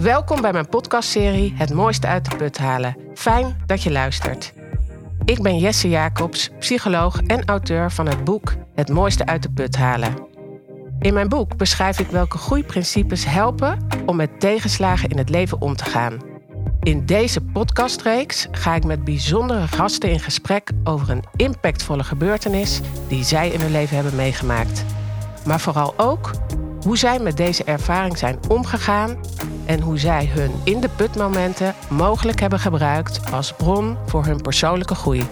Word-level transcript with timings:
Welkom 0.00 0.40
bij 0.40 0.52
mijn 0.52 0.68
podcastserie 0.68 1.52
Het 1.56 1.72
mooiste 1.72 2.06
uit 2.06 2.30
de 2.30 2.36
put 2.36 2.58
halen. 2.58 2.96
Fijn 3.14 3.62
dat 3.66 3.82
je 3.82 3.90
luistert. 3.90 4.52
Ik 5.24 5.42
ben 5.42 5.58
Jesse 5.58 5.88
Jacobs, 5.88 6.50
psycholoog 6.58 7.20
en 7.26 7.44
auteur 7.44 7.90
van 7.90 8.06
het 8.06 8.24
boek 8.24 8.54
Het 8.74 8.88
mooiste 8.88 9.26
uit 9.26 9.42
de 9.42 9.50
put 9.50 9.76
halen. 9.76 10.26
In 10.98 11.14
mijn 11.14 11.28
boek 11.28 11.56
beschrijf 11.56 11.98
ik 11.98 12.06
welke 12.06 12.38
groeiprincipes 12.38 13.24
helpen 13.24 13.86
om 14.06 14.16
met 14.16 14.40
tegenslagen 14.40 15.08
in 15.08 15.18
het 15.18 15.28
leven 15.28 15.60
om 15.60 15.76
te 15.76 15.84
gaan. 15.84 16.18
In 16.80 17.06
deze 17.06 17.40
podcastreeks 17.40 18.48
ga 18.50 18.74
ik 18.74 18.84
met 18.84 19.04
bijzondere 19.04 19.68
gasten 19.68 20.10
in 20.10 20.20
gesprek 20.20 20.70
over 20.84 21.10
een 21.10 21.24
impactvolle 21.36 22.04
gebeurtenis 22.04 22.80
die 23.08 23.24
zij 23.24 23.48
in 23.48 23.60
hun 23.60 23.72
leven 23.72 23.94
hebben 23.94 24.16
meegemaakt. 24.16 24.84
Maar 25.46 25.60
vooral 25.60 25.94
ook 25.96 26.30
hoe 26.82 26.98
zij 26.98 27.18
met 27.18 27.36
deze 27.36 27.64
ervaring 27.64 28.18
zijn 28.18 28.38
omgegaan 28.48 29.18
en 29.66 29.80
hoe 29.80 29.98
zij 29.98 30.26
hun 30.26 30.52
in 30.64 30.80
de 30.80 30.88
putmomenten 30.88 31.74
mogelijk 31.90 32.40
hebben 32.40 32.58
gebruikt 32.58 33.32
als 33.32 33.52
bron 33.52 33.96
voor 34.06 34.24
hun 34.24 34.40
persoonlijke 34.40 34.94
groei. 34.94 35.22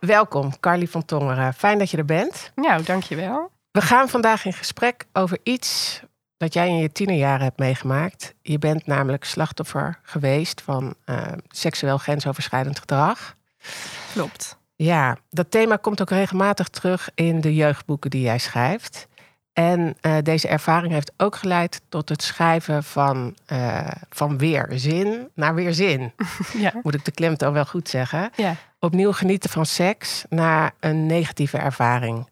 Welkom, 0.00 0.60
Carly 0.60 0.86
van 0.86 1.04
Tongeren. 1.04 1.54
Fijn 1.54 1.78
dat 1.78 1.90
je 1.90 1.96
er 1.96 2.04
bent. 2.04 2.52
Nou, 2.54 2.82
dankjewel. 2.82 3.50
We 3.70 3.80
gaan 3.80 4.08
vandaag 4.08 4.44
in 4.44 4.52
gesprek 4.52 5.06
over 5.12 5.38
iets 5.42 6.00
dat 6.36 6.54
jij 6.54 6.68
in 6.68 6.76
je 6.76 6.92
tienerjaren 6.92 7.44
hebt 7.44 7.58
meegemaakt. 7.58 8.34
Je 8.42 8.58
bent 8.58 8.86
namelijk 8.86 9.24
slachtoffer 9.24 9.98
geweest 10.02 10.60
van 10.60 10.94
uh, 11.06 11.22
seksueel 11.48 11.98
grensoverschrijdend 11.98 12.78
gedrag. 12.78 13.34
Klopt. 14.12 14.58
Ja, 14.76 15.16
dat 15.30 15.50
thema 15.50 15.76
komt 15.76 16.00
ook 16.00 16.10
regelmatig 16.10 16.68
terug 16.68 17.08
in 17.14 17.40
de 17.40 17.54
jeugdboeken 17.54 18.10
die 18.10 18.22
jij 18.22 18.38
schrijft. 18.38 19.08
En 19.52 19.96
uh, 20.02 20.16
deze 20.22 20.48
ervaring 20.48 20.92
heeft 20.92 21.12
ook 21.16 21.36
geleid 21.36 21.80
tot 21.88 22.08
het 22.08 22.22
schrijven 22.22 22.84
van, 22.84 23.34
uh, 23.52 23.88
van 24.10 24.38
weerzin 24.38 25.28
naar 25.34 25.54
weerzin. 25.54 26.12
Ja. 26.58 26.72
Moet 26.82 26.94
ik 26.94 27.04
de 27.04 27.10
klemtoon 27.10 27.52
wel 27.52 27.64
goed 27.64 27.88
zeggen. 27.88 28.30
Ja. 28.36 28.54
Opnieuw 28.78 29.12
genieten 29.12 29.50
van 29.50 29.66
seks 29.66 30.24
na 30.28 30.70
een 30.80 31.06
negatieve 31.06 31.58
ervaring. 31.58 32.28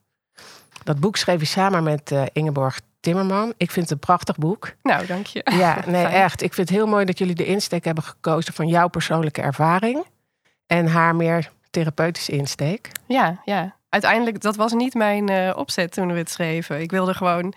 Dat 0.85 1.01
boek 1.01 1.17
schreef 1.17 1.41
je 1.41 1.47
samen 1.47 1.83
met 1.83 2.11
uh, 2.11 2.23
Ingeborg 2.33 2.81
Timmerman. 3.01 3.55
Ik 3.57 3.71
vind 3.71 3.85
het 3.85 3.95
een 3.95 4.07
prachtig 4.07 4.37
boek. 4.37 4.75
Nou, 4.83 5.07
dank 5.07 5.27
je. 5.27 5.41
Ja, 5.59 5.75
nee, 5.87 6.03
Fijn. 6.05 6.15
echt. 6.15 6.43
Ik 6.43 6.55
vind 6.55 6.69
het 6.69 6.79
heel 6.79 6.87
mooi 6.87 7.05
dat 7.05 7.19
jullie 7.19 7.35
de 7.35 7.45
insteek 7.47 7.85
hebben 7.85 8.05
gekozen 8.05 8.55
van 8.55 8.69
jouw 8.69 8.89
persoonlijke 8.89 9.43
ervaring. 9.43 10.05
En 10.67 10.87
haar 10.87 11.17
meer 11.17 11.51
therapeutische 11.71 12.33
insteek. 12.33 12.91
Ja, 13.07 13.41
ja. 13.45 13.77
Uiteindelijk, 13.89 14.41
dat 14.41 14.57
was 14.57 14.73
niet 14.73 14.95
mijn 14.95 15.31
uh, 15.31 15.53
opzet 15.57 15.93
toen 15.93 16.13
we 16.13 16.19
het 16.19 16.31
schreven. 16.31 16.81
Ik 16.81 16.91
wilde 16.91 17.15
gewoon 17.15 17.53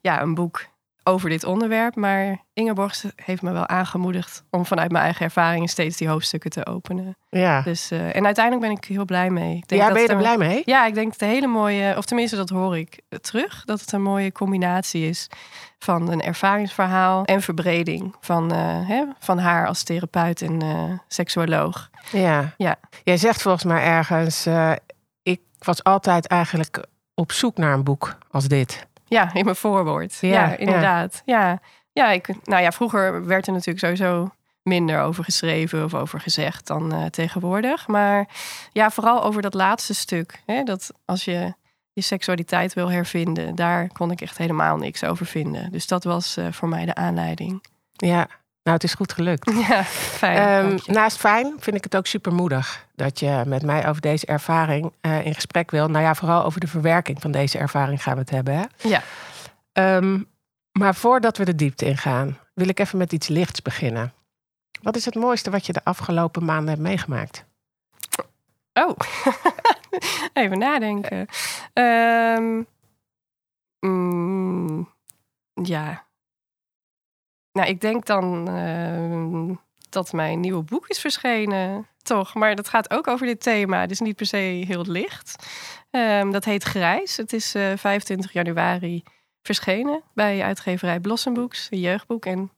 ja, 0.00 0.22
een 0.22 0.34
boek 0.34 0.68
over 1.02 1.28
dit 1.28 1.44
onderwerp. 1.44 1.96
Maar 1.96 2.44
Ingeborg 2.52 3.04
heeft 3.16 3.42
me 3.42 3.52
wel 3.52 3.66
aangemoedigd 3.66 4.44
om 4.50 4.66
vanuit 4.66 4.90
mijn 4.90 5.04
eigen 5.04 5.24
ervaringen 5.24 5.68
steeds 5.68 5.96
die 5.96 6.08
hoofdstukken 6.08 6.50
te 6.50 6.66
openen. 6.66 7.16
Ja. 7.28 7.62
Dus, 7.62 7.92
uh, 7.92 8.16
en 8.16 8.24
uiteindelijk 8.24 8.66
ben 8.66 8.76
ik 8.76 8.84
heel 8.84 9.04
blij 9.04 9.30
mee. 9.30 9.56
Ik 9.56 9.68
denk 9.68 9.80
ja, 9.80 9.86
dat 9.86 9.96
ben 9.96 10.06
je 10.06 10.08
er 10.08 10.16
blij 10.16 10.38
mee? 10.48 10.62
Ja, 10.64 10.86
ik 10.86 10.94
denk 10.94 11.06
dat 11.06 11.20
het 11.20 11.28
een 11.28 11.34
hele 11.34 11.46
mooie, 11.46 11.94
of 11.96 12.04
tenminste 12.04 12.36
dat 12.36 12.48
hoor 12.48 12.78
ik 12.78 13.00
terug, 13.20 13.64
dat 13.64 13.80
het 13.80 13.92
een 13.92 14.02
mooie 14.02 14.32
combinatie 14.32 15.08
is 15.08 15.28
van 15.78 16.10
een 16.10 16.22
ervaringsverhaal 16.22 17.24
en 17.24 17.42
verbreding 17.42 18.14
van, 18.20 18.52
uh, 18.52 18.88
hè, 18.88 19.04
van 19.18 19.38
haar 19.38 19.66
als 19.66 19.82
therapeut 19.82 20.42
en 20.42 20.64
uh, 20.64 20.98
seksuoloog. 21.08 21.90
Ja. 22.12 22.54
ja. 22.56 22.76
Jij 23.04 23.16
zegt 23.16 23.42
volgens 23.42 23.64
mij 23.64 23.82
ergens, 23.82 24.46
ik 25.60 25.66
was 25.66 25.84
altijd 25.84 26.26
eigenlijk 26.26 26.84
op 27.14 27.32
zoek 27.32 27.56
naar 27.56 27.72
een 27.72 27.84
boek 27.84 28.16
als 28.30 28.48
dit. 28.48 28.86
Ja, 29.04 29.34
in 29.34 29.44
mijn 29.44 29.56
voorwoord. 29.56 30.18
Ja, 30.20 30.28
ja 30.28 30.56
inderdaad. 30.56 31.22
Ja. 31.24 31.48
ja. 31.48 31.60
Ja, 31.92 32.10
ik, 32.10 32.28
nou 32.44 32.62
ja, 32.62 32.72
vroeger 32.72 33.26
werd 33.26 33.46
er 33.46 33.52
natuurlijk 33.52 33.78
sowieso 33.78 34.30
minder 34.62 35.00
over 35.00 35.24
geschreven 35.24 35.84
of 35.84 35.94
over 35.94 36.20
gezegd 36.20 36.66
dan 36.66 36.94
uh, 36.94 37.04
tegenwoordig. 37.04 37.86
Maar 37.86 38.28
ja, 38.72 38.90
vooral 38.90 39.22
over 39.24 39.42
dat 39.42 39.54
laatste 39.54 39.94
stuk. 39.94 40.42
Hè, 40.46 40.62
dat 40.62 40.90
als 41.04 41.24
je 41.24 41.54
je 41.92 42.00
seksualiteit 42.00 42.74
wil 42.74 42.90
hervinden, 42.90 43.54
daar 43.54 43.88
kon 43.92 44.10
ik 44.10 44.20
echt 44.20 44.38
helemaal 44.38 44.76
niks 44.76 45.04
over 45.04 45.26
vinden. 45.26 45.72
Dus 45.72 45.86
dat 45.86 46.04
was 46.04 46.36
uh, 46.38 46.52
voor 46.52 46.68
mij 46.68 46.84
de 46.84 46.94
aanleiding. 46.94 47.64
Ja, 47.92 48.28
nou, 48.70 48.82
het 48.82 48.84
is 48.84 48.94
goed 48.94 49.12
gelukt. 49.12 49.52
Ja, 49.68 49.84
fijn. 49.84 50.66
Um, 50.66 50.78
naast 50.86 51.16
fijn 51.16 51.54
vind 51.58 51.76
ik 51.76 51.84
het 51.84 51.96
ook 51.96 52.06
super 52.06 52.32
moedig 52.32 52.86
dat 52.94 53.18
je 53.20 53.42
met 53.46 53.62
mij 53.62 53.88
over 53.88 54.00
deze 54.00 54.26
ervaring 54.26 54.92
uh, 55.02 55.26
in 55.26 55.34
gesprek 55.34 55.70
wil. 55.70 55.88
Nou 55.88 56.04
ja, 56.04 56.14
vooral 56.14 56.44
over 56.44 56.60
de 56.60 56.66
verwerking 56.66 57.20
van 57.20 57.30
deze 57.30 57.58
ervaring 57.58 58.02
gaan 58.02 58.14
we 58.14 58.20
het 58.20 58.30
hebben. 58.30 58.54
Hè? 58.54 58.64
Ja. 58.88 59.02
Um, 59.96 60.28
maar 60.72 60.94
voordat 60.94 61.36
we 61.36 61.44
de 61.44 61.54
diepte 61.54 61.84
ingaan, 61.84 62.38
wil 62.54 62.68
ik 62.68 62.80
even 62.80 62.98
met 62.98 63.12
iets 63.12 63.28
lichts 63.28 63.62
beginnen. 63.62 64.12
Wat 64.82 64.96
is 64.96 65.04
het 65.04 65.14
mooiste 65.14 65.50
wat 65.50 65.66
je 65.66 65.72
de 65.72 65.84
afgelopen 65.84 66.44
maanden 66.44 66.68
hebt 66.68 66.80
meegemaakt? 66.80 67.44
Oh, 68.72 68.96
even 70.32 70.58
nadenken. 70.58 71.26
Um, 71.74 72.66
mm, 73.80 74.88
ja. 75.62 76.04
Nou, 77.52 77.68
ik 77.68 77.80
denk 77.80 78.06
dan 78.06 78.56
uh, 78.56 79.56
dat 79.88 80.12
mijn 80.12 80.40
nieuwe 80.40 80.62
boek 80.62 80.88
is 80.88 81.00
verschenen, 81.00 81.86
toch? 82.02 82.34
Maar 82.34 82.54
dat 82.54 82.68
gaat 82.68 82.90
ook 82.90 83.06
over 83.06 83.26
dit 83.26 83.42
thema. 83.42 83.88
Is 83.88 84.00
niet 84.00 84.16
per 84.16 84.26
se 84.26 84.36
heel 84.66 84.84
licht. 84.86 85.46
Um, 85.90 86.30
dat 86.30 86.44
heet 86.44 86.62
Grijs. 86.62 87.16
Het 87.16 87.32
is 87.32 87.54
uh, 87.54 87.72
25 87.76 88.32
januari 88.32 89.02
verschenen 89.42 90.02
bij 90.14 90.42
uitgeverij 90.42 91.00
Blossom 91.00 91.34
Books, 91.34 91.66
een 91.70 91.80
jeugdboek. 91.80 92.26
En 92.26 92.50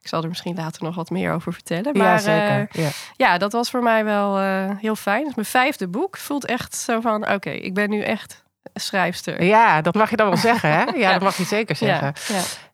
ik 0.00 0.08
zal 0.08 0.22
er 0.22 0.28
misschien 0.28 0.56
later 0.56 0.82
nog 0.82 0.94
wat 0.94 1.10
meer 1.10 1.32
over 1.32 1.52
vertellen. 1.52 1.96
Maar 1.96 2.06
ja, 2.06 2.18
zeker. 2.18 2.58
Uh, 2.60 2.84
ja. 2.84 2.90
ja. 3.16 3.38
dat 3.38 3.52
was 3.52 3.70
voor 3.70 3.82
mij 3.82 4.04
wel 4.04 4.40
uh, 4.40 4.70
heel 4.76 4.96
fijn. 4.96 5.20
Het 5.20 5.28
is 5.28 5.34
mijn 5.34 5.46
vijfde 5.46 5.88
boek. 5.88 6.16
Voelt 6.16 6.46
echt 6.46 6.74
zo 6.76 7.00
van, 7.00 7.22
oké, 7.22 7.32
okay, 7.32 7.54
ik 7.54 7.74
ben 7.74 7.90
nu 7.90 8.00
echt 8.00 8.44
schrijfster. 8.74 9.42
Ja, 9.42 9.82
dat 9.82 9.94
mag 9.94 10.10
je 10.10 10.16
dan 10.16 10.28
wel 10.28 10.36
zeggen, 10.36 10.70
hè? 10.70 10.82
Ja, 10.84 11.12
dat 11.18 11.22
mag 11.22 11.36
je 11.36 11.44
zeker 11.44 11.76
zeggen. 11.76 12.14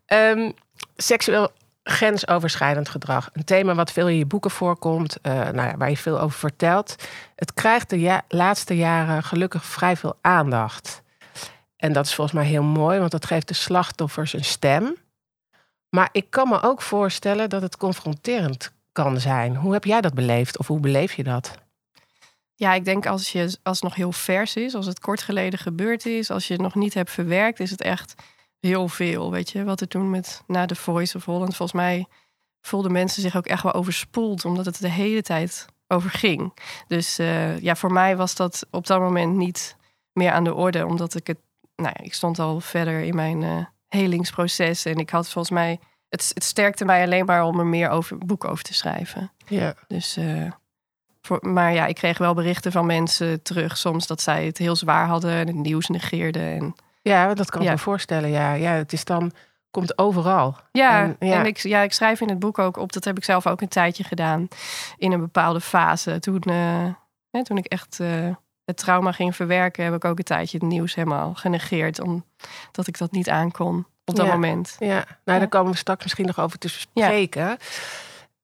Um, 0.07 0.55
seksueel 0.97 1.51
grensoverschrijdend 1.83 2.89
gedrag. 2.89 3.31
Een 3.33 3.45
thema 3.45 3.75
wat 3.75 3.93
veel 3.93 4.09
in 4.09 4.17
je 4.17 4.27
boeken 4.27 4.51
voorkomt, 4.51 5.17
uh, 5.23 5.33
nou 5.33 5.69
ja, 5.69 5.77
waar 5.77 5.91
je 5.91 5.97
veel 5.97 6.21
over 6.21 6.39
vertelt. 6.39 6.97
Het 7.37 7.55
krijgt 7.55 7.91
de 7.91 8.01
ja 8.01 8.23
laatste 8.29 8.77
jaren 8.77 9.23
gelukkig 9.23 9.65
vrij 9.65 9.97
veel 9.97 10.19
aandacht. 10.21 11.03
En 11.77 11.93
dat 11.93 12.07
is 12.07 12.15
volgens 12.15 12.37
mij 12.37 12.47
heel 12.47 12.63
mooi, 12.63 12.99
want 12.99 13.11
dat 13.11 13.27
geeft 13.27 13.49
de 13.49 13.55
slachtoffers 13.55 14.33
een 14.33 14.45
stem. 14.45 14.97
Maar 15.89 16.09
ik 16.13 16.31
kan 16.31 16.49
me 16.49 16.63
ook 16.63 16.83
voorstellen 16.83 17.49
dat 17.49 17.63
het 17.63 17.77
confronterend 17.77 18.73
kan 18.93 19.21
zijn. 19.21 19.57
Hoe 19.57 19.73
heb 19.73 19.85
jij 19.85 20.01
dat 20.01 20.15
beleefd 20.15 20.59
of 20.59 20.67
hoe 20.67 20.81
beleef 20.81 21.13
je 21.13 21.25
dat? 21.25 21.55
Ja, 22.55 22.75
ik 22.75 22.85
denk 22.85 23.07
als, 23.07 23.33
je, 23.33 23.57
als 23.63 23.81
het 23.81 23.83
nog 23.83 23.95
heel 23.95 24.13
vers 24.13 24.57
is, 24.57 24.75
als 24.75 24.87
het 24.87 25.01
kort 25.01 25.23
geleden 25.23 25.59
gebeurd 25.59 26.07
is, 26.07 26.31
als 26.31 26.47
je 26.47 26.53
het 26.53 26.63
nog 26.63 26.75
niet 26.75 26.95
hebt 26.95 27.11
verwerkt, 27.11 27.61
is 27.61 27.71
het 27.71 27.83
echt 27.83 28.15
heel 28.63 28.89
veel. 28.89 29.31
Weet 29.31 29.51
je, 29.51 29.65
wat 29.65 29.81
er 29.81 29.89
toen 29.89 30.11
met 30.11 30.43
na 30.47 30.67
de 30.67 30.75
Voice 30.75 31.17
of 31.17 31.25
Holland, 31.25 31.57
volgens 31.57 31.81
mij 31.81 32.07
voelden 32.61 32.93
mensen 32.93 33.23
zich 33.23 33.37
ook 33.37 33.47
echt 33.47 33.63
wel 33.63 33.73
overspoeld, 33.73 34.45
omdat 34.45 34.65
het 34.65 34.81
de 34.81 34.91
hele 34.91 35.23
tijd 35.23 35.67
over 35.89 36.11
ging. 36.11 36.59
Dus 36.87 37.19
uh, 37.19 37.59
ja, 37.59 37.77
voor 37.77 37.93
mij 37.93 38.17
was 38.17 38.35
dat 38.35 38.67
op 38.71 38.87
dat 38.87 39.01
moment 39.01 39.37
niet 39.37 39.77
meer 40.13 40.33
aan 40.33 40.45
de 40.45 40.55
orde, 40.55 40.87
omdat 40.87 41.15
ik 41.15 41.27
het 41.27 41.39
nou 41.77 41.95
ja, 41.99 42.05
ik 42.05 42.15
stond 42.15 42.39
al 42.39 42.61
verder 42.61 43.01
in 43.01 43.15
mijn 43.15 43.43
uh, 43.43 43.65
helingsproces. 43.89 44.85
En 44.85 44.97
ik 44.97 45.11
had 45.11 45.29
volgens 45.29 45.55
mij. 45.55 45.81
Het, 46.09 46.31
het 46.35 46.45
sterkte 46.45 46.85
mij 46.85 47.03
alleen 47.03 47.25
maar 47.25 47.45
om 47.45 47.59
er 47.59 47.67
meer 47.67 47.89
over 47.89 48.19
boek 48.19 48.45
over 48.45 48.65
te 48.65 48.75
schrijven. 48.75 49.33
Ja. 49.47 49.75
Dus. 49.89 50.19
Uh, 50.19 50.51
voor, 51.23 51.39
maar 51.41 51.73
ja, 51.73 51.87
ik 51.87 51.95
kreeg 51.95 52.19
wel 52.19 52.35
berichten 52.35 52.73
van 52.73 52.87
mensen 52.87 53.43
terug 53.43 53.77
soms 53.77 54.07
dat 54.07 54.21
zij 54.21 54.47
het 54.47 54.59
heel 54.59 54.77
zwaar 54.77 55.07
hadden 55.07 55.31
en 55.31 55.47
het 55.47 55.57
nieuws 55.57 55.89
negeerden. 55.89 56.43
En, 56.43 56.75
ja, 57.03 57.35
dat 57.35 57.51
kan 57.51 57.63
ik 57.63 57.69
me 57.69 57.79
voorstellen. 57.79 58.31
Ja. 58.31 58.53
ja, 58.53 58.73
het 58.73 58.93
is 58.93 59.05
dan. 59.05 59.33
Komt 59.71 59.99
overal. 59.99 60.57
Ja, 60.73 61.03
en, 61.03 61.17
ja. 61.19 61.39
en 61.39 61.47
ik, 61.47 61.59
ja, 61.59 61.81
ik 61.81 61.93
schrijf 61.93 62.21
in 62.21 62.29
het 62.29 62.39
boek 62.39 62.59
ook 62.59 62.77
op. 62.77 62.93
Dat 62.93 63.05
heb 63.05 63.17
ik 63.17 63.25
zelf 63.25 63.47
ook 63.47 63.61
een 63.61 63.69
tijdje 63.69 64.05
gedaan. 64.05 64.49
In 64.97 65.13
een 65.13 65.21
bepaalde 65.21 65.61
fase. 65.61 66.19
Toen, 66.19 66.43
uh, 66.49 66.89
hè, 67.31 67.45
toen 67.45 67.57
ik 67.57 67.67
echt 67.67 67.99
het 68.65 68.77
trauma 68.77 69.13
ging 69.13 69.37
verwerken, 69.37 69.85
heb 69.85 69.95
ik 69.95 70.05
ook 70.05 70.19
een 70.19 70.25
tijdje 70.25 70.59
het 70.59 70.67
nieuws 70.67 70.95
helemaal 70.95 71.35
genegeerd. 71.35 72.01
Omdat 72.01 72.87
ik 72.87 72.99
dat 72.99 73.13
niet 73.13 73.29
aankon 73.29 73.87
op 74.05 74.17
dat 74.17 74.27
ja, 74.27 74.33
moment. 74.33 74.77
Ja, 74.79 74.87
nou, 74.87 75.05
ja. 75.25 75.39
daar 75.39 75.49
komen 75.49 75.73
we 75.73 75.79
straks 75.79 76.03
misschien 76.03 76.27
nog 76.27 76.39
over 76.39 76.59
te 76.59 76.69
spreken. 76.69 77.59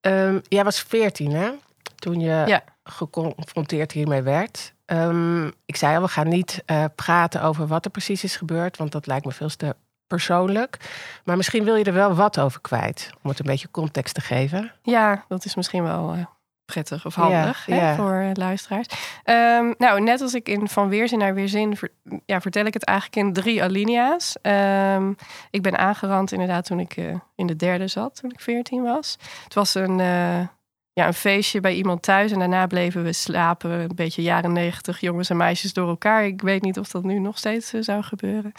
Ja. 0.01 0.27
Um, 0.27 0.41
jij 0.49 0.65
was 0.65 0.81
14, 0.81 1.33
hè? 1.33 1.51
Toen 1.95 2.21
je 2.21 2.61
geconfronteerd 2.85 3.93
hiermee 3.93 4.23
werd. 4.23 4.75
Um, 4.93 5.53
ik 5.65 5.77
zei 5.77 5.97
al, 5.97 6.03
we 6.03 6.09
gaan 6.09 6.29
niet 6.29 6.63
uh, 6.67 6.85
praten 6.95 7.43
over 7.43 7.67
wat 7.67 7.85
er 7.85 7.91
precies 7.91 8.25
is 8.25 8.37
gebeurd, 8.37 8.77
want 8.77 8.93
dat 8.93 9.07
lijkt 9.07 9.27
me 9.27 9.33
veel 9.33 9.49
te 9.49 9.77
persoonlijk. 10.07 10.77
Maar 11.25 11.37
misschien 11.37 11.65
wil 11.65 11.75
je 11.77 11.85
er 11.85 11.93
wel 11.93 12.15
wat 12.15 12.39
over 12.41 12.61
kwijt, 12.61 13.11
om 13.23 13.31
het 13.31 13.39
een 13.39 13.47
beetje 13.47 13.71
context 13.71 14.15
te 14.15 14.21
geven. 14.21 14.73
Ja, 14.83 15.25
dat 15.29 15.45
is 15.45 15.55
misschien 15.55 15.83
wel 15.83 16.15
uh, 16.15 16.25
prettig 16.65 17.07
of 17.07 17.15
handig 17.15 17.67
Ja, 17.67 17.75
hè, 17.75 17.89
ja. 17.89 17.95
voor 17.95 18.13
eh, 18.13 18.31
luisteraars. 18.33 18.87
Ehm, 19.25 19.73
nou, 19.79 20.01
net 20.01 20.21
als 20.21 20.35
ik 20.35 20.49
in 20.49 20.69
Van 20.69 20.89
Weerzin 20.89 21.19
naar 21.19 21.35
Weerzin... 21.35 21.77
ver- 21.77 21.93
ja, 22.27 22.41
vertel 22.41 22.65
ik 22.65 22.75
het 22.75 22.85
eigenlijk 22.85 23.27
in 23.27 23.33
drie 23.33 23.63
alinea's. 23.63 24.37
Ehm, 24.43 25.13
ik 25.51 25.63
ben 25.63 25.79
aangerand 25.79 26.33
inderdaad 26.33 26.65
toen 26.65 26.81
ik 26.81 26.97
eh, 26.97 27.15
in 27.35 27.47
de 27.47 27.57
derde 27.57 27.87
zat, 27.87 28.17
toen 28.21 28.31
ik 28.31 28.41
veertien 28.41 28.83
was. 28.83 29.17
Het 29.45 29.55
was 29.55 29.75
een, 29.75 30.01
eh, 30.01 30.41
ja, 30.99 31.07
een 31.07 31.15
feestje 31.15 31.61
bij 31.61 31.75
iemand 31.75 32.03
thuis 32.03 32.33
en 32.33 32.39
daarna 32.39 32.67
bleven 32.67 33.03
we 33.03 33.13
slapen. 33.13 33.71
Een 33.71 33.95
beetje 33.95 34.23
jaren 34.23 34.53
negentig, 34.53 35.01
jongens 35.01 35.31
en 35.31 35.37
meisjes 35.37 35.73
door 35.73 35.89
elkaar. 35.89 36.25
Ik 36.25 36.43
weet 36.43 36.63
niet 36.63 36.79
of 36.79 36.89
dat 36.89 37.03
nu 37.03 37.19
nog 37.19 37.39
steeds 37.39 37.73
eh, 37.73 37.83
zou 37.83 38.03
gebeuren. 38.03 38.53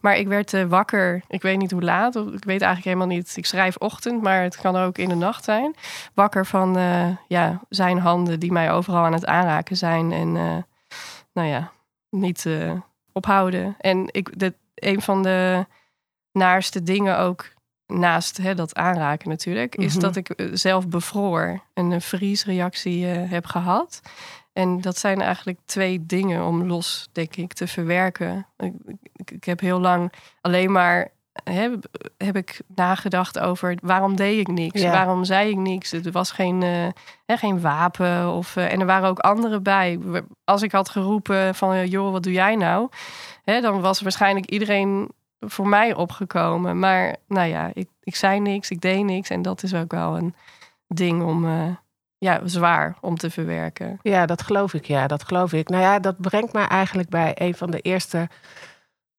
Maar 0.00 0.16
ik 0.16 0.28
werd 0.28 0.54
eh, 0.54 0.64
wakker, 0.64 1.22
ik 1.28 1.42
weet 1.42 1.58
niet 1.58 1.70
hoe 1.70 1.82
laat, 1.82 2.16
of 2.16 2.26
ik 2.26 2.44
weet 2.44 2.62
eigenlijk 2.62 2.84
helemaal 2.84 3.16
niet. 3.16 3.36
Ik 3.36 3.46
schrijf 3.46 3.76
ochtend, 3.76 4.22
maar 4.22 4.42
het 4.42 4.56
kan 4.56 4.76
ook 4.76 4.98
in 4.98 5.08
de 5.08 5.14
nacht 5.14 5.44
zijn. 5.44 5.74
Wakker 6.14 6.46
van 6.46 6.76
eh, 6.76 7.08
ja, 7.28 7.60
zijn 7.68 7.98
handen 7.98 8.40
die 8.40 8.52
mij 8.52 8.72
overal 8.72 9.04
aan 9.04 9.12
het 9.12 9.26
aanraken 9.26 9.76
zijn. 9.76 10.12
En 10.12 10.32
nou 11.32 11.48
ja, 11.48 11.72
niet 12.10 12.48
ophouden. 13.12 13.76
En 13.78 14.08
ik, 14.10 14.38
de, 14.38 14.54
een 14.74 15.02
van 15.02 15.22
de 15.22 15.66
naarste 16.32 16.82
dingen 16.82 17.18
ook 17.18 17.54
naast 17.86 18.36
hè, 18.36 18.54
dat 18.54 18.74
aanraken 18.74 19.28
natuurlijk, 19.28 19.74
is 19.76 19.92
Mhm. 19.92 20.02
dat 20.02 20.16
ik 20.16 20.30
eh, 20.30 20.46
zelf 20.52 20.88
bevroor 20.88 21.60
en 21.74 21.90
een 21.90 22.00
vriesreactie 22.00 23.10
eh, 23.10 23.30
heb 23.30 23.46
gehad. 23.46 24.00
En 24.52 24.80
dat 24.80 24.98
zijn 24.98 25.20
eigenlijk 25.20 25.58
twee 25.64 26.06
dingen 26.06 26.44
om 26.44 26.66
los, 26.66 27.08
denk 27.12 27.36
ik, 27.36 27.52
te 27.52 27.66
verwerken. 27.66 28.46
Ik, 28.56 28.72
ik, 29.12 29.30
ik 29.30 29.44
heb 29.44 29.60
heel 29.60 29.80
lang 29.80 30.12
alleen 30.40 30.72
maar 30.72 31.14
hè, 31.44 31.70
heb 32.16 32.36
ik 32.36 32.60
nagedacht 32.74 33.38
over 33.38 33.76
waarom 33.82 34.16
deed 34.16 34.40
ik 34.40 34.48
niks? 34.48 34.80
Ja. 34.80 34.90
Waarom 34.90 35.24
zei 35.24 35.50
ik 35.50 35.56
niks? 35.56 35.92
Er 35.92 36.12
was 36.12 36.30
geen, 36.30 36.62
eh, 36.62 36.86
hè, 37.26 37.36
geen 37.36 37.60
wapen. 37.60 38.32
Of, 38.32 38.56
en 38.56 38.80
er 38.80 38.86
waren 38.86 39.08
ook 39.08 39.18
anderen 39.18 39.62
bij. 39.62 39.98
Als 40.44 40.62
ik 40.62 40.72
had 40.72 40.88
geroepen 40.88 41.54
van 41.54 41.88
joh, 41.88 42.12
wat 42.12 42.22
doe 42.22 42.32
jij 42.32 42.54
nou? 42.56 42.88
Hè, 43.44 43.60
dan 43.60 43.80
was 43.80 44.00
waarschijnlijk 44.00 44.50
iedereen 44.50 45.10
voor 45.46 45.68
mij 45.68 45.94
opgekomen. 45.94 46.78
Maar 46.78 47.16
nou 47.28 47.48
ja, 47.48 47.70
ik, 47.74 47.88
ik 48.02 48.16
zei 48.16 48.40
niks, 48.40 48.70
ik 48.70 48.80
deed 48.80 49.04
niks. 49.04 49.30
En 49.30 49.42
dat 49.42 49.62
is 49.62 49.74
ook 49.74 49.92
wel 49.92 50.16
een 50.16 50.34
ding 50.88 51.22
om 51.22 51.44
eh, 51.44 51.68
ja, 52.18 52.40
zwaar 52.44 52.96
om 53.00 53.16
te 53.16 53.30
verwerken. 53.30 53.98
Ja, 54.02 54.26
dat 54.26 54.42
geloof 54.42 54.74
ik. 54.74 54.84
Ja, 54.84 55.06
dat 55.06 55.24
geloof 55.24 55.52
ik. 55.52 55.68
Nou 55.68 55.82
ja, 55.82 55.98
dat 55.98 56.20
brengt 56.20 56.52
mij 56.52 56.66
eigenlijk 56.66 57.08
bij 57.08 57.32
een 57.34 57.54
van 57.54 57.70
de 57.70 57.80
eerste 57.80 58.28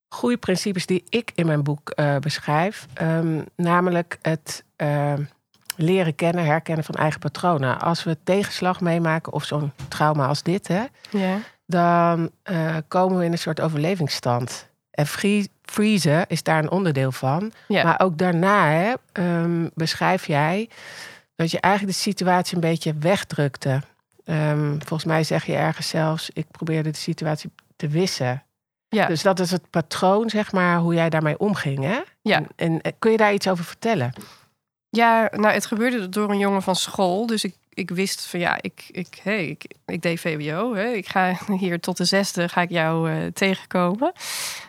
goede 0.08 0.36
principes 0.36 0.86
die 0.86 1.04
ik 1.08 1.32
in 1.34 1.46
mijn 1.46 1.62
boek 1.62 1.90
eh, 1.90 2.16
beschrijf. 2.16 2.86
Ehm, 2.94 3.42
namelijk 3.56 4.18
het 4.22 4.64
ehm, 4.76 5.22
leren 5.76 6.14
kennen, 6.14 6.44
herkennen 6.44 6.84
van 6.84 6.94
eigen 6.94 7.20
patronen. 7.20 7.80
Als 7.80 8.04
we 8.04 8.18
tegenslag 8.24 8.80
meemaken 8.80 9.32
of 9.32 9.44
zo'n 9.44 9.72
trauma 9.88 10.26
als 10.26 10.42
dit, 10.42 10.68
hè, 10.68 10.84
Ja, 11.10 11.38
dan 11.66 12.30
eh, 12.42 12.76
komen 12.88 13.18
we 13.18 13.24
in 13.24 13.32
een 13.32 13.38
soort 13.38 13.60
overlevingsstand. 13.60 14.68
En 14.90 15.06
free, 15.06 15.50
freezen 15.70 16.26
is 16.28 16.42
daar 16.42 16.62
een 16.62 16.70
onderdeel 16.70 17.12
van. 17.12 17.52
ja. 17.68 17.82
Maar 17.82 18.00
ook 18.00 18.18
daarna 18.18 18.70
hè, 18.70 18.92
ehm, 19.12 19.68
beschrijf 19.74 20.26
jij 20.26 20.68
dat 21.34 21.50
je 21.50 21.60
eigenlijk 21.60 21.94
de 21.94 22.02
situatie 22.02 22.54
een 22.54 22.60
beetje 22.60 22.94
wegdrukte. 22.94 23.82
Ehm, 24.24 24.70
volgens 24.70 25.04
mij 25.04 25.24
zeg 25.24 25.44
je 25.44 25.54
ergens 25.54 25.88
zelfs, 25.88 26.30
ik 26.32 26.46
probeerde 26.50 26.90
de 26.90 26.96
situatie 26.96 27.50
te 27.76 27.88
wissen. 27.88 28.42
ja. 28.88 29.06
Dus 29.06 29.22
dat 29.22 29.40
is 29.40 29.50
het 29.50 29.70
patroon, 29.70 30.30
zeg 30.30 30.52
maar, 30.52 30.78
hoe 30.78 30.94
jij 30.94 31.10
daarmee 31.10 31.38
omging. 31.38 31.84
Hè? 31.84 32.00
Ja. 32.22 32.36
En, 32.36 32.46
en 32.56 32.80
eh, 32.80 32.92
kun 32.98 33.10
je 33.10 33.16
daar 33.16 33.32
iets 33.32 33.48
over 33.48 33.64
vertellen? 33.64 34.12
Ja, 34.90 35.30
nou, 35.32 35.54
het 35.54 35.66
gebeurde 35.66 36.08
door 36.08 36.30
een 36.30 36.38
jongen 36.38 36.62
van 36.62 36.76
school. 36.76 37.26
Dus 37.26 37.44
ik, 37.44 37.54
ik 37.68 37.90
wist 37.90 38.26
van 38.26 38.40
ja, 38.40 38.58
ik, 38.60 38.84
ik, 38.90 39.20
hey, 39.22 39.46
ik, 39.46 39.74
ik 39.86 40.02
deed 40.02 40.20
VWO. 40.20 40.74
Hè. 40.74 40.86
Ik 40.88 41.08
ga 41.08 41.38
hier 41.58 41.80
tot 41.80 41.96
de 41.96 42.04
zesde 42.04 42.48
ga 42.48 42.60
ik 42.60 42.70
jou 42.70 43.10
eh, 43.10 43.26
tegenkomen. 43.26 44.12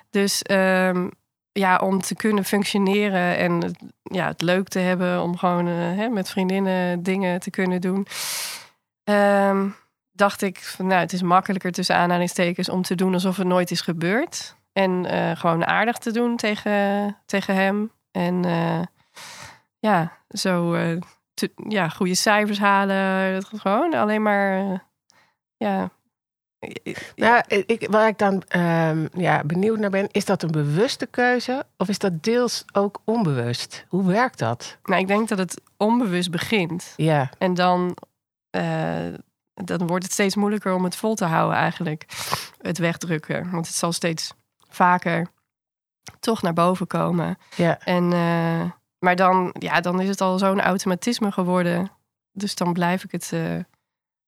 Dus 0.09 0.41
ehm, 0.41 1.07
ja, 1.51 1.77
om 1.77 2.01
te 2.01 2.15
kunnen 2.15 2.45
functioneren 2.45 3.37
en 3.37 3.75
ja, 4.03 4.27
het 4.27 4.41
leuk 4.41 4.67
te 4.67 4.79
hebben 4.79 5.21
om 5.21 5.37
gewoon 5.37 5.67
eh, 5.67 5.73
hè, 5.73 6.09
met 6.09 6.29
vriendinnen 6.29 7.03
dingen 7.03 7.39
te 7.39 7.49
kunnen 7.49 7.81
doen. 7.81 8.07
ehm, 9.03 9.67
dacht 10.11 10.41
ik, 10.41 10.59
van, 10.59 10.87
nou, 10.87 10.99
het 10.99 11.13
is 11.13 11.21
makkelijker 11.21 11.71
tussen 11.71 11.95
aanhalingstekens 11.95 12.69
om 12.69 12.81
te 12.81 12.95
doen 12.95 13.13
alsof 13.13 13.37
het 13.37 13.47
nooit 13.47 13.71
is 13.71 13.81
gebeurd. 13.81 14.55
En 14.73 15.05
eh, 15.05 15.35
gewoon 15.35 15.65
aardig 15.65 15.97
te 15.97 16.11
doen 16.11 16.35
tegen, 16.35 17.17
tegen 17.25 17.55
hem. 17.55 17.91
En 18.11 18.45
eh, 18.45 18.81
ja, 19.79 20.17
zo 20.29 20.77
ja, 21.67 21.89
goede 21.89 22.15
cijfers 22.15 22.59
halen. 22.59 23.43
Gewoon 23.43 23.93
alleen 23.93 24.21
maar, 24.21 24.83
ja. 25.57 25.89
Nou, 27.15 27.43
ik, 27.47 27.87
waar 27.89 28.07
ik 28.07 28.17
dan 28.17 28.43
ehm, 28.47 29.07
ja, 29.13 29.43
benieuwd 29.43 29.79
naar 29.79 29.89
ben, 29.89 30.07
is 30.11 30.25
dat 30.25 30.43
een 30.43 30.51
bewuste 30.51 31.05
keuze 31.05 31.65
of 31.77 31.87
is 31.87 31.99
dat 31.99 32.23
deels 32.23 32.65
ook 32.71 33.01
onbewust? 33.03 33.85
Hoe 33.87 34.05
werkt 34.05 34.39
dat? 34.39 34.77
Nou, 34.83 35.01
ik 35.01 35.07
denk 35.07 35.27
dat 35.27 35.37
het 35.37 35.61
onbewust 35.77 36.31
begint. 36.31 36.93
Ja, 36.95 37.29
En 37.37 37.53
dan, 37.53 37.97
eh, 38.49 39.07
dan 39.53 39.87
wordt 39.87 40.03
het 40.03 40.13
steeds 40.13 40.35
moeilijker 40.35 40.73
om 40.73 40.83
het 40.83 40.95
vol 40.95 41.15
te 41.15 41.25
houden 41.25 41.57
eigenlijk. 41.57 42.05
Het 42.61 42.77
wegdrukken. 42.77 43.51
Want 43.51 43.67
het 43.67 43.75
zal 43.75 43.91
steeds 43.91 44.33
vaker 44.69 45.27
toch 46.19 46.41
naar 46.41 46.53
boven 46.53 46.87
komen. 46.87 47.37
ja. 47.55 47.79
En, 47.79 48.13
eh, 48.13 48.71
maar 48.99 49.15
dan, 49.15 49.55
ja, 49.59 49.81
dan 49.81 50.01
is 50.01 50.07
het 50.07 50.21
al 50.21 50.37
zo'n 50.37 50.61
automatisme 50.61 51.31
geworden. 51.31 51.91
Dus 52.31 52.55
dan 52.55 52.73
blijf 52.73 53.03
ik 53.03 53.11
het, 53.11 53.29
eh, 53.33 53.55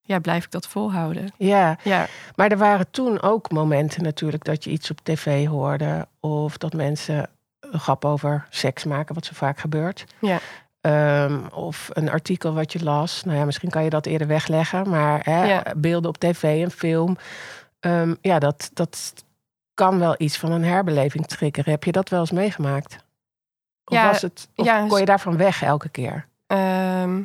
ja, 0.02 0.18
blijf 0.18 0.44
ik 0.44 0.50
dat 0.50 0.66
volhouden. 0.66 1.32
ja. 1.36 1.76
Ja, 1.82 2.06
Maar 2.34 2.50
er 2.50 2.56
waren 2.58 2.90
toen 2.90 3.22
ook 3.22 3.50
momenten 3.50 4.02
natuurlijk 4.02 4.44
dat 4.44 4.64
je 4.64 4.70
iets 4.70 4.90
op 4.90 5.00
tv 5.02 5.46
hoorde. 5.46 6.06
Of 6.20 6.56
dat 6.58 6.72
mensen 6.72 7.30
een 7.60 7.80
grap 7.80 8.04
over 8.04 8.46
seks 8.50 8.84
maken, 8.84 9.14
wat 9.14 9.24
zo 9.24 9.32
vaak 9.34 9.58
gebeurt. 9.58 10.04
Ja. 10.20 10.38
Ehm, 10.80 11.46
of 11.46 11.88
een 11.92 12.10
artikel 12.10 12.54
wat 12.54 12.72
je 12.72 12.82
las. 12.84 13.22
Nou 13.24 13.38
ja, 13.38 13.44
misschien 13.44 13.70
kan 13.70 13.84
je 13.84 13.90
dat 13.90 14.06
eerder 14.06 14.26
wegleggen. 14.26 14.88
Maar 14.88 15.20
hè, 15.24 15.44
Ja. 15.44 15.62
beelden 15.76 16.10
op 16.10 16.18
tv, 16.18 16.42
een 16.62 16.70
film. 16.70 17.16
Ehm, 17.80 18.14
ja, 18.20 18.38
dat, 18.38 18.70
dat 18.72 19.24
kan 19.74 19.98
wel 19.98 20.14
iets 20.18 20.38
van 20.38 20.52
een 20.52 20.64
herbeleving 20.64 21.26
triggeren. 21.26 21.70
Heb 21.72 21.84
je 21.84 21.92
dat 21.92 22.08
wel 22.08 22.20
eens 22.20 22.30
meegemaakt? 22.30 22.92
Of, 23.84 23.96
Ja, 23.96 24.06
was 24.06 24.22
het, 24.22 24.48
of 24.56 24.66
ja, 24.66 24.86
kon 24.86 24.98
je 24.98 25.04
daarvan 25.04 25.36
weg 25.36 25.62
elke 25.62 25.88
keer? 25.88 26.26
Ehm, 26.46 27.22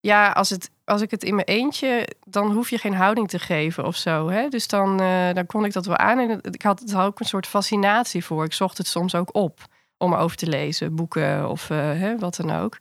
ja, 0.00 0.30
als, 0.30 0.50
het, 0.50 0.70
als 0.86 1.00
ik 1.02 1.10
het 1.10 1.22
in 1.24 1.34
mijn 1.34 1.46
eentje, 1.46 2.08
dan 2.26 2.52
hoef 2.52 2.70
je 2.70 2.78
geen 2.78 2.94
houding 2.94 3.28
te 3.28 3.38
geven 3.38 3.84
of 3.86 3.96
zo. 3.96 4.28
Hè? 4.28 4.48
Dus 4.48 4.68
dan, 4.68 5.00
eh, 5.00 5.32
dan 5.32 5.46
kon 5.46 5.64
ik 5.64 5.72
dat 5.72 5.86
wel 5.86 5.96
aan. 5.96 6.18
En 6.18 6.28
het- 6.28 6.54
ik 6.54 6.62
had 6.62 6.90
er 6.90 7.00
ook 7.00 7.20
een 7.20 7.26
soort 7.26 7.46
fascinatie 7.46 8.24
voor. 8.24 8.44
Ik 8.44 8.52
zocht 8.52 8.78
het 8.78 8.86
soms 8.86 9.14
ook 9.14 9.34
op 9.34 9.60
om 9.98 10.12
erover 10.12 10.36
te 10.36 10.46
lezen, 10.48 10.94
boeken 10.94 11.48
of 11.48 11.70
eh, 11.70 11.76
hè, 11.78 12.18
wat 12.18 12.36
dan 12.36 12.50
ook. 12.50 12.78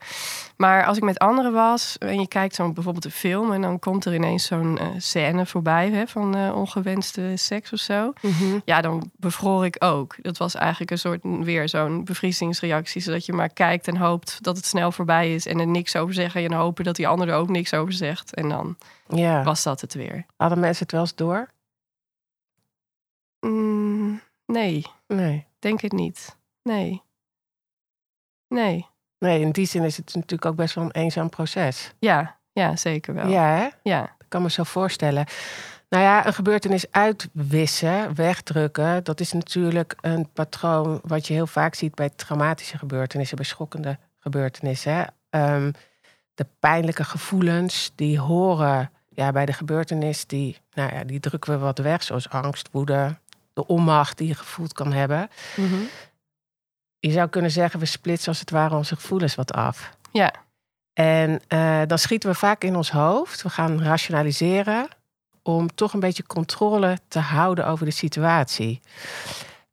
Maar 0.57 0.85
als 0.85 0.97
ik 0.97 1.03
met 1.03 1.19
anderen 1.19 1.53
was 1.53 1.97
en 1.97 2.19
je 2.19 2.27
kijkt 2.27 2.55
zo 2.55 2.71
bijvoorbeeld 2.71 3.05
een 3.05 3.11
film 3.11 3.51
en 3.53 3.61
dan 3.61 3.79
komt 3.79 4.05
er 4.05 4.13
ineens 4.13 4.45
zo'n 4.45 4.77
eh, 4.77 4.87
scène 4.97 5.45
voorbij 5.45 5.89
hè, 5.89 6.07
van 6.07 6.35
eh, 6.35 6.55
ongewenste 6.55 7.31
seks 7.35 7.73
of 7.73 7.79
zo. 7.79 8.13
Ja, 8.65 8.81
dan 8.81 9.11
bevroor 9.17 9.65
ik 9.65 9.75
ook. 9.83 10.15
Dat 10.21 10.37
was 10.37 10.55
eigenlijk 10.55 10.91
een 10.91 10.97
soort 10.99 11.19
weer 11.23 11.69
zo'n 11.69 12.03
bevriezingsreactie. 12.03 13.01
Zodat 13.01 13.25
je 13.25 13.33
maar 13.33 13.49
kijkt 13.53 13.87
en 13.87 13.97
hoopt 13.97 14.43
dat 14.43 14.55
het 14.57 14.65
snel 14.65 14.91
voorbij 14.91 15.33
is. 15.35 15.45
En 15.45 15.59
er 15.59 15.67
niks 15.67 15.95
over 15.95 16.13
zeggen. 16.13 16.43
En 16.43 16.53
hopen 16.53 16.83
dat 16.83 16.95
die 16.95 17.07
ander 17.07 17.27
er 17.29 17.35
ook 17.35 17.49
niks 17.49 17.73
over 17.73 17.93
zegt. 17.93 18.33
En 18.33 18.49
dan 18.49 18.77
Ja. 19.07 19.43
was 19.43 19.63
dat 19.63 19.81
het 19.81 19.93
weer. 19.93 20.25
Hadden 20.37 20.59
mensen 20.59 20.83
het 20.83 20.91
wel 20.91 21.01
eens 21.01 21.15
door? 21.15 21.49
Mm, 23.39 24.21
nee, 24.45 24.85
Nee. 25.07 25.45
denk 25.59 25.81
het 25.81 25.91
niet. 25.91 26.35
Nee. 26.67 27.01
Nee. 28.47 28.87
Nee, 29.19 29.41
in 29.41 29.51
die 29.51 29.65
zin 29.65 29.83
is 29.83 29.97
het 29.97 30.05
natuurlijk 30.05 30.45
ook 30.45 30.55
best 30.55 30.75
wel 30.75 30.83
een 30.83 30.91
eenzaam 30.91 31.29
proces. 31.29 31.93
Ja, 31.99 32.37
ja 32.51 32.75
zeker 32.75 33.13
wel. 33.13 33.27
Ja, 33.27 33.43
hè? 33.43 33.67
ja. 33.83 34.03
Ik 34.03 34.25
kan 34.27 34.41
me 34.41 34.49
zo 34.49 34.63
voorstellen. 34.63 35.25
Nou 35.89 36.03
ja, 36.03 36.25
een 36.25 36.33
gebeurtenis 36.33 36.91
uitwissen, 36.91 38.15
wegdrukken, 38.15 39.03
dat 39.03 39.19
is 39.19 39.31
natuurlijk 39.31 39.95
een 40.01 40.29
patroon 40.33 40.99
wat 41.03 41.27
je 41.27 41.33
heel 41.33 41.47
vaak 41.47 41.75
ziet 41.75 41.95
bij 41.95 42.09
traumatische 42.09 42.77
gebeurtenissen, 42.77 43.37
bij 43.37 43.45
schokkende 43.45 43.97
gebeurtenissen. 44.19 45.13
Ehm, 45.29 45.71
de 46.33 46.45
pijnlijke 46.59 47.03
gevoelens 47.03 47.91
die 47.95 48.19
horen 48.19 48.91
ja, 49.09 49.31
bij 49.31 49.45
de 49.45 49.53
gebeurtenis, 49.53 50.25
die, 50.25 50.57
nou 50.73 50.93
ja, 50.93 51.03
die 51.03 51.19
drukken 51.19 51.53
we 51.53 51.57
wat 51.57 51.77
weg, 51.77 52.03
zoals 52.03 52.29
angst, 52.29 52.69
woede, 52.71 53.17
de 53.53 53.67
onmacht 53.67 54.17
die 54.17 54.27
je 54.27 54.35
gevoeld 54.35 54.73
kan 54.73 54.93
hebben. 54.93 55.29
Mhm. 55.55 55.81
Je 57.05 57.11
zou 57.11 57.29
kunnen 57.29 57.51
zeggen, 57.51 57.79
we 57.79 57.85
splitsen 57.85 58.27
als 58.27 58.39
het 58.39 58.49
ware 58.49 58.75
onze 58.75 58.95
gevoelens 58.95 59.35
wat 59.35 59.53
af. 59.53 59.97
Ja. 60.11 60.33
En 60.93 61.41
eh, 61.47 61.81
dan 61.87 61.99
schieten 61.99 62.29
we 62.29 62.35
vaak 62.35 62.63
in 62.63 62.75
ons 62.75 62.91
hoofd. 62.91 63.41
We 63.41 63.49
gaan 63.49 63.83
rationaliseren 63.83 64.87
om 65.41 65.75
toch 65.75 65.93
een 65.93 65.99
beetje 65.99 66.25
controle 66.25 66.97
te 67.07 67.19
houden 67.19 67.67
over 67.67 67.85
de 67.85 67.91
situatie. 67.91 68.81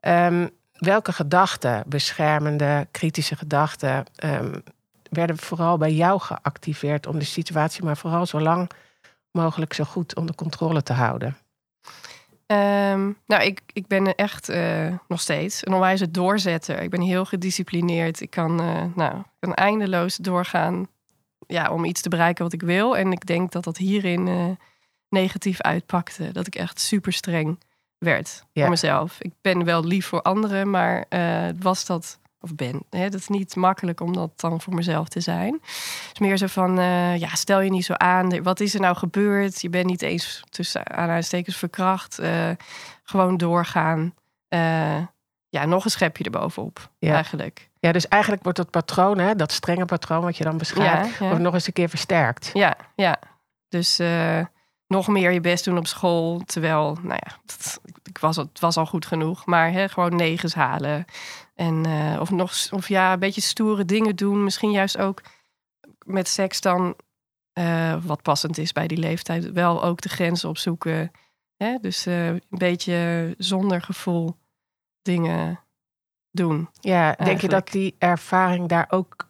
Ehm, 0.00 0.48
welke 0.72 1.12
gedachten, 1.12 1.82
beschermende, 1.86 2.86
kritische 2.90 3.36
gedachten, 3.36 4.04
ehm, 4.14 4.58
werden 5.10 5.38
vooral 5.38 5.78
bij 5.78 5.92
jou 5.92 6.20
geactiveerd 6.20 7.06
om 7.06 7.18
de 7.18 7.24
situatie 7.24 7.84
maar 7.84 7.96
vooral 7.96 8.26
zo 8.26 8.40
lang 8.40 8.70
mogelijk 9.30 9.72
zo 9.72 9.84
goed 9.84 10.16
onder 10.16 10.34
controle 10.34 10.82
te 10.82 10.92
houden? 10.92 11.36
Ehm, 12.52 13.12
nou, 13.26 13.42
ik, 13.42 13.60
ik 13.72 13.86
ben 13.86 14.14
echt 14.14 14.50
uh, 14.50 14.94
nog 15.08 15.20
steeds 15.20 15.66
een 15.66 15.72
onwijze 15.72 16.10
doorzetter. 16.10 16.82
Ik 16.82 16.90
ben 16.90 17.00
heel 17.00 17.24
gedisciplineerd. 17.24 18.20
Ik 18.20 18.30
kan, 18.30 18.60
uh, 18.60 18.84
nou, 18.94 19.22
kan 19.38 19.54
eindeloos 19.54 20.16
doorgaan 20.16 20.86
ja, 21.46 21.70
om 21.70 21.84
iets 21.84 22.00
te 22.00 22.08
bereiken 22.08 22.44
wat 22.44 22.52
ik 22.52 22.62
wil. 22.62 22.96
En 22.96 23.12
ik 23.12 23.26
denk 23.26 23.52
dat 23.52 23.64
dat 23.64 23.76
hierin 23.76 24.26
uh, 24.26 24.50
negatief 25.08 25.60
uitpakte. 25.60 26.32
Dat 26.32 26.46
ik 26.46 26.54
echt 26.54 26.80
super 26.80 27.12
streng 27.12 27.60
werd 27.98 28.44
voor 28.54 28.68
mezelf. 28.68 29.20
Ik 29.20 29.32
ben 29.40 29.64
wel 29.64 29.84
lief 29.84 30.06
voor 30.06 30.22
anderen, 30.22 30.70
maar 30.70 31.04
was 31.58 31.86
dat 31.86 32.18
of 32.42 32.54
ben. 32.54 32.82
Hè? 32.90 33.08
Dat 33.08 33.20
is 33.20 33.28
niet 33.28 33.56
makkelijk 33.56 34.00
om 34.00 34.12
dat 34.12 34.40
dan 34.40 34.60
voor 34.60 34.74
mezelf 34.74 35.08
te 35.08 35.20
zijn. 35.20 35.52
Het 35.52 36.10
is 36.12 36.18
meer 36.18 36.36
zo 36.36 36.46
van, 36.46 36.78
uh, 36.78 37.16
ja, 37.16 37.34
stel 37.34 37.60
je 37.60 37.70
niet 37.70 37.84
zo 37.84 37.92
aan. 37.92 38.42
Wat 38.42 38.60
is 38.60 38.74
er 38.74 38.80
nou 38.80 38.96
gebeurd? 38.96 39.60
Je 39.60 39.68
bent 39.68 39.86
niet 39.86 40.02
eens 40.02 40.42
tussen 40.48 40.90
aanhalingstekens 40.90 41.56
verkracht. 41.56 42.20
Uh, 42.20 42.50
gewoon 43.02 43.36
doorgaan. 43.36 44.14
Uh, 44.48 44.98
ja, 45.48 45.64
nog 45.64 45.84
een 45.84 45.90
schepje 45.90 46.24
erbovenop, 46.24 46.90
ja. 46.98 47.14
eigenlijk. 47.14 47.70
Ja, 47.78 47.92
dus 47.92 48.08
eigenlijk 48.08 48.42
wordt 48.42 48.58
dat 48.58 48.70
patroon, 48.70 49.18
hè, 49.18 49.34
dat 49.34 49.52
strenge 49.52 49.84
patroon 49.84 50.22
wat 50.22 50.36
je 50.36 50.44
dan 50.44 50.58
beschrijft, 50.58 51.18
ja, 51.18 51.26
wordt 51.26 51.42
nog 51.42 51.54
eens 51.54 51.66
een 51.66 51.72
keer 51.72 51.88
versterkt. 51.88 52.50
Ja, 52.52 52.76
ja. 52.94 53.18
Dus 53.68 54.00
nog 54.92 55.08
meer 55.08 55.30
je 55.30 55.40
best 55.40 55.64
doen 55.64 55.78
op 55.78 55.86
school. 55.86 56.42
Terwijl, 56.46 56.98
nou 57.02 57.18
ja, 57.26 57.36
dat, 57.44 57.80
ik 58.04 58.18
was, 58.18 58.36
het 58.36 58.60
was 58.60 58.76
al 58.76 58.86
goed 58.86 59.06
genoeg. 59.06 59.46
Maar 59.46 59.72
hè, 59.72 59.88
gewoon 59.88 60.16
negens 60.16 60.54
halen. 60.54 61.04
En, 61.54 61.86
uh, 61.86 62.20
of 62.20 62.30
nog, 62.30 62.54
of 62.70 62.88
ja, 62.88 63.12
een 63.12 63.18
beetje 63.18 63.40
stoere 63.40 63.84
dingen 63.84 64.16
doen. 64.16 64.44
Misschien 64.44 64.70
juist 64.70 64.98
ook 64.98 65.22
met 66.06 66.28
seks 66.28 66.60
dan, 66.60 66.96
uh, 67.58 68.04
wat 68.04 68.22
passend 68.22 68.58
is 68.58 68.72
bij 68.72 68.86
die 68.86 68.98
leeftijd, 68.98 69.52
wel 69.52 69.84
ook 69.84 70.00
de 70.00 70.08
grenzen 70.08 70.48
opzoeken. 70.48 71.10
Hè? 71.56 71.78
Dus 71.80 72.06
uh, 72.06 72.26
een 72.26 72.42
beetje 72.48 73.34
zonder 73.38 73.82
gevoel 73.82 74.36
dingen 75.02 75.60
doen. 76.30 76.68
Ja, 76.80 77.00
eigenlijk. 77.00 77.28
denk 77.28 77.40
je 77.40 77.48
dat 77.48 77.70
die 77.70 77.96
ervaring 77.98 78.68
daar 78.68 78.86
ook 78.88 79.28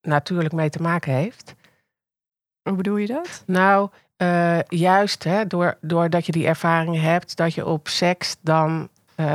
natuurlijk 0.00 0.52
mee 0.52 0.70
te 0.70 0.82
maken 0.82 1.12
heeft? 1.12 1.54
Hoe 2.62 2.76
bedoel 2.76 2.96
je 2.96 3.06
dat? 3.06 3.42
Nou, 3.46 3.90
juist 4.68 5.24
hè, 5.24 5.46
door, 5.46 5.78
doordat 5.80 6.26
je 6.26 6.32
die 6.32 6.46
ervaring 6.46 7.00
hebt, 7.00 7.36
dat 7.36 7.54
je 7.54 7.66
op 7.66 7.88
seks 7.88 8.36
dan 8.40 8.88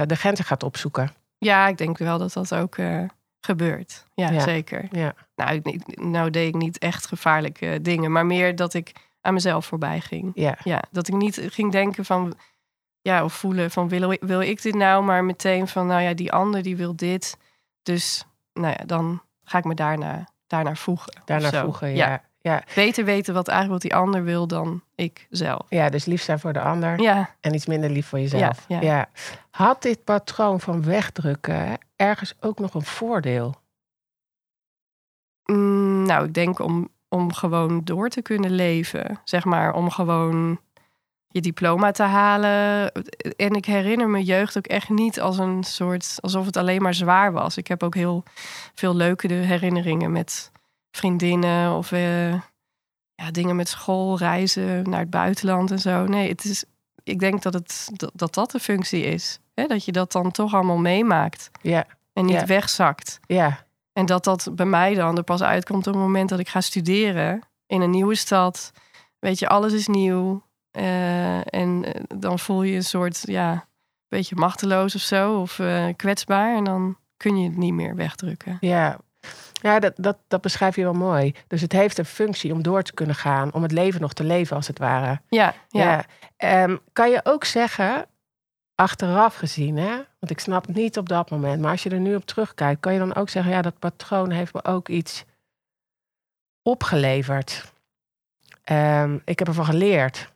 de 0.06 0.16
grenzen 0.16 0.46
gaat 0.46 0.64
opzoeken. 0.64 1.14
Ja, 1.40 1.68
ik 1.68 1.78
denk 1.78 1.98
wel 1.98 2.18
dat 2.18 2.34
dat 2.34 2.56
ook 2.56 2.78
uh, 2.78 3.04
gebeurt. 3.40 4.06
Ja, 4.14 4.30
ja, 4.30 4.40
zeker. 4.40 4.88
Ja. 4.92 5.14
Nou, 5.36 5.62
nou 5.86 6.30
deed 6.30 6.48
ik 6.48 6.62
niet 6.62 6.78
echt 6.78 7.08
gevaarlijke 7.08 7.80
dingen, 7.82 8.12
maar 8.12 8.26
meer 8.26 8.56
dat 8.56 8.74
ik 8.74 8.92
aan 9.22 9.34
mezelf 9.34 9.66
voorbij 9.66 10.00
ging. 10.00 10.32
Ja. 10.34 10.58
ja 10.64 10.84
dat 10.92 11.08
ik 11.08 11.14
niet 11.14 11.42
ging 11.50 11.72
denken 11.72 12.06
van, 12.06 12.34
ja, 13.02 13.24
of 13.24 13.34
voelen 13.34 13.72
van 13.72 13.90
wil, 13.90 14.18
wil 14.20 14.42
ik 14.42 14.62
dit 14.62 14.76
nou, 14.76 15.04
maar 15.04 15.24
meteen 15.24 15.68
van, 15.68 15.88
nou 15.88 16.02
ja, 16.02 16.14
die 16.14 16.32
ander 16.32 16.64
die 16.64 16.78
wil 16.78 16.96
dit. 16.96 17.38
Dus, 17.84 18.26
nou 18.54 18.76
ja, 18.78 18.86
dan 18.86 19.22
ga 19.44 19.58
ik 19.58 19.64
me 19.64 19.74
daarna, 19.74 20.28
daarnaar 20.48 20.78
voegen. 20.78 21.22
Daarnaar 21.26 21.64
voegen, 21.64 21.96
ja 21.96 22.29
ja. 22.42 22.64
Beter 22.76 23.06
weten 23.06 23.34
wat 23.34 23.48
eigenlijk 23.48 23.82
wat 23.82 23.92
die 23.92 24.00
ander 24.00 24.24
wil 24.24 24.48
dan 24.48 24.82
ik 24.96 25.28
zelf. 25.30 25.66
Ja, 25.70 25.90
dus 25.90 26.06
lief 26.06 26.22
zijn 26.22 26.40
voor 26.40 26.54
de 26.54 26.62
ander 26.62 27.02
ja. 27.02 27.36
en 27.40 27.54
iets 27.54 27.66
minder 27.66 27.90
lief 27.90 28.08
voor 28.08 28.20
jezelf. 28.20 28.66
Ja, 28.68 28.82
ja. 28.82 29.10
Had 29.50 29.82
dit 29.82 30.04
patroon 30.04 30.60
van 30.60 30.84
wegdrukken 30.84 31.78
ergens 31.96 32.34
ook 32.40 32.60
nog 32.60 32.74
een 32.74 32.86
voordeel? 32.86 33.56
Mm, 35.46 36.06
nou, 36.06 36.26
ik 36.26 36.34
denk 36.34 36.60
om, 36.60 36.90
om 37.08 37.34
gewoon 37.34 37.82
door 37.84 38.10
te 38.10 38.22
kunnen 38.22 38.52
leven. 38.52 39.20
Zeg 39.24 39.46
maar, 39.46 39.74
om 39.74 39.90
gewoon 39.90 40.60
je 41.28 41.42
diploma 41.42 41.92
te 41.92 42.04
halen. 42.04 42.92
En 43.36 43.54
ik 43.54 43.66
herinner 43.66 44.10
mijn 44.10 44.24
jeugd 44.24 44.58
ook 44.58 44.68
echt 44.68 44.90
niet 44.90 45.20
als 45.20 45.38
een 45.38 45.64
soort... 45.64 46.18
alsof 46.20 46.46
het 46.46 46.58
alleen 46.58 46.82
maar 46.82 46.94
zwaar 46.94 47.32
was. 47.32 47.58
Ik 47.58 47.68
heb 47.68 47.84
ook 47.84 47.96
heel 47.96 48.24
veel 48.74 48.96
leuke 48.96 49.34
herinneringen 49.34 50.12
met 50.12 50.52
vriendinnen 50.92 51.76
of 51.76 51.92
uh, 51.92 52.34
ja, 53.16 53.32
dingen 53.32 53.56
met 53.56 53.68
school, 53.68 54.18
reizen 54.18 54.90
naar 54.90 55.00
het 55.00 55.10
buitenland 55.10 55.72
en 55.72 55.80
zo. 55.80 56.06
Nee, 56.06 56.30
het 56.30 56.46
is, 56.46 56.64
ik 57.04 57.20
denk 57.20 57.42
dat 57.42 57.54
het, 57.54 57.90
dat, 58.14 58.34
dat, 58.34 58.52
de 58.52 58.60
functie 58.60 59.04
is. 59.04 59.40
Hè? 59.54 59.68
Dat 59.68 59.86
je 59.86 59.92
dat 59.92 60.12
dan 60.12 60.32
toch 60.32 60.54
allemaal 60.54 60.78
meemaakt. 60.78 61.52
Ja. 61.62 61.86
En 62.14 62.26
niet 62.26 62.46
wegzakt. 62.46 63.20
Ja. 63.28 63.66
En 63.94 64.06
dat 64.06 64.24
dat 64.24 64.50
bij 64.52 64.66
mij 64.66 64.94
dan 64.94 65.18
er 65.18 65.24
pas 65.24 65.42
uitkomt 65.42 65.88
op 65.88 65.94
het 65.94 66.02
moment 66.02 66.30
dat 66.30 66.40
ik 66.40 66.50
ga 66.50 66.62
studeren 66.62 67.42
in 67.68 67.82
een 67.82 67.90
nieuwe 67.90 68.16
stad. 68.16 68.72
Weet 69.20 69.40
je, 69.40 69.48
alles 69.48 69.74
is 69.74 69.88
nieuw. 69.88 70.44
Uh, 70.72 71.54
en 71.54 71.84
eh, 71.94 72.04
dan 72.18 72.40
voel 72.40 72.64
je 72.64 72.76
een 72.76 72.84
soort, 72.84 73.22
ja, 73.26 73.68
beetje 74.08 74.36
machteloos 74.36 74.96
of 74.96 75.02
zo. 75.02 75.40
Of 75.40 75.60
uh, 75.60 75.86
kwetsbaar. 75.96 76.56
En 76.56 76.64
dan 76.64 76.98
kun 77.18 77.38
je 77.38 77.50
het 77.50 77.58
niet 77.58 77.74
meer 77.74 77.96
wegdrukken. 77.96 78.58
Ja, 78.60 79.00
ja, 79.62 79.80
dat, 79.80 79.94
dat, 79.96 80.18
dat 80.28 80.42
beschrijf 80.42 80.76
je 80.76 80.84
wel 80.84 80.94
mooi. 80.94 81.34
Dus 81.48 81.62
het 81.62 81.72
heeft 81.72 81.98
een 81.98 82.06
functie 82.06 82.54
om 82.54 82.64
door 82.64 82.82
te 82.82 82.94
kunnen 82.94 83.16
gaan, 83.16 83.54
om 83.54 83.62
het 83.62 83.72
leven 83.72 84.02
nog 84.02 84.14
te 84.14 84.24
leven, 84.24 84.56
als 84.56 84.68
het 84.68 84.80
ware. 84.80 85.22
Ja, 85.30 85.54
ja. 85.70 86.06
ja. 86.38 86.64
Um, 86.64 86.80
kan 86.94 87.10
je 87.10 87.20
ook 87.24 87.46
zeggen, 87.46 88.06
achteraf 88.76 89.36
gezien, 89.36 89.78
hè? 89.78 89.96
want 89.96 90.32
ik 90.32 90.40
snap 90.40 90.66
het 90.66 90.76
niet 90.76 90.98
op 90.98 91.10
dat 91.10 91.30
moment, 91.30 91.62
maar 91.62 91.72
als 91.72 91.84
je 91.84 91.90
er 91.90 92.00
nu 92.00 92.16
op 92.16 92.26
terugkijkt, 92.26 92.80
kan 92.80 92.94
je 92.94 93.00
dan 93.00 93.16
ook 93.16 93.30
zeggen, 93.30 93.52
ja, 93.52 93.62
dat 93.62 93.80
patroon 93.80 94.30
heeft 94.30 94.54
me 94.54 94.64
ook 94.64 94.90
iets 94.90 95.26
opgeleverd. 96.62 97.74
Um, 98.72 99.22
ik 99.26 99.40
heb 99.40 99.48
ervan 99.48 99.66
geleerd. 99.66 100.34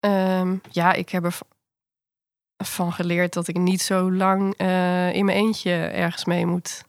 Um, 0.00 0.60
ja, 0.70 0.92
ik 0.92 1.08
heb 1.08 1.44
ervan 2.56 2.92
geleerd 2.92 3.32
dat 3.32 3.48
ik 3.48 3.56
niet 3.56 3.82
zo 3.82 4.12
lang 4.12 4.60
uh, 4.60 5.12
in 5.14 5.24
mijn 5.24 5.38
eentje 5.38 5.72
ergens 5.72 6.24
mee 6.24 6.46
moet 6.46 6.84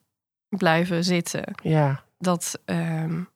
blijven 0.58 1.04
zitten. 1.04 1.44
Ja. 1.64 2.04
Dat, 2.18 2.60
um, 2.66 3.30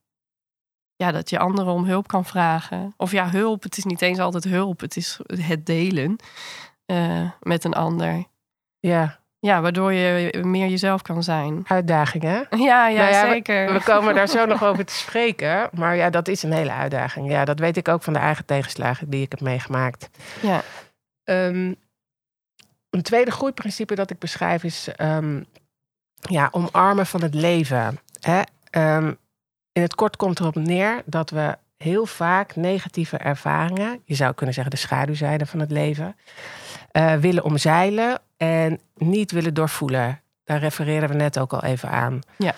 ja, 0.95 1.11
dat 1.11 1.29
je 1.29 1.39
anderen 1.39 1.73
om 1.73 1.85
hulp 1.85 2.07
kan 2.07 2.25
vragen. 2.25 2.93
Of 2.97 3.11
ja, 3.11 3.29
hulp. 3.29 3.63
Het 3.63 3.77
is 3.77 3.83
niet 3.83 4.01
eens 4.01 4.19
altijd 4.19 4.43
hulp. 4.43 4.79
Het 4.79 4.97
is 4.97 5.19
het 5.27 5.65
delen 5.65 6.15
uh, 6.85 7.31
met 7.39 7.63
een 7.63 7.73
ander. 7.73 8.23
Ja. 8.79 9.19
Ja, 9.39 9.61
waardoor 9.61 9.93
je 9.93 10.43
meer 10.43 10.67
jezelf 10.67 11.01
kan 11.01 11.23
zijn. 11.23 11.63
Uitdagingen. 11.67 12.47
Ja, 12.49 12.87
ja, 12.87 12.97
nou 12.97 13.11
ja 13.11 13.31
zeker. 13.31 13.65
We, 13.67 13.73
we, 13.73 13.83
komen 13.83 14.15
daar 14.15 14.27
zo 14.27 14.45
nog 14.45 14.63
over 14.63 14.85
te 14.85 14.93
spreken. 14.93 15.69
Maar 15.73 15.95
ja, 15.95 16.09
dat 16.09 16.27
is 16.27 16.43
een 16.43 16.51
hele 16.51 16.71
uitdaging. 16.71 17.29
Ja, 17.29 17.45
dat 17.45 17.59
weet 17.59 17.77
ik 17.77 17.87
ook 17.87 18.03
van 18.03 18.13
de 18.13 18.19
eigen 18.19 18.45
tegenslagen 18.45 19.09
die 19.09 19.21
ik 19.21 19.31
heb 19.31 19.41
meegemaakt. 19.41 20.09
Ja. 20.41 20.61
Um, 21.23 21.75
een 22.89 23.01
tweede 23.01 23.31
groeiprincipe 23.31 23.95
dat 23.95 24.09
ik 24.09 24.19
beschrijf 24.19 24.63
is 24.63 24.87
um, 24.97 25.45
ja, 26.19 26.47
omarmen 26.51 27.05
van 27.05 27.21
het 27.21 27.33
leven. 27.33 27.99
Hè? 28.19 28.41
Um, 28.71 29.17
in 29.71 29.81
het 29.81 29.95
kort 29.95 30.15
komt 30.15 30.39
erop 30.39 30.55
neer 30.55 31.01
dat 31.05 31.29
we 31.29 31.57
heel 31.77 32.05
vaak 32.05 32.55
negatieve 32.55 33.17
ervaringen, 33.17 34.01
je 34.05 34.15
zou 34.15 34.33
kunnen 34.33 34.55
zeggen 34.55 34.73
de 34.73 34.79
schaduwzijde 34.79 35.45
van 35.45 35.59
het 35.59 35.71
leven, 35.71 36.15
uh, 36.91 37.13
willen 37.13 37.43
omzeilen 37.43 38.19
en 38.37 38.79
niet 38.95 39.31
willen 39.31 39.53
doorvoelen. 39.53 40.21
Daar 40.43 40.59
refereerden 40.59 41.09
we 41.09 41.15
net 41.15 41.39
ook 41.39 41.53
al 41.53 41.63
even 41.63 41.89
aan. 41.89 42.19
Ja. 42.37 42.55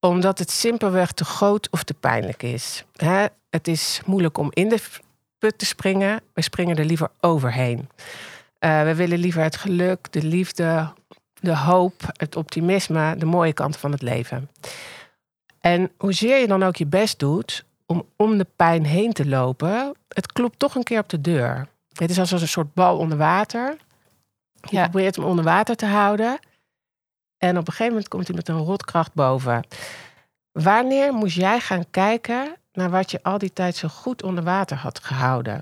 Omdat 0.00 0.38
het 0.38 0.50
simpelweg 0.50 1.12
te 1.12 1.24
groot 1.24 1.70
of 1.70 1.82
te 1.82 1.94
pijnlijk 1.94 2.42
is. 2.42 2.84
Hè? 2.96 3.26
Het 3.50 3.68
is 3.68 4.00
moeilijk 4.06 4.38
om 4.38 4.50
in 4.52 4.68
de 4.68 4.82
put 5.38 5.58
te 5.58 5.66
springen. 5.66 6.20
We 6.32 6.42
springen 6.42 6.76
er 6.76 6.84
liever 6.84 7.10
overheen. 7.20 7.88
Uh, 8.60 8.82
we 8.82 8.94
willen 8.94 9.18
liever 9.18 9.42
het 9.42 9.56
geluk, 9.56 10.12
de 10.12 10.22
liefde, 10.22 10.92
de 11.40 11.56
hoop, 11.56 12.02
het 12.16 12.36
optimisme, 12.36 13.16
de 13.16 13.26
mooie 13.26 13.52
kanten 13.52 13.80
van 13.80 13.92
het 13.92 14.02
leven. 14.02 14.50
En 15.60 15.90
hoezeer 15.98 16.38
je 16.38 16.46
dan 16.46 16.62
ook 16.62 16.76
je 16.76 16.86
best 16.86 17.18
doet 17.18 17.64
om 17.86 18.06
om 18.16 18.38
de 18.38 18.46
pijn 18.56 18.84
heen 18.84 19.12
te 19.12 19.26
lopen, 19.26 19.94
het 20.08 20.32
klopt 20.32 20.58
toch 20.58 20.74
een 20.74 20.82
keer 20.82 21.00
op 21.00 21.08
de 21.08 21.20
deur. 21.20 21.68
Het 21.92 22.10
is 22.10 22.18
als 22.18 22.30
een 22.30 22.48
soort 22.48 22.74
bal 22.74 22.98
onder 22.98 23.18
water. 23.18 23.76
Je 24.60 24.80
probeert 24.80 25.16
hem 25.16 25.24
onder 25.24 25.44
water 25.44 25.76
te 25.76 25.86
houden. 25.86 26.38
En 27.38 27.50
op 27.50 27.66
een 27.66 27.72
gegeven 27.72 27.86
moment 27.86 28.08
komt 28.08 28.26
hij 28.26 28.36
met 28.36 28.48
een 28.48 28.56
rotkracht 28.56 29.14
boven. 29.14 29.66
Wanneer 30.52 31.12
moest 31.12 31.36
jij 31.36 31.60
gaan 31.60 31.90
kijken 31.90 32.56
naar 32.72 32.90
wat 32.90 33.10
je 33.10 33.22
al 33.22 33.38
die 33.38 33.52
tijd 33.52 33.76
zo 33.76 33.88
goed 33.88 34.22
onder 34.22 34.44
water 34.44 34.76
had 34.76 35.04
gehouden? 35.04 35.60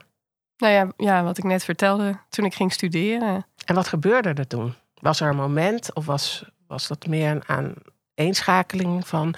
Nou 0.56 0.72
ja, 0.72 0.88
ja 0.96 1.22
wat 1.22 1.38
ik 1.38 1.44
net 1.44 1.64
vertelde 1.64 2.18
toen 2.28 2.44
ik 2.44 2.54
ging 2.54 2.72
studeren. 2.72 3.46
En 3.64 3.74
wat 3.74 3.88
gebeurde 3.88 4.28
er 4.28 4.46
toen? 4.46 4.74
Was 5.06 5.20
er 5.20 5.28
een 5.28 5.36
moment 5.36 5.94
of 5.94 6.06
was, 6.06 6.44
was 6.66 6.88
dat 6.88 7.06
meer 7.06 7.30
een 7.30 7.74
aaneenschakeling 8.16 9.08
van 9.08 9.34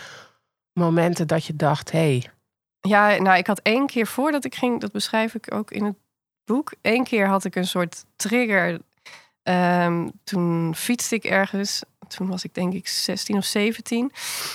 momenten 0.73 1.27
dat 1.27 1.45
je 1.45 1.57
dacht, 1.57 1.91
hé. 1.91 1.99
Hey. 1.99 2.31
Ja, 2.81 3.17
nou, 3.17 3.39
ik 3.39 3.47
had 3.47 3.61
één 3.63 3.87
keer 3.87 4.07
voordat 4.07 4.45
ik 4.45 4.55
ging, 4.55 4.81
dat 4.81 4.93
beschrijf 4.93 5.35
ik 5.35 5.55
ook 5.55 5.71
in 5.71 5.85
het 5.85 5.97
boek. 6.45 6.73
Eén 6.83 7.05
keer 7.05 7.27
had 7.27 7.45
ik 7.45 7.55
een 7.55 7.67
soort 7.67 8.05
trigger. 8.17 8.79
Um, 9.43 10.11
toen 10.25 10.75
fietste 10.75 11.15
ik 11.15 11.25
ergens 11.25 11.83
toen 12.09 12.29
was 12.29 12.45
ik 12.45 12.55
denk 12.55 12.73
ik 12.73 12.89
16 12.89 13.37
of 13.37 13.45
17. 13.45 14.13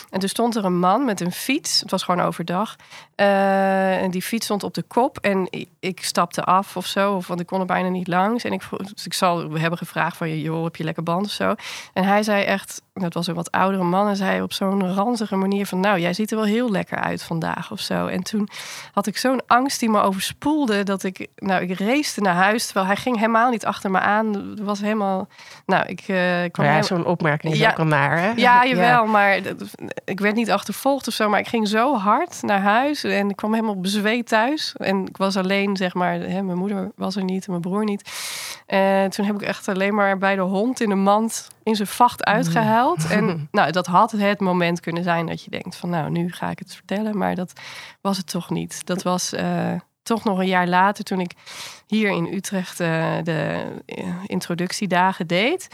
En 0.10 0.20
toen 0.20 0.30
stond 0.30 0.56
er 0.56 0.66
een 0.66 0.80
man 0.80 1.06
met 1.06 1.22
een 1.22 1.32
fiets. 1.32 1.80
Het 1.80 1.92
was 1.92 2.04
gewoon 2.04 2.26
overdag. 2.26 2.76
Uh, 3.16 4.02
en 4.02 4.12
die 4.12 4.22
fiets 4.22 4.46
stond 4.46 4.64
op 4.64 4.74
de 4.74 4.82
kop. 4.82 5.18
En 5.18 5.48
ik, 5.50 5.70
ik, 5.80 6.04
stapte 6.04 6.44
af 6.44 6.78
of 6.78 6.86
zo. 6.86 7.16
Of, 7.16 7.28
want 7.28 7.40
ik 7.40 7.46
kon 7.46 7.60
er 7.60 7.66
bijna 7.66 7.90
niet 7.90 8.08
langs. 8.08 8.44
En 8.44 8.54
ik, 8.54 8.64
dus 8.94 9.06
ik 9.06 9.14
zal 9.14 9.52
hebben 9.52 9.78
gevraagd 9.78 10.18
van... 10.18 10.40
joh, 10.40 10.64
heb 10.64 10.76
je 10.76 10.84
lekker 10.84 11.04
band 11.04 11.26
of 11.26 11.32
zo? 11.32 11.56
En 11.94 12.04
hij 12.04 12.24
zei 12.24 12.44
echt... 12.44 12.82
Dat 12.94 13.14
was 13.14 13.28
een 13.28 13.36
wat 13.36 13.52
oudere 13.52 13.84
man. 13.84 14.08
En 14.08 14.16
zei 14.16 14.42
op 14.42 14.54
zo'n 14.54 14.94
ranzige 14.94 15.36
manier 15.36 15.66
van... 15.66 15.80
Nou, 15.80 16.00
jij 16.00 16.14
ziet 16.14 16.32
er 16.32 16.38
wel 16.38 16.46
heel 16.46 16.72
lekker 16.72 16.98
uit 16.98 17.24
vandaag 17.24 17.72
of 17.72 17.80
zo. 17.80 18.08
En 18.08 18.24
toen 18.24 18.50
had 18.92 19.08
ik 19.08 19.18
zo'n 19.18 19.42
angst 19.48 19.80
die 19.80 19.90
me 19.90 20.02
overspoelde... 20.02 20.84
dat 20.84 21.04
ik... 21.04 21.28
Nou, 21.36 21.62
ik 21.62 21.80
race 21.80 22.22
naar 22.22 22.36
huis. 22.36 22.66
Terwijl 22.66 22.86
hij 22.86 22.96
ging 22.96 23.16
helemaal 23.16 23.50
niet 23.50 23.66
achter 23.66 23.92
me 23.92 24.00
aan. 24.00 24.56
Was 24.64 24.82
helemaal... 24.82 25.28
Nou, 25.66 25.86
ik 25.86 26.08
uh, 26.08 26.18
kwam... 26.52 26.66
Ja, 26.66 26.82
zo'n 26.82 27.06
opmerking 27.06 27.54
is 27.54 27.60
ja, 27.60 27.72
ook 27.72 27.80
al 27.80 27.86
naar, 27.86 28.20
hè? 28.20 28.32
Ja, 28.36 28.66
jawel. 28.70 29.06
Maar 29.06 29.40
ik 30.06 30.20
werd 30.20 30.36
niet 30.36 30.52
achtervolgd 30.52 31.08
of 31.08 31.14
zo. 31.14 31.30
Maar 31.30 31.40
ik 31.40 31.48
ging 31.48 31.68
zo 31.68 31.96
hard 31.96 32.42
naar 32.42 32.62
huis... 32.62 33.04
En 33.04 33.30
ik 33.30 33.36
kwam 33.36 33.54
helemaal 33.54 33.80
bezweet 33.80 34.28
thuis. 34.28 34.74
En 34.78 35.06
ik 35.08 35.18
was 35.18 35.38
alleen, 35.38 35.78
zeg 35.78 35.94
maar, 35.94 36.14
hè, 36.14 36.42
mijn 36.42 36.58
moeder 36.58 36.92
was 36.96 37.16
er 37.16 37.24
niet 37.24 37.46
en 37.46 37.50
mijn 37.50 37.62
broer 37.62 37.84
niet. 37.84 38.12
En 38.66 39.10
toen 39.10 39.26
heb 39.26 39.36
ik 39.36 39.42
echt 39.42 39.68
alleen 39.68 39.96
maar 39.96 40.18
bij 40.18 40.36
de 40.36 40.42
hond 40.42 40.82
in 40.82 40.90
de 40.90 40.96
mand 40.96 41.52
in 41.64 41.76
zijn 41.76 41.88
vacht 41.88 42.24
uitgehuild. 42.24 43.10
En 43.10 43.48
nou, 43.52 43.72
dat 43.72 43.86
had 43.86 44.12
het 44.12 44.40
moment 44.40 44.80
kunnen 44.80 45.04
zijn 45.04 45.26
dat 45.26 45.44
je 45.44 45.50
denkt 45.50 45.76
van 45.76 45.90
nou, 45.90 46.10
nu 46.10 46.32
ga 46.32 46.50
ik 46.50 46.60
het 46.60 46.76
vertellen. 46.76 47.18
Maar 47.18 47.36
dat 47.36 47.54
was 48.02 48.18
het 48.18 48.28
toch 48.28 48.50
niet. 48.50 48.86
Dat 48.86 49.04
was 49.04 49.34
uh, 49.34 49.74
toch 50.04 50.24
nog 50.24 50.40
een 50.40 50.48
jaar 50.48 50.68
later 50.68 51.04
toen 51.04 51.20
ik 51.20 51.32
hier 51.88 52.10
in 52.10 52.34
Utrecht 52.34 52.80
uh, 52.80 53.14
de 53.24 53.66
uh, 53.86 54.06
introductiedagen 54.26 55.28
deed. 55.28 55.68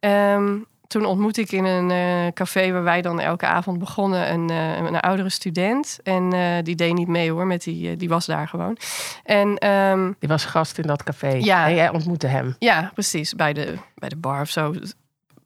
Um, 0.00 0.66
toen 0.86 1.04
ontmoette 1.04 1.40
ik 1.40 1.52
in 1.52 1.64
een 1.64 1.90
uh, 1.90 2.32
café 2.32 2.72
waar 2.72 2.82
wij 2.82 3.02
dan 3.02 3.20
elke 3.20 3.46
avond 3.46 3.78
begonnen 3.78 4.32
een, 4.32 4.50
uh, 4.50 4.76
een 4.76 5.00
oudere 5.00 5.28
student. 5.28 5.98
En 6.02 6.34
uh, 6.34 6.56
die 6.62 6.74
deed 6.74 6.94
niet 6.94 7.08
mee 7.08 7.30
hoor, 7.30 7.46
met 7.46 7.62
die, 7.62 7.96
die 7.96 8.08
was 8.08 8.26
daar 8.26 8.48
gewoon. 8.48 8.76
En, 9.24 9.68
um, 9.68 10.16
die 10.18 10.28
was 10.28 10.44
gast 10.44 10.78
in 10.78 10.86
dat 10.86 11.02
café. 11.02 11.28
Ja, 11.28 11.66
en 11.66 11.74
jij 11.74 11.88
ontmoette 11.88 12.26
hem. 12.26 12.56
Ja, 12.58 12.90
precies. 12.94 13.34
Bij 13.34 13.52
de, 13.52 13.74
bij 13.94 14.08
de 14.08 14.16
bar 14.16 14.40
of 14.40 14.50
zo 14.50 14.74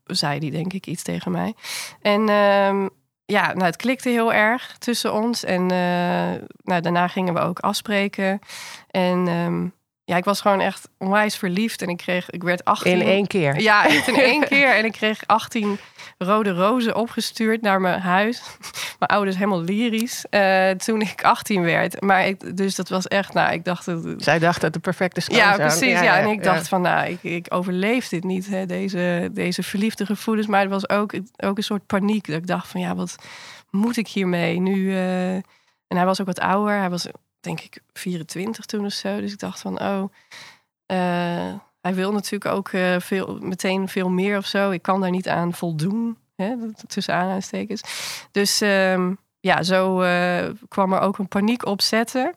zei 0.09 0.39
die 0.39 0.51
denk 0.51 0.73
ik 0.73 0.87
iets 0.87 1.03
tegen 1.03 1.33
mij. 1.33 1.55
En 2.03 2.29
um, 2.29 2.91
ja, 3.25 3.53
nou, 3.53 3.65
het 3.65 3.77
klikte 3.77 4.09
heel 4.09 4.33
erg 4.33 4.77
tussen 4.79 5.13
ons. 5.13 5.45
En 5.45 5.67
nou, 6.63 6.81
daarna 6.81 7.09
gingen 7.09 7.35
we 7.35 7.41
ook 7.41 7.59
afspreken. 7.59 8.39
En 8.91 9.29
um, 9.29 9.73
ja, 10.09 10.17
ik 10.17 10.25
was 10.25 10.41
gewoon 10.41 10.61
echt 10.61 10.89
onwijs 10.99 11.37
verliefd. 11.37 11.83
En 11.83 11.89
ik 11.89 11.97
kreeg, 11.97 12.31
ik 12.31 12.43
werd 12.43 12.65
18. 12.65 12.93
In 12.93 13.07
één 13.07 13.27
keer? 13.27 13.61
Ja, 13.61 13.87
in 13.87 14.15
één 14.15 14.49
keer. 14.49 14.75
En 14.75 14.85
ik 14.85 14.93
kreeg 14.93 15.23
18 15.27 15.79
rode 16.19 16.51
rozen 16.51 16.95
opgestuurd 16.95 17.61
naar 17.61 17.81
mijn 17.81 18.01
huis. 18.01 18.43
Mijn 18.99 19.11
ouders 19.11 19.37
helemaal 19.37 19.63
lyrisch. 19.63 20.25
Uh, 20.31 20.71
toen 20.71 21.01
ik 21.01 21.25
18 21.25 21.63
werd. 21.63 22.01
Maar 22.01 22.27
ik, 22.27 22.57
dus 22.57 22.75
dat 22.75 22.89
was 22.89 23.07
echt, 23.07 23.35
nou, 23.35 23.53
ik 23.53 23.65
dacht... 23.65 23.85
Dat, 23.85 24.05
Zij 24.17 24.39
dacht 24.39 24.61
dat 24.61 24.73
de 24.73 24.79
perfecte 24.79 25.21
schoon 25.21 25.37
Ja, 25.37 25.57
precies. 25.57 25.91
Ja, 25.91 26.03
ja, 26.03 26.19
en 26.19 26.29
ik 26.29 26.43
dacht 26.43 26.69
van, 26.69 26.81
nou, 26.81 27.09
ik, 27.09 27.23
ik 27.23 27.47
overleef 27.49 28.09
dit 28.09 28.25
niet. 28.25 28.49
Hè, 28.49 28.67
deze, 28.67 29.31
deze 29.33 29.63
verliefde 29.63 30.07
gevoelens. 30.07 30.47
Maar 30.47 30.61
het 30.61 30.71
was 30.71 30.89
ook, 30.89 31.13
ook 31.37 31.57
een 31.57 31.63
soort 31.63 31.87
paniek. 31.87 32.27
Dat 32.27 32.37
ik 32.37 32.47
dacht 32.47 32.69
van, 32.69 32.81
ja, 32.81 32.95
wat 32.95 33.17
moet 33.71 33.97
ik 33.97 34.09
hiermee? 34.09 34.61
Nu... 34.61 34.77
Uh, 34.77 35.35
en 35.89 35.97
hij 35.97 36.05
was 36.05 36.21
ook 36.21 36.27
wat 36.27 36.41
ouder. 36.41 36.79
Hij 36.79 36.91
was 36.91 37.09
denk 37.41 37.61
ik 37.61 37.83
24 37.93 38.65
toen 38.65 38.85
of 38.85 38.93
zo. 38.93 39.21
Dus 39.21 39.33
ik 39.33 39.39
dacht 39.39 39.61
van, 39.61 39.81
oh, 39.81 40.03
uh, 40.87 41.55
hij 41.81 41.95
wil 41.95 42.13
natuurlijk 42.13 42.55
ook 42.55 42.73
uh, 42.73 42.97
veel, 42.99 43.39
meteen 43.41 43.89
veel 43.89 44.09
meer 44.09 44.39
of 44.39 44.47
zo. 44.47 44.71
Ik 44.71 44.83
kan 44.83 45.01
daar 45.01 45.11
niet 45.11 45.29
aan 45.29 45.55
voldoen, 45.55 46.19
hè, 46.37 46.55
tussen 46.87 47.15
aanhalingstekens. 47.15 47.83
Dus 48.31 48.61
um, 48.61 49.19
ja, 49.41 49.63
zo 49.63 50.03
uh, 50.03 50.49
kwam 50.69 50.93
er 50.93 51.01
ook 51.01 51.19
een 51.19 51.29
paniek 51.29 51.67
opzetten. 51.67 52.35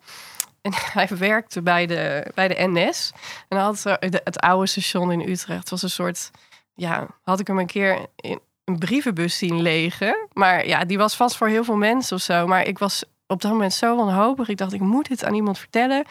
En 0.61 0.73
hij 0.99 1.07
werkte 1.07 1.61
bij 1.61 1.85
de, 1.85 2.31
bij 2.35 2.47
de 2.47 2.67
NS. 2.67 3.11
En 3.47 3.57
had 3.57 3.83
het, 3.83 4.21
het 4.23 4.39
oude 4.39 4.67
station 4.67 5.11
in 5.11 5.29
Utrecht. 5.29 5.59
Het 5.59 5.69
was 5.69 5.81
een 5.81 5.89
soort, 5.89 6.31
ja, 6.73 7.07
had 7.23 7.39
ik 7.39 7.47
hem 7.47 7.59
een 7.59 7.65
keer 7.65 8.05
in 8.15 8.39
een 8.65 8.77
brievenbus 8.77 9.37
zien 9.37 9.61
legen. 9.61 10.27
Maar 10.33 10.67
ja, 10.67 10.85
die 10.85 10.97
was 10.97 11.15
vast 11.15 11.37
voor 11.37 11.47
heel 11.47 11.63
veel 11.63 11.75
mensen 11.75 12.15
of 12.15 12.21
zo. 12.21 12.47
Maar 12.47 12.65
ik 12.67 12.79
was 12.79 13.03
op 13.31 13.41
dat 13.41 13.51
moment 13.51 13.73
zo 13.73 13.95
wanhopig. 13.95 14.49
Ik 14.49 14.57
dacht, 14.57 14.73
ik 14.73 14.79
moet 14.79 15.07
dit 15.07 15.23
aan 15.23 15.33
iemand 15.33 15.57
vertellen. 15.57 16.03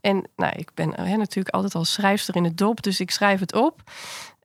En 0.00 0.24
nou, 0.36 0.52
ik 0.56 0.70
ben 0.74 1.00
hè, 1.00 1.16
natuurlijk 1.16 1.54
altijd 1.54 1.74
al 1.74 1.84
schrijfster 1.84 2.36
in 2.36 2.44
het 2.44 2.58
dop, 2.58 2.82
dus 2.82 3.00
ik 3.00 3.10
schrijf 3.10 3.40
het 3.40 3.54
op. 3.54 3.82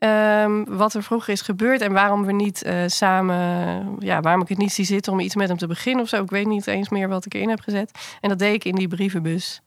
Um, 0.04 0.78
wat 0.78 0.94
er 0.94 1.04
vroeger 1.04 1.34
is 1.34 1.42
gebeurd 1.42 1.82
en 1.82 1.94
waarom 1.94 2.26
we 2.26 2.32
niet 2.32 2.66
uh, 2.66 2.84
samen, 2.86 3.96
ja, 4.00 4.22
waarom 4.22 4.42
ik 4.42 4.48
het 4.48 4.58
niet 4.58 4.74
zie 4.74 4.86
zitten 4.86 5.14
om 5.14 5.20
iets 5.20 5.36
met 5.36 5.48
hem 5.48 5.58
te 5.58 5.68
beginnen 5.68 6.04
of 6.04 6.10
zo. 6.10 6.24
Ik 6.24 6.30
weet 6.30 6.48
niet 6.48 6.68
eens 6.68 6.90
meer 6.90 7.10
wat 7.10 7.26
ik 7.26 7.34
erin 7.34 7.50
heb 7.50 7.60
gezet. 7.60 7.92
En 8.22 8.30
dat 8.30 8.40
deed 8.40 8.54
ik 8.54 8.66
in 8.66 8.76
die 8.76 8.88
brievenbus 8.88 9.62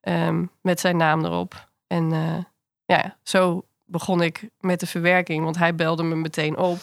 um, 0.00 0.50
met 0.60 0.80
zijn 0.80 0.96
naam 0.96 1.24
erop. 1.24 1.68
En 1.86 2.12
uh, 2.12 2.36
ja, 2.84 3.16
zo 3.22 3.64
begon 3.84 4.22
ik 4.22 4.48
met 4.60 4.80
de 4.80 4.86
verwerking, 4.86 5.44
want 5.44 5.58
hij 5.58 5.74
belde 5.74 6.02
me 6.02 6.14
meteen 6.14 6.56
op. 6.56 6.78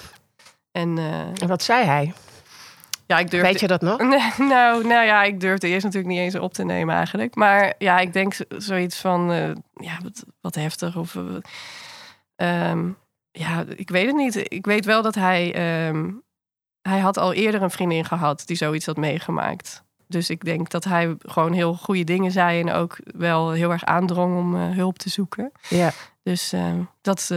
En, 0.72 0.98
uh, 0.98 1.42
en 1.42 1.48
wat 1.48 1.64
zei 1.64 1.86
hij? 1.86 2.14
Ja, 3.08 3.20
ik 3.20 3.30
durfde... 3.30 3.48
Weet 3.48 3.60
je 3.60 3.68
dat 3.68 3.82
nog? 3.82 3.98
nou, 4.38 4.88
nou 4.88 5.06
ja, 5.06 5.24
ik 5.24 5.40
durfde 5.40 5.68
eerst 5.68 5.84
natuurlijk 5.84 6.14
niet 6.14 6.22
eens 6.22 6.36
op 6.36 6.54
te 6.54 6.64
nemen 6.64 6.96
eigenlijk. 6.96 7.36
Maar 7.36 7.74
ja, 7.78 8.00
ik 8.00 8.14
denk 8.14 8.36
zoiets 8.58 9.00
van, 9.00 9.32
uh, 9.32 9.52
ja, 9.74 9.98
wat, 10.04 10.26
wat, 10.42 10.56
heftig. 10.56 10.98
Of, 10.98 11.16
uh, 11.16 12.70
um, 12.70 12.98
ja, 13.32 13.64
ik 13.76 13.90
weet 13.90 14.06
het 14.06 14.16
niet. 14.16 14.52
Ik 14.52 14.66
weet 14.66 14.86
wel 14.86 15.02
dat 15.02 15.16
hij, 15.16 15.88
um, 15.88 16.24
hij 16.82 17.00
had 17.00 17.18
al 17.18 17.34
eerder 17.34 17.62
een 17.62 17.72
vriendin 17.72 18.06
gehad 18.06 18.44
die 18.46 18.58
zoiets 18.58 18.86
had 18.86 18.98
meegemaakt. 18.98 19.84
Dus 20.08 20.30
ik 20.30 20.44
denk 20.44 20.70
dat 20.70 20.84
hij 20.84 21.16
gewoon 21.20 21.54
heel 21.54 21.74
goede 21.74 22.04
dingen 22.04 22.32
zei 22.32 22.60
en 22.60 22.72
ook 22.72 22.98
wel 23.04 23.52
heel 23.52 23.72
erg 23.72 23.86
aandrong 23.86 24.38
om 24.38 24.56
uh, 24.56 24.70
hulp 24.76 24.98
te 24.98 25.10
zoeken. 25.10 25.52
Ja. 25.70 25.92
Dus 26.24 26.54
uh, 26.54 26.74
dat 27.02 27.32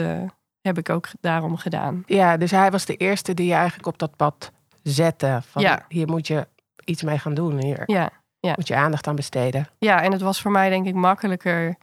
heb 0.60 0.78
ik 0.78 0.90
ook 0.90 1.08
daarom 1.20 1.56
gedaan. 1.56 2.02
Ja, 2.06 2.36
dus 2.36 2.50
hij 2.50 2.70
was 2.70 2.84
de 2.84 2.96
eerste 2.96 3.34
die 3.34 3.46
je 3.46 3.54
eigenlijk 3.54 3.86
op 3.86 3.98
dat 3.98 4.16
pad 4.16 4.52
zetten. 4.90 5.42
Van 5.42 5.62
ja. 5.62 5.84
hier 5.88 6.08
moet 6.08 6.26
je 6.26 6.46
iets 6.84 7.02
mee 7.02 7.18
gaan 7.18 7.34
doen. 7.34 7.62
Hier 7.62 7.82
ja. 7.86 8.10
Ja. 8.40 8.52
moet 8.56 8.68
je 8.68 8.76
aandacht 8.76 9.06
aan 9.06 9.16
besteden. 9.16 9.68
Ja, 9.78 10.02
en 10.02 10.12
het 10.12 10.20
was 10.20 10.40
voor 10.40 10.50
mij 10.50 10.68
denk 10.68 10.86
ik 10.86 10.94
makkelijker 10.94 11.76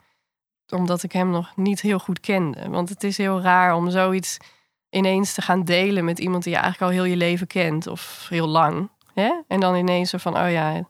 omdat 0.70 1.04
ik 1.04 1.12
hem 1.12 1.30
nog 1.30 1.56
niet 1.56 1.82
heel 1.82 2.00
goed 2.00 2.20
kende. 2.20 2.70
Want 2.70 2.90
het 2.90 3.04
is 3.04 3.18
heel 3.18 3.42
raar 3.42 3.76
om 3.76 3.90
zoiets 3.90 4.38
ineens 4.90 5.34
te 5.34 5.42
gaan 5.42 5.64
delen 5.64 6.06
met 6.06 6.20
iemand 6.20 6.44
die 6.44 6.54
je 6.54 6.60
eigenlijk 6.60 6.92
al 6.92 6.98
heel 6.98 7.12
je 7.12 7.18
leven 7.18 7.48
kent 7.48 7.88
of 7.88 8.26
heel 8.30 8.48
lang. 8.48 8.90
Hè? 9.14 9.32
En 9.48 9.60
dan 9.60 9.76
ineens 9.76 10.10
zo 10.10 10.18
van, 10.18 10.38
oh 10.38 10.52
ja, 10.52 10.88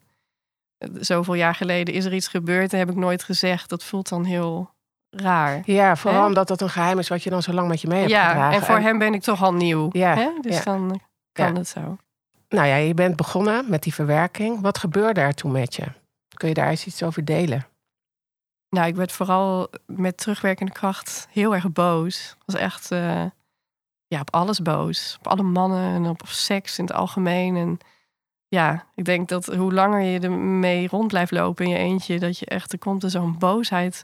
zoveel 0.94 1.34
jaar 1.34 1.56
geleden 1.56 1.94
is 1.94 2.06
er 2.06 2.14
iets 2.14 2.28
gebeurd 2.28 2.74
en 2.74 2.80
heb 2.80 2.90
ik 2.90 2.96
nooit 2.96 3.24
gezegd. 3.24 3.70
Dat 3.70 3.84
voelt 3.84 4.10
dan 4.10 4.24
heel 4.24 4.70
raar. 5.10 5.62
Ja, 5.66 5.96
vooral 5.96 6.22
hè? 6.22 6.28
omdat 6.28 6.48
dat 6.48 6.62
een 6.62 6.70
geheim 6.70 7.00
is 7.00 7.08
wat 7.08 7.24
je 7.24 7.30
dan 7.30 7.42
zo 7.42 7.54
lang 7.54 7.68
met 7.68 7.82
je 7.82 7.88
mee 7.88 8.00
hebt 8.00 8.12
ja, 8.12 8.28
gedragen. 8.28 8.60
en 8.60 8.66
voor 8.66 8.80
hem 8.80 8.98
ben 8.98 9.14
ik 9.14 9.22
toch 9.22 9.44
al 9.44 9.54
nieuw. 9.54 9.90
Ja, 9.92 10.16
hè? 10.16 10.30
Dus 10.42 10.58
ja. 10.58 10.64
dan 10.64 11.00
kan 11.32 11.56
het 11.56 11.68
zo. 11.68 11.98
Nou 12.54 12.68
ja, 12.68 12.76
je 12.76 12.94
bent 12.94 13.16
begonnen 13.16 13.70
met 13.70 13.84
die 13.84 13.94
verwerking. 13.94 14.62
Wat 14.62 14.78
gebeurde 14.78 15.22
er 15.22 15.34
toen 15.34 15.52
met 15.52 15.76
je? 15.76 15.84
Kun 16.34 16.48
je 16.48 16.54
daar 16.54 16.70
eens 16.70 16.86
iets 16.86 17.04
over 17.04 17.26
delen? 17.26 17.66
Nou, 18.70 18.88
ik 18.88 18.96
werd 18.96 19.12
vooral 19.12 19.70
met 19.86 20.18
terugwerkende 20.18 20.72
kracht 20.72 21.28
heel 21.32 21.54
erg 21.54 21.72
boos. 21.72 22.32
Ik 22.32 22.44
was 22.46 22.56
echt 22.56 22.92
uh, 22.92 23.26
ja, 24.08 24.20
op 24.20 24.34
alles 24.34 24.62
boos. 24.62 25.16
Op 25.20 25.28
alle 25.28 25.44
mannen 25.44 25.94
en 25.94 26.06
op 26.06 26.22
seks 26.26 26.78
in 26.78 26.86
het 26.86 26.94
algemeen. 26.94 27.56
En 27.56 27.78
ja, 28.48 28.86
ik 28.96 29.06
denk 29.06 29.30
dat 29.30 29.46
hoe 29.46 29.74
langer 29.74 30.02
je 30.02 30.20
ermee 30.20 30.88
rond 30.88 31.08
blijft 31.08 31.32
lopen 31.32 31.66
in 31.66 31.72
je 31.72 31.78
eentje, 31.78 32.20
dat 32.20 32.40
je 32.40 32.46
echt, 32.46 32.72
er 32.74 32.80
komt 32.80 33.04
er 33.04 33.10
zo'n 33.10 33.38
boosheid 33.38 34.04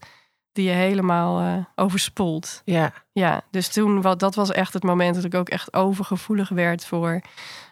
die 0.51 0.67
je 0.67 0.73
helemaal 0.73 1.41
uh, 1.41 1.65
overspoelt. 1.75 2.61
Ja. 2.65 2.93
Ja, 3.11 3.41
dus 3.51 3.67
toen, 3.67 4.01
wat, 4.01 4.19
dat 4.19 4.35
was 4.35 4.51
echt 4.51 4.73
het 4.73 4.83
moment 4.83 5.15
dat 5.15 5.23
ik 5.23 5.35
ook 5.35 5.49
echt 5.49 5.73
overgevoelig 5.73 6.49
werd 6.49 6.85
voor 6.85 7.21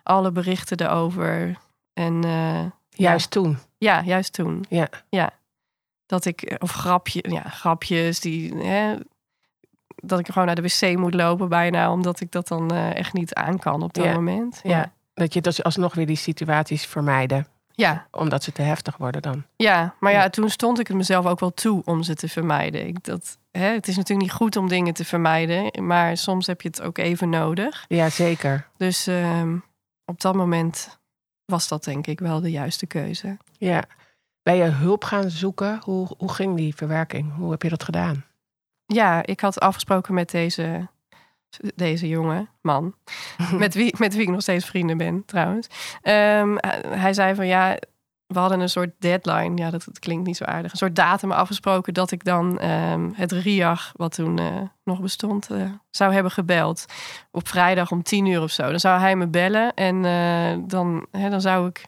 alle 0.04 0.32
berichten 0.32 0.80
erover. 0.80 1.58
En, 1.94 2.26
uh, 2.26 2.66
juist 2.90 3.34
ja. 3.34 3.42
toen? 3.42 3.58
Ja, 3.78 4.04
juist 4.04 4.34
toen. 4.34 4.66
Ja. 4.70 4.88
Ja. 5.10 5.30
Dat 6.06 6.26
ik, 6.26 6.56
of 6.60 6.72
grapje, 6.72 7.24
ja, 7.30 7.42
grapjes 7.42 8.20
die, 8.20 8.56
hè, 8.56 8.96
dat 9.96 10.20
ik 10.20 10.28
gewoon 10.28 10.46
naar 10.46 10.56
de 10.56 10.62
wc 10.62 10.98
moet 10.98 11.14
lopen 11.14 11.50
bijna, 11.50 11.92
omdat 11.92 12.20
ik 12.20 12.32
dat 12.32 12.48
dan 12.48 12.74
uh, 12.74 12.96
echt 12.96 13.14
niet 13.14 13.34
aan 13.34 13.60
kan 13.60 13.84
op 13.84 13.94
dat 13.94 14.06
ja. 14.06 14.14
moment. 14.14 14.60
Ja. 14.64 14.78
ja. 14.78 14.92
Dat 15.14 15.34
je 15.34 15.42
dus 15.42 15.64
alsnog 15.64 15.94
weer 15.94 16.06
die 16.06 16.16
situaties 16.16 16.86
vermijden. 16.86 17.48
Ja. 17.78 18.08
Omdat 18.12 18.44
ze 18.44 18.52
te 18.52 18.62
heftig 18.62 18.98
worden 18.98 19.22
dan. 19.22 19.44
Ja, 19.56 19.96
maar 20.00 20.12
ja, 20.12 20.30
toen 20.30 20.50
stond 20.50 20.80
ik 20.80 20.88
het 20.88 20.98
mezelf 20.98 21.26
ook 21.26 21.40
wel 21.40 21.54
toe 21.54 21.82
om 21.86 22.04
ze 22.04 22.16
te 22.16 22.30
vermijden. 22.30 22.88
Ik, 22.88 23.04
dat, 23.04 23.38
hè, 23.52 23.68
het 23.68 23.88
is 23.88 23.96
natuurlijk 23.96 24.28
niet 24.28 24.38
goed 24.38 24.56
om 24.56 24.68
dingen 24.68 24.94
te 24.94 25.06
vermijden, 25.06 25.86
maar 25.86 26.18
soms 26.18 26.48
heb 26.48 26.62
je 26.62 26.68
het 26.68 26.82
ook 26.82 26.98
even 26.98 27.30
nodig. 27.30 27.86
Ja, 27.88 28.10
zeker. 28.10 28.68
Dus 28.78 29.08
um, 29.08 29.64
op 30.06 30.22
dat 30.22 30.36
moment 30.36 31.00
was 31.46 31.68
dat 31.68 31.84
denk 31.84 32.08
ik 32.08 32.20
wel 32.20 32.42
de 32.42 32.52
juiste 32.52 32.86
keuze. 32.86 33.38
Ja. 33.58 33.84
Ben 34.44 34.56
je 34.56 34.64
hulp 34.64 35.04
gaan 35.04 35.30
zoeken? 35.30 35.80
Hoe, 35.84 36.08
hoe 36.18 36.34
ging 36.34 36.56
die 36.56 36.76
verwerking? 36.76 37.36
Hoe 37.36 37.52
heb 37.52 37.62
je 37.62 37.70
dat 37.70 37.84
gedaan? 37.84 38.26
Ja, 38.86 39.26
ik 39.26 39.40
had 39.40 39.60
afgesproken 39.60 40.14
met 40.14 40.32
deze 40.32 40.88
deze 41.76 42.08
jonge 42.08 42.48
man, 42.62 42.96
met 43.54 43.74
wie, 43.74 43.96
met 43.98 44.14
wie 44.14 44.22
ik 44.22 44.30
nog 44.30 44.42
steeds 44.42 44.66
vrienden 44.66 44.98
ben 44.98 45.26
trouwens. 45.26 45.68
Ehm, 46.02 46.56
hij 46.88 47.14
zei 47.14 47.36
van 47.36 47.48
ja, 47.48 47.78
we 48.28 48.40
hadden 48.40 48.60
een 48.60 48.70
soort 48.70 48.92
deadline. 49.00 49.58
Ja, 49.58 49.70
dat, 49.70 50.00
klinkt 50.00 50.28
niet 50.28 50.38
zo 50.38 50.44
aardig. 50.44 50.72
Een 50.72 50.78
soort 50.78 50.96
datum 50.96 51.32
afgesproken 51.32 51.94
dat 51.94 52.12
ik 52.12 52.24
dan 52.24 52.64
um, 52.64 53.14
het 53.16 53.32
RIAG, 53.32 53.92
wat 53.96 54.16
toen 54.16 54.40
uh, 54.40 54.62
nog 54.84 55.02
bestond, 55.02 55.50
uh, 55.52 55.72
zou 55.90 56.14
hebben 56.14 56.32
gebeld. 56.32 56.86
Op 57.32 57.48
vrijdag 57.48 57.92
om 57.92 58.04
tien 58.04 58.26
uur 58.26 58.42
of 58.42 58.52
zo. 58.52 58.70
Dan 58.70 58.80
zou 58.80 59.00
hij 59.00 59.16
me 59.16 59.28
bellen 59.28 59.74
en 59.74 60.04
uh, 60.04 60.64
dan, 60.68 61.08
hè, 61.12 61.30
dan 61.30 61.42
zou 61.42 61.68
ik 61.68 61.86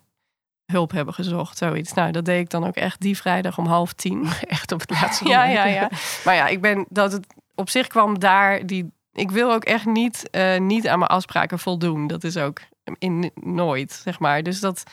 hulp 0.65 0.91
hebben 0.91 1.13
gezocht, 1.13 1.57
zoiets. 1.57 1.93
Nou, 1.93 2.11
dat 2.11 2.25
deed 2.25 2.39
ik 2.39 2.49
dan 2.49 2.67
ook 2.67 2.75
echt 2.75 3.01
die 3.01 3.17
vrijdag 3.17 3.57
om 3.57 3.65
half 3.65 3.93
tien. 3.93 4.27
Echt 4.47 4.71
op 4.71 4.79
het 4.79 4.89
laatste 4.89 5.27
ja, 5.27 5.43
ja, 5.45 5.65
ja. 5.65 5.89
Maar 6.25 6.35
ja, 6.35 6.47
ik 6.47 6.61
ben 6.61 6.85
dat 6.89 7.11
het 7.11 7.27
op 7.55 7.69
zich 7.69 7.87
kwam 7.87 8.19
daar 8.19 8.65
die. 8.65 8.91
Ik 9.19 9.31
wil 9.31 9.53
ook 9.53 9.63
echt 9.63 9.85
niet, 9.85 10.27
uh, 10.31 10.57
niet 10.57 10.87
aan 10.87 10.99
mijn 10.99 11.11
afspraken 11.11 11.59
voldoen. 11.59 12.07
Dat 12.07 12.23
is 12.23 12.37
ook 12.37 12.59
in 12.97 13.31
nooit, 13.35 13.91
zeg 13.91 14.19
maar. 14.19 14.43
Dus 14.43 14.59
dat 14.59 14.83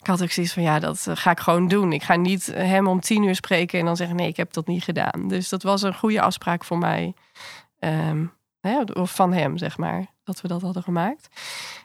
ik 0.00 0.06
had 0.06 0.22
ook 0.22 0.30
zoiets 0.30 0.52
van 0.52 0.62
ja, 0.62 0.78
dat 0.78 1.06
eh, 1.06 1.16
ga 1.16 1.30
ik 1.30 1.40
gewoon 1.40 1.68
doen. 1.68 1.92
Ik 1.92 2.02
ga 2.02 2.16
niet 2.16 2.46
hem 2.54 2.86
om 2.86 3.00
tien 3.00 3.22
uur 3.22 3.34
spreken 3.34 3.78
en 3.78 3.84
dan 3.84 3.96
zeggen 3.96 4.16
nee, 4.16 4.28
ik 4.28 4.36
heb 4.36 4.52
dat 4.52 4.66
niet 4.66 4.84
gedaan. 4.84 5.28
Dus 5.28 5.48
dat 5.48 5.62
was 5.62 5.82
een 5.82 5.94
goede 5.94 6.20
afspraak 6.20 6.64
voor 6.64 6.78
mij. 6.78 7.14
Hè, 8.60 8.82
of 8.82 9.14
van 9.14 9.32
hem, 9.32 9.58
zeg 9.58 9.78
maar 9.78 10.06
dat 10.24 10.40
we 10.40 10.48
dat 10.48 10.62
hadden 10.62 10.82
gemaakt. 10.82 11.28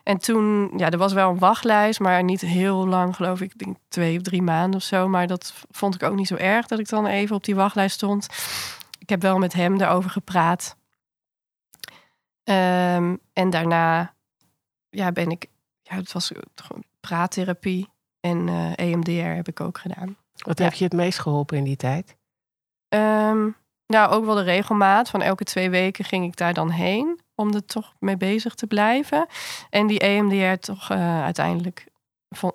En 0.03 0.17
toen, 0.17 0.71
ja, 0.77 0.89
er 0.89 0.97
was 0.97 1.13
wel 1.13 1.29
een 1.29 1.39
wachtlijst, 1.39 1.99
maar 1.99 2.23
niet 2.23 2.41
heel 2.41 2.87
lang, 2.87 3.15
geloof 3.15 3.41
ik, 3.41 3.57
denk 3.57 3.77
twee 3.87 4.17
of 4.17 4.23
drie 4.23 4.41
maanden 4.41 4.79
of 4.79 4.85
zo. 4.85 5.07
Maar 5.07 5.27
dat 5.27 5.53
vond 5.71 5.95
ik 5.95 6.03
ook 6.03 6.15
niet 6.15 6.27
zo 6.27 6.35
erg 6.35 6.67
dat 6.67 6.79
ik 6.79 6.89
dan 6.89 7.05
even 7.05 7.35
op 7.35 7.43
die 7.43 7.55
wachtlijst 7.55 7.95
stond. 7.95 8.27
Ik 8.99 9.09
heb 9.09 9.21
wel 9.21 9.37
met 9.37 9.53
hem 9.53 9.77
daarover 9.77 10.09
gepraat. 10.09 10.75
Um, 12.43 13.19
en 13.33 13.49
daarna, 13.49 14.13
ja, 14.89 15.11
ben 15.11 15.29
ik, 15.29 15.47
ja, 15.81 15.95
het 15.95 16.11
was 16.11 16.31
praattherapie 16.99 17.89
en 18.19 18.47
uh, 18.47 18.71
eh, 18.71 18.91
EMDR 18.91 19.35
heb 19.35 19.47
ik 19.47 19.59
ook 19.59 19.77
gedaan. 19.77 20.17
Wat 20.33 20.59
heb 20.59 20.73
je 20.73 20.83
het 20.83 20.93
meest 20.93 21.19
geholpen 21.19 21.57
in 21.57 21.63
die 21.63 21.75
tijd? 21.75 22.15
Um, 22.89 23.55
nou, 23.87 24.11
ook 24.11 24.25
wel 24.25 24.35
de 24.35 24.41
regelmaat. 24.41 25.09
Van 25.09 25.21
elke 25.21 25.43
twee 25.43 25.69
weken 25.69 26.05
ging 26.05 26.25
ik 26.25 26.35
daar 26.35 26.53
dan 26.53 26.69
heen 26.69 27.19
om 27.35 27.53
er 27.53 27.65
toch 27.65 27.93
mee 27.99 28.17
bezig 28.17 28.55
te 28.55 28.67
blijven. 28.67 29.25
En 29.69 29.87
die 29.87 29.99
EMDR 29.99 30.59
toch 30.59 30.91
uh, 30.91 31.23
uiteindelijk, 31.23 31.87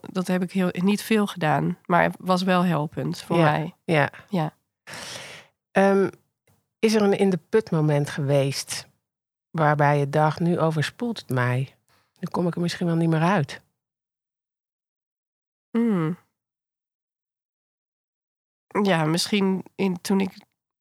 dat 0.00 0.26
heb 0.26 0.42
ik 0.42 0.52
heel, 0.52 0.70
niet 0.72 1.02
veel 1.02 1.26
gedaan, 1.26 1.78
maar 1.86 2.12
was 2.18 2.42
wel 2.42 2.64
helpend 2.64 3.22
voor 3.22 3.38
mij. 3.38 3.74
Ja. 3.84 4.10
ja. 4.28 4.54
Um, 5.72 6.10
is 6.78 6.94
er 6.94 7.02
een 7.02 7.18
in 7.18 7.30
de 7.30 7.40
put 7.48 7.70
moment 7.70 8.10
geweest 8.10 8.88
waarbij 9.56 9.98
je 9.98 10.10
dacht, 10.10 10.40
nu 10.40 10.58
overspoelt 10.58 11.18
het 11.18 11.28
mij. 11.28 11.74
Nu 12.18 12.28
kom 12.30 12.46
ik 12.46 12.54
er 12.54 12.60
misschien 12.60 12.86
wel 12.86 12.96
niet 12.96 13.08
meer 13.08 13.22
uit. 13.22 13.62
Hmm. 15.70 16.18
Ja, 18.82 19.04
misschien 19.04 19.64
in, 19.74 20.00
toen 20.00 20.20
ik, 20.20 20.32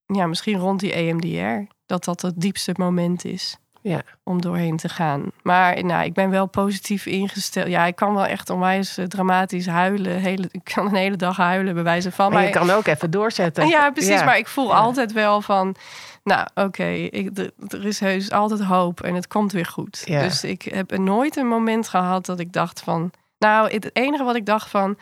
ja, 0.06 0.28
misschien 0.28 0.60
rond 0.60 0.80
die 0.80 0.94
EMDR, 0.94 1.74
dat 1.86 2.04
dat 2.04 2.22
het 2.22 2.42
diepste 2.42 2.74
moment 2.78 3.26
is 3.26 3.58
ja. 3.90 4.02
om 4.24 4.42
doorheen 4.42 4.78
te 4.78 4.90
gaan. 4.90 5.32
Maar 5.44 5.84
nou, 5.84 6.06
ik 6.06 6.14
ben 6.14 6.30
wel 6.30 6.46
positief 6.46 7.06
ingesteld. 7.06 7.68
Ja, 7.68 7.86
ik 7.86 7.96
kan 7.96 8.14
wel 8.14 8.26
echt 8.26 8.50
onwijs 8.50 8.98
uh, 8.98 9.06
dramatisch 9.06 9.68
huilen. 9.68 10.20
Hele, 10.20 10.48
ik 10.52 10.64
kan 10.74 10.86
een 10.86 10.96
hele 10.96 11.16
dag 11.16 11.38
huilen, 11.38 11.74
bij 11.74 11.84
wijze 11.84 12.12
van. 12.12 12.32
Maar, 12.32 12.44
je 12.44 12.50
kan 12.50 12.70
ook 12.70 12.88
even 12.88 13.12
doorzetten. 13.12 13.68
Ja, 13.68 13.92
precies. 13.92 14.24
Maar 14.24 14.38
ik 14.38 14.48
voel 14.48 14.76
altijd 14.76 15.12
wel 15.12 15.42
van... 15.42 15.76
Nou, 16.26 16.48
oké, 16.54 17.10
er 17.68 17.86
is 17.86 18.00
heus 18.00 18.32
altijd 18.32 18.64
hoop 18.64 19.02
en 19.02 19.16
het 19.16 19.28
komt 19.28 19.52
weer 19.52 19.66
goed. 19.66 20.06
Dus 20.06 20.44
ik 20.44 20.62
heb 20.62 20.98
nooit 20.98 21.36
een 21.36 21.48
moment 21.48 21.88
gehad 21.88 22.26
dat 22.26 22.40
ik 22.40 22.54
dacht 22.54 22.82
van... 22.82 23.12
Nou, 23.38 23.74
het 23.74 23.96
enige 23.96 24.24
wat 24.24 24.36
ik 24.36 24.46
dacht 24.46 24.70
van... 24.70 24.98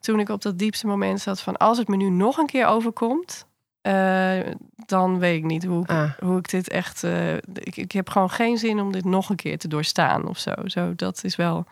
Toen 0.00 0.20
ik 0.20 0.28
op 0.28 0.42
dat 0.42 0.58
diepste 0.58 0.86
moment 0.86 1.20
zat 1.20 1.40
van... 1.40 1.56
Als 1.56 1.78
het 1.78 1.88
me 1.88 1.96
nu 1.96 2.10
nog 2.10 2.36
een 2.36 2.46
keer 2.46 2.66
overkomt 2.66 3.46
uh, 3.82 4.40
dan 4.86 5.18
weet 5.18 5.36
ik 5.36 5.44
niet 5.44 5.64
hoe, 5.64 5.82
ik, 5.82 5.90
ah. 5.90 6.10
hoe 6.18 6.38
ik 6.38 6.50
dit 6.50 6.68
echt. 6.68 7.02
Uh, 7.02 7.34
ik, 7.34 7.76
ik 7.76 7.92
heb 7.92 8.08
gewoon 8.08 8.30
geen 8.30 8.58
zin 8.58 8.80
om 8.80 8.92
dit 8.92 9.04
nog 9.04 9.28
een 9.28 9.36
keer 9.36 9.58
te 9.58 9.68
doorstaan 9.68 10.28
of 10.28 10.38
zo. 10.38 10.52
zo 10.64 10.94
dat 10.94 11.24
is 11.24 11.36
wel. 11.36 11.64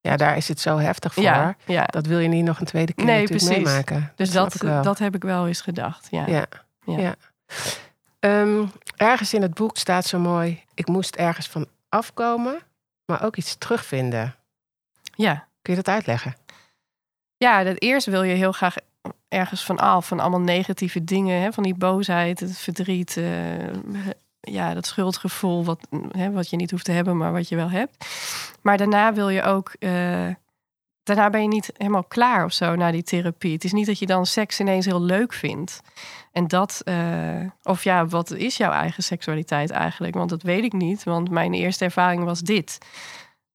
Ja, 0.00 0.16
daar 0.16 0.36
is 0.36 0.48
het 0.48 0.60
zo 0.60 0.76
heftig 0.78 1.14
voor. 1.14 1.22
Ja, 1.22 1.56
ja. 1.66 1.84
Dat 1.84 2.06
wil 2.06 2.18
je 2.18 2.28
niet 2.28 2.44
nog 2.44 2.60
een 2.60 2.66
tweede 2.66 2.92
keer 2.92 3.04
nee, 3.04 3.26
precies. 3.26 3.48
meemaken. 3.48 4.12
Dus 4.16 4.30
dat, 4.30 4.56
dat, 4.58 4.84
dat, 4.84 4.98
heb 4.98 5.14
ik 5.14 5.22
wel 5.22 5.46
eens 5.46 5.60
gedacht. 5.60 6.08
Ja. 6.10 6.26
ja. 6.26 6.46
ja. 6.84 7.14
Um, 8.28 8.72
ergens 8.96 9.34
in 9.34 9.42
het 9.42 9.54
boek 9.54 9.76
staat 9.76 10.04
zo 10.04 10.18
mooi: 10.18 10.62
ik 10.74 10.86
moest 10.86 11.16
ergens 11.16 11.48
van 11.48 11.66
afkomen, 11.88 12.58
maar 13.04 13.24
ook 13.24 13.36
iets 13.36 13.58
terugvinden. 13.58 14.34
Ja. 15.14 15.46
Kun 15.62 15.76
je 15.76 15.82
dat 15.82 15.94
uitleggen? 15.94 16.36
Ja, 17.36 17.62
dat 17.64 17.82
eerst 17.82 18.06
wil 18.06 18.22
je 18.22 18.34
heel 18.34 18.52
graag 18.52 18.74
ergens 19.28 19.64
van 19.64 19.78
af. 19.78 20.06
Van 20.06 20.20
allemaal 20.20 20.40
negatieve 20.40 21.04
dingen. 21.04 21.40
Hè, 21.40 21.52
van 21.52 21.62
die 21.62 21.74
boosheid, 21.74 22.40
het 22.40 22.58
verdriet. 22.58 23.16
Uh, 23.16 24.06
ja, 24.40 24.74
dat 24.74 24.86
schuldgevoel. 24.86 25.64
Wat, 25.64 25.88
hè, 26.10 26.30
wat 26.30 26.50
je 26.50 26.56
niet 26.56 26.70
hoeft 26.70 26.84
te 26.84 26.92
hebben, 26.92 27.16
maar 27.16 27.32
wat 27.32 27.48
je 27.48 27.56
wel 27.56 27.70
hebt. 27.70 28.06
Maar 28.62 28.76
daarna 28.76 29.12
wil 29.12 29.28
je 29.28 29.42
ook. 29.42 29.72
Uh, 29.78 30.28
daarna 31.08 31.30
ben 31.30 31.42
je 31.42 31.48
niet 31.48 31.70
helemaal 31.76 32.04
klaar 32.04 32.44
of 32.44 32.52
zo 32.52 32.74
na 32.74 32.90
die 32.90 33.02
therapie. 33.02 33.52
Het 33.52 33.64
is 33.64 33.72
niet 33.72 33.86
dat 33.86 33.98
je 33.98 34.06
dan 34.06 34.26
seks 34.26 34.60
ineens 34.60 34.86
heel 34.86 35.02
leuk 35.02 35.32
vindt. 35.32 35.80
En 36.32 36.46
dat, 36.46 36.82
uh, 36.84 37.50
of 37.62 37.84
ja, 37.84 38.06
wat 38.06 38.30
is 38.30 38.56
jouw 38.56 38.72
eigen 38.72 39.02
seksualiteit 39.02 39.70
eigenlijk? 39.70 40.14
Want 40.14 40.30
dat 40.30 40.42
weet 40.42 40.64
ik 40.64 40.72
niet, 40.72 41.04
want 41.04 41.30
mijn 41.30 41.54
eerste 41.54 41.84
ervaring 41.84 42.24
was 42.24 42.40
dit. 42.40 42.78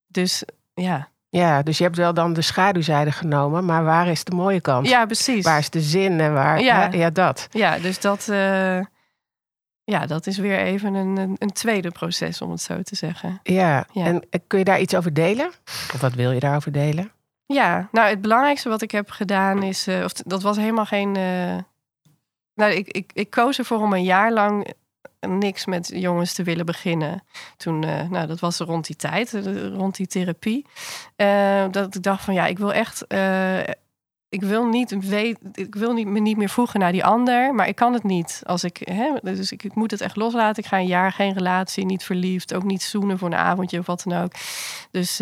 Dus 0.06 0.44
ja, 0.74 1.08
ja, 1.28 1.62
dus 1.62 1.78
je 1.78 1.84
hebt 1.84 1.96
wel 1.96 2.14
dan 2.14 2.32
de 2.32 2.42
schaduwzijde 2.42 3.12
genomen, 3.12 3.64
maar 3.64 3.84
waar 3.84 4.08
is 4.08 4.24
de 4.24 4.34
mooie 4.34 4.60
kant? 4.60 4.88
Ja, 4.88 5.06
precies. 5.06 5.44
Waar 5.44 5.58
is 5.58 5.70
de 5.70 5.80
zin 5.80 6.20
en 6.20 6.32
waar? 6.32 6.60
Ja, 6.60 6.88
ja, 6.92 7.10
dat. 7.10 7.48
Ja, 7.50 7.78
dus 7.78 8.00
dat, 8.00 8.26
uh, 8.30 8.80
ja, 9.84 10.06
dat 10.06 10.26
is 10.26 10.38
weer 10.38 10.58
even 10.58 10.94
een, 10.94 11.36
een, 11.38 11.52
tweede 11.52 11.90
proces, 11.90 12.40
om 12.40 12.50
het 12.50 12.60
zo 12.60 12.82
te 12.82 12.96
zeggen. 12.96 13.40
Ja. 13.42 13.86
ja, 13.92 14.04
en 14.04 14.22
kun 14.46 14.58
je 14.58 14.64
daar 14.64 14.80
iets 14.80 14.94
over 14.94 15.12
delen? 15.12 15.50
Of 15.94 16.00
wat 16.00 16.14
wil 16.14 16.30
je 16.30 16.40
daarover 16.40 16.72
delen? 16.72 17.12
Ja, 17.46 17.88
nou, 17.92 18.08
het 18.08 18.20
belangrijkste 18.20 18.68
wat 18.68 18.82
ik 18.82 18.90
heb 18.90 19.10
gedaan 19.10 19.62
is, 19.62 19.88
uh, 19.88 20.04
of 20.04 20.12
dat 20.12 20.42
was 20.42 20.56
helemaal 20.56 20.86
geen. 20.86 21.16
Uh, 21.16 21.56
nou, 22.54 22.72
ik, 22.72 22.88
ik, 22.88 23.10
ik 23.14 23.30
koos 23.30 23.58
ervoor 23.58 23.80
om 23.80 23.92
een 23.92 24.04
jaar 24.04 24.32
lang 24.32 24.72
niks 25.20 25.66
met 25.66 25.90
jongens 25.94 26.32
te 26.32 26.42
willen 26.42 26.66
beginnen. 26.66 27.22
Toen, 27.56 27.78
nou, 27.78 28.26
dat 28.26 28.40
was 28.40 28.58
rond 28.58 28.86
die 28.86 28.96
tijd, 28.96 29.34
eh, 29.34 29.66
rond 29.66 29.96
die 29.96 30.06
therapie. 30.06 30.66
Dat 31.70 31.94
ik 31.94 32.02
dacht 32.02 32.24
van 32.24 32.34
ja, 32.34 32.46
ik 32.46 32.58
wil 32.58 32.72
echt. 32.72 33.06
Ik 34.28 34.42
wil 34.42 34.66
niet 34.66 35.06
weten, 35.08 35.50
ik 35.52 35.74
wil 35.74 35.92
niet, 35.92 36.06
me 36.06 36.20
niet 36.20 36.36
meer 36.36 36.48
voegen 36.48 36.80
naar 36.80 36.92
die 36.92 37.04
ander, 37.04 37.54
maar 37.54 37.68
ik 37.68 37.76
kan 37.76 37.92
het 37.92 38.02
niet. 38.02 38.42
Als 38.44 38.64
ik, 38.64 38.80
hè, 38.84 39.12
dus 39.22 39.52
ik, 39.52 39.62
ik 39.62 39.74
moet 39.74 39.90
het 39.90 40.00
echt 40.00 40.16
loslaten. 40.16 40.62
Ik 40.62 40.68
ga 40.68 40.78
een 40.78 40.86
jaar 40.86 41.12
geen 41.12 41.32
relatie, 41.32 41.84
niet 41.84 42.04
verliefd, 42.04 42.54
ook 42.54 42.64
niet 42.64 42.82
zoenen 42.82 43.18
voor 43.18 43.28
een 43.28 43.34
avondje 43.34 43.78
of 43.78 43.86
wat 43.86 44.02
dan 44.06 44.22
ook. 44.22 44.32
Dus 44.90 45.20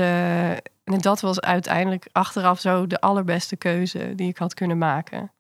en 0.84 0.98
dat 0.98 1.20
was 1.20 1.40
uiteindelijk 1.40 2.08
achteraf 2.12 2.60
zo 2.60 2.86
de 2.86 3.00
allerbeste 3.00 3.56
keuze 3.56 4.14
die 4.14 4.28
ik 4.28 4.36
had 4.36 4.54
kunnen 4.54 4.78
maken. 4.78 5.32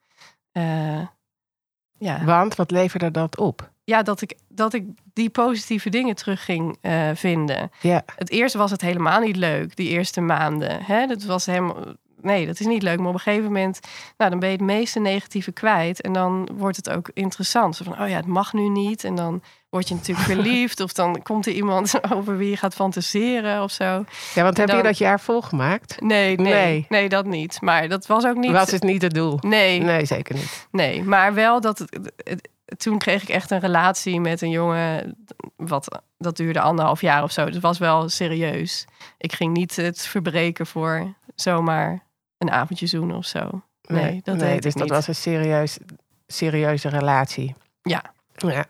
ja. 1.98 2.24
Want 2.24 2.54
wat 2.54 2.70
leverde 2.70 3.10
dat 3.10 3.38
op? 3.38 3.72
ja, 3.84 4.02
dat, 4.02 4.20
ik, 4.20 4.38
dat 4.48 4.72
ik 4.72 4.84
die 5.12 5.30
positieve 5.30 5.90
dingen 5.90 6.14
terug 6.14 6.44
ging 6.44 6.76
uh, 6.82 7.10
vinden. 7.14 7.70
Ja. 7.80 8.02
Het 8.16 8.30
eerste 8.30 8.58
was 8.58 8.70
het 8.70 8.80
helemaal 8.80 9.20
niet 9.20 9.36
leuk, 9.36 9.76
die 9.76 9.88
eerste 9.88 10.20
maanden. 10.20 10.82
Hè? 10.84 11.06
Dat 11.06 11.22
was 11.22 11.46
helemaal. 11.46 11.76
Nee, 12.22 12.46
dat 12.46 12.60
is 12.60 12.66
niet 12.66 12.82
leuk. 12.82 12.98
Maar 12.98 13.08
op 13.08 13.14
een 13.14 13.20
gegeven 13.20 13.44
moment, 13.44 13.80
nou, 14.16 14.30
dan 14.30 14.38
ben 14.38 14.48
je 14.48 14.56
het 14.56 14.64
meeste 14.64 15.00
negatieve 15.00 15.52
kwijt. 15.52 16.00
En 16.00 16.12
dan 16.12 16.48
wordt 16.52 16.76
het 16.76 16.90
ook 16.90 17.10
interessant. 17.14 17.76
Zo 17.76 17.84
van, 17.84 18.00
oh 18.00 18.08
ja, 18.08 18.16
het 18.16 18.26
mag 18.26 18.52
nu 18.52 18.68
niet. 18.68 19.04
En 19.04 19.14
dan 19.14 19.42
word 19.68 19.88
je 19.88 19.94
natuurlijk 19.94 20.26
verliefd. 20.32 20.80
of 20.80 20.92
dan 20.92 21.22
komt 21.22 21.46
er 21.46 21.52
iemand 21.52 21.94
over 22.16 22.36
wie 22.36 22.50
je 22.50 22.56
gaat 22.56 22.74
fantaseren 22.74 23.62
of 23.62 23.70
zo. 23.70 24.04
Ja, 24.34 24.42
want 24.42 24.56
heb 24.56 24.70
je 24.70 24.82
dat 24.82 24.98
jaar 24.98 25.20
volgemaakt? 25.20 26.00
Nee, 26.00 26.36
nee, 26.36 26.52
nee, 26.52 26.86
nee. 26.88 27.08
dat 27.08 27.26
niet. 27.26 27.60
Maar 27.60 27.88
dat 27.88 28.06
was 28.06 28.26
ook 28.26 28.36
niet... 28.36 28.50
Was 28.50 28.70
het 28.70 28.82
niet 28.82 29.02
het 29.02 29.14
doel? 29.14 29.38
Nee. 29.40 29.80
Nee, 29.80 30.04
zeker 30.04 30.34
niet. 30.34 30.68
Nee, 30.70 31.02
maar 31.02 31.34
wel 31.34 31.60
dat 31.60 31.78
het, 31.78 32.12
het 32.16 32.48
toen 32.76 32.98
kreeg 32.98 33.22
ik 33.22 33.28
echt 33.28 33.50
een 33.50 33.60
relatie 33.60 34.20
met 34.20 34.42
een 34.42 34.50
jongen. 34.50 35.16
Wat, 35.56 36.02
dat 36.18 36.36
duurde 36.36 36.60
anderhalf 36.60 37.00
jaar 37.00 37.22
of 37.22 37.32
zo. 37.32 37.44
Dus 37.44 37.54
het 37.54 37.62
was 37.62 37.78
wel 37.78 38.08
serieus. 38.08 38.86
Ik 39.18 39.32
ging 39.32 39.56
niet 39.56 39.76
het 39.76 40.06
verbreken 40.06 40.66
voor 40.66 41.14
zomaar 41.34 42.06
een 42.42 42.50
avondje 42.50 42.86
zoenen 42.86 43.16
of 43.16 43.26
zo. 43.26 43.62
Nee, 43.82 44.20
dat 44.24 44.36
nee, 44.36 44.60
Dus 44.60 44.74
dat 44.74 44.88
was 44.88 45.08
een 45.08 45.14
serieus, 45.14 45.78
serieuze 46.26 46.88
relatie. 46.88 47.54
Ja. 47.82 48.02
ja. 48.34 48.64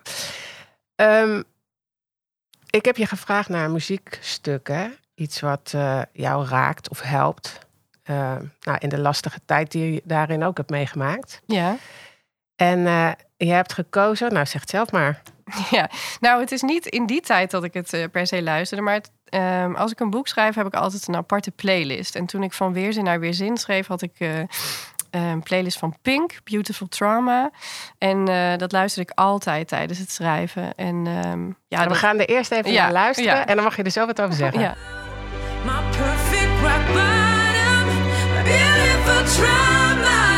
Um, 1.22 1.44
ik 2.70 2.85
heb 2.85 2.96
je 2.96 3.06
gevraagd 3.06 3.48
naar 3.48 3.64
een 3.64 3.72
muziekstuk, 3.72 4.68
hè? 4.68 4.88
Iets 5.14 5.40
wat 5.40 5.72
uh, 5.74 6.02
jou 6.12 6.46
raakt 6.46 6.88
of 6.88 7.00
helpt. 7.00 7.58
Uh, 8.11 8.37
nou, 8.61 8.78
in 8.78 8.88
de 8.88 8.98
lastige 8.98 9.40
tijd 9.44 9.70
die 9.70 9.92
je 9.92 10.02
daarin 10.04 10.44
ook 10.44 10.56
hebt 10.56 10.70
meegemaakt. 10.70 11.42
Ja. 11.46 11.76
En 12.56 12.78
uh, 12.78 13.12
je 13.37 13.52
hebt 13.52 13.72
gekozen, 13.72 14.32
nou 14.32 14.46
zeg 14.46 14.61
het 14.61 14.70
zelf 14.70 14.90
maar. 14.90 15.22
Ja, 15.70 15.90
nou, 16.20 16.40
het 16.40 16.52
is 16.52 16.62
niet 16.62 16.87
in 16.87 17.06
die 17.06 17.20
tijd 17.20 17.50
dat 17.50 17.64
ik 17.64 17.74
het 17.74 17.92
eh, 17.92 18.04
per 18.11 18.26
se 18.26 18.42
luisterde. 18.42 18.82
Maar 18.82 18.94
het, 18.94 19.11
ehm, 19.33 19.75
als 19.75 19.90
ik 19.92 20.01
een 20.01 20.11
boek 20.11 20.29
schrijf, 20.29 20.55
heb 20.55 20.66
ik 20.66 20.75
altijd 20.75 21.09
een 21.09 21.16
aparte 21.16 21.51
playlist. 21.51 22.14
En 22.16 22.27
toen 22.27 22.42
ik 22.42 22.53
van 22.53 22.73
weerzin 22.73 23.05
naar 23.05 23.21
weerzin 23.21 23.57
schreef, 23.57 23.87
had 23.87 24.03
ik 24.03 24.12
eh, 24.18 24.38
een 25.11 25.42
playlist 25.42 25.79
van 25.79 25.97
Pink, 26.03 26.33
Beautiful 26.45 26.88
Trauma. 26.88 27.51
En 27.99 28.29
eh, 28.29 28.57
dat 28.57 28.73
luisterde 28.73 29.11
ik 29.11 29.18
altijd 29.18 29.68
tijdens 29.68 29.99
het 29.99 30.11
schrijven. 30.12 30.75
En 30.75 31.07
ehm, 31.07 31.47
ja, 31.68 31.79
En 31.79 31.83
we 31.83 31.88
dat- 31.88 31.97
gaan 31.97 32.18
er 32.18 32.29
eerst 32.29 32.51
even 32.53 32.73
Ja, 32.73 32.83
naar 32.83 32.92
luisteren 32.92 33.35
ja. 33.35 33.47
en 33.47 33.55
dan 33.55 33.64
mag 33.64 33.77
je 33.77 33.83
er 33.83 33.90
zo 33.90 34.07
wat 34.07 34.21
over 34.21 34.35
zeggen. 34.35 34.61
ja. 34.61 34.75
My 35.64 35.73
perfect 35.90 36.61
rock 36.61 36.87
bottom, 36.87 38.03
beautiful 38.45 39.25
trauma. 39.35 40.32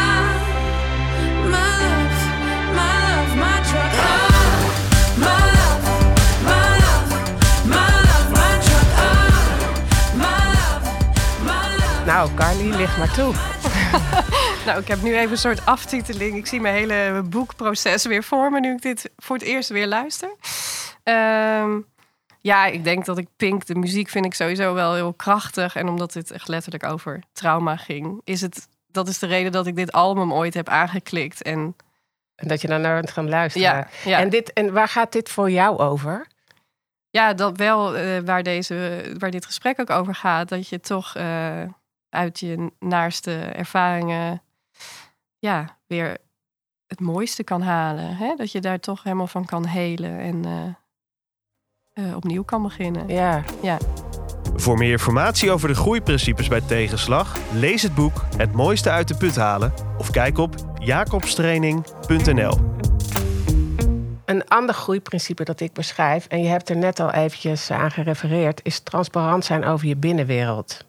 Nou, 12.14 12.34
Carly, 12.34 12.74
licht 12.74 12.96
maar 12.96 13.14
toe. 13.14 13.34
Nou, 14.66 14.80
ik 14.80 14.88
heb 14.88 15.02
nu 15.02 15.16
even 15.16 15.30
een 15.30 15.36
soort 15.36 15.66
aftiteling. 15.66 16.36
Ik 16.36 16.46
zie 16.46 16.60
mijn 16.60 16.74
hele 16.74 17.22
boekproces 17.22 18.04
weer 18.04 18.22
voor 18.22 18.50
me 18.50 18.60
nu 18.60 18.72
ik 18.72 18.82
dit 18.82 19.10
voor 19.16 19.36
het 19.36 19.44
eerst 19.44 19.68
weer 19.68 19.86
luister. 19.86 20.34
Ehm, 21.02 21.80
ja, 22.40 22.66
ik 22.66 22.84
denk 22.84 23.04
dat 23.04 23.18
ik 23.18 23.28
Pink, 23.36 23.66
de 23.66 23.74
muziek 23.74 24.08
vind 24.08 24.24
ik 24.24 24.34
sowieso 24.34 24.74
wel 24.74 24.94
heel 24.94 25.12
krachtig. 25.12 25.76
En 25.76 25.88
omdat 25.88 26.12
dit 26.12 26.30
echt 26.30 26.48
letterlijk 26.48 26.84
over 26.84 27.22
trauma 27.32 27.76
ging, 27.76 28.20
is 28.24 28.40
het, 28.40 28.68
dat 28.86 29.08
is 29.08 29.18
de 29.18 29.26
reden 29.26 29.52
dat 29.52 29.66
ik 29.66 29.76
dit 29.76 29.92
album 29.92 30.32
ooit 30.32 30.54
heb 30.54 30.68
aangeklikt. 30.68 31.42
En 31.42 31.76
En 32.36 32.48
dat 32.48 32.60
je 32.60 32.68
dan 32.68 32.80
naar 32.80 32.96
het 32.96 33.10
gaan 33.10 33.28
luisteren. 33.28 33.68
ja, 33.68 33.88
ja. 34.04 34.18
En, 34.18 34.28
dit, 34.28 34.52
en 34.52 34.72
waar 34.72 34.88
gaat 34.88 35.12
dit 35.12 35.28
voor 35.30 35.50
jou 35.50 35.78
over? 35.78 36.26
ja 37.10 37.34
dat 37.34 37.56
wel 37.56 37.96
eh, 37.96 38.18
waar, 38.24 38.42
deze, 38.42 39.04
waar 39.18 39.30
dit 39.30 39.46
gesprek 39.46 39.80
ook 39.80 39.90
over 39.90 40.14
gaat. 40.14 40.48
Dat 40.48 40.68
je 40.68 40.80
toch 40.80 41.16
eh, 41.16 41.62
uit 42.14 42.40
je 42.40 42.70
naarste 42.78 43.38
ervaringen 43.40 44.42
ja, 45.38 45.78
weer 45.86 46.16
het 46.86 47.00
mooiste 47.00 47.42
kan 47.42 47.62
halen. 47.62 48.16
Hè? 48.16 48.34
Dat 48.36 48.52
je 48.52 48.60
daar 48.60 48.80
toch 48.80 49.02
helemaal 49.02 49.26
van 49.26 49.44
kan 49.44 49.66
helen 49.66 50.18
en 50.18 50.44
eh, 50.44 52.06
eh, 52.06 52.16
opnieuw 52.16 52.42
kan 52.42 52.62
beginnen. 52.62 53.08
Ja. 53.08 53.42
Voor 54.56 54.78
meer 54.78 54.90
informatie 54.90 55.50
over 55.50 55.68
de 55.68 55.74
groeiprincipes 55.74 56.48
bij 56.48 56.60
tegenslag, 56.60 57.38
lees 57.52 57.82
het 57.82 57.94
boek 57.94 58.24
Het 58.36 58.52
mooiste 58.52 58.90
uit 58.90 59.08
de 59.08 59.16
put 59.16 59.36
halen 59.36 59.72
of 59.98 60.10
kijk 60.10 60.38
op 60.38 60.54
jacobstraining.nl. 60.78 62.72
Een 64.24 64.48
ander 64.48 64.74
groeiprincipe 64.74 65.44
dat 65.44 65.60
ik 65.60 65.72
beschrijf, 65.72 66.26
en 66.26 66.42
je 66.42 66.48
hebt 66.48 66.68
er 66.68 66.76
net 66.76 67.00
al 67.00 67.10
eventjes 67.10 67.70
aan 67.70 67.90
gerefereerd, 67.90 68.60
is 68.62 68.80
transparant 68.80 69.44
zijn 69.44 69.64
over 69.64 69.86
je 69.86 69.96
binnenwereld. 69.96 70.84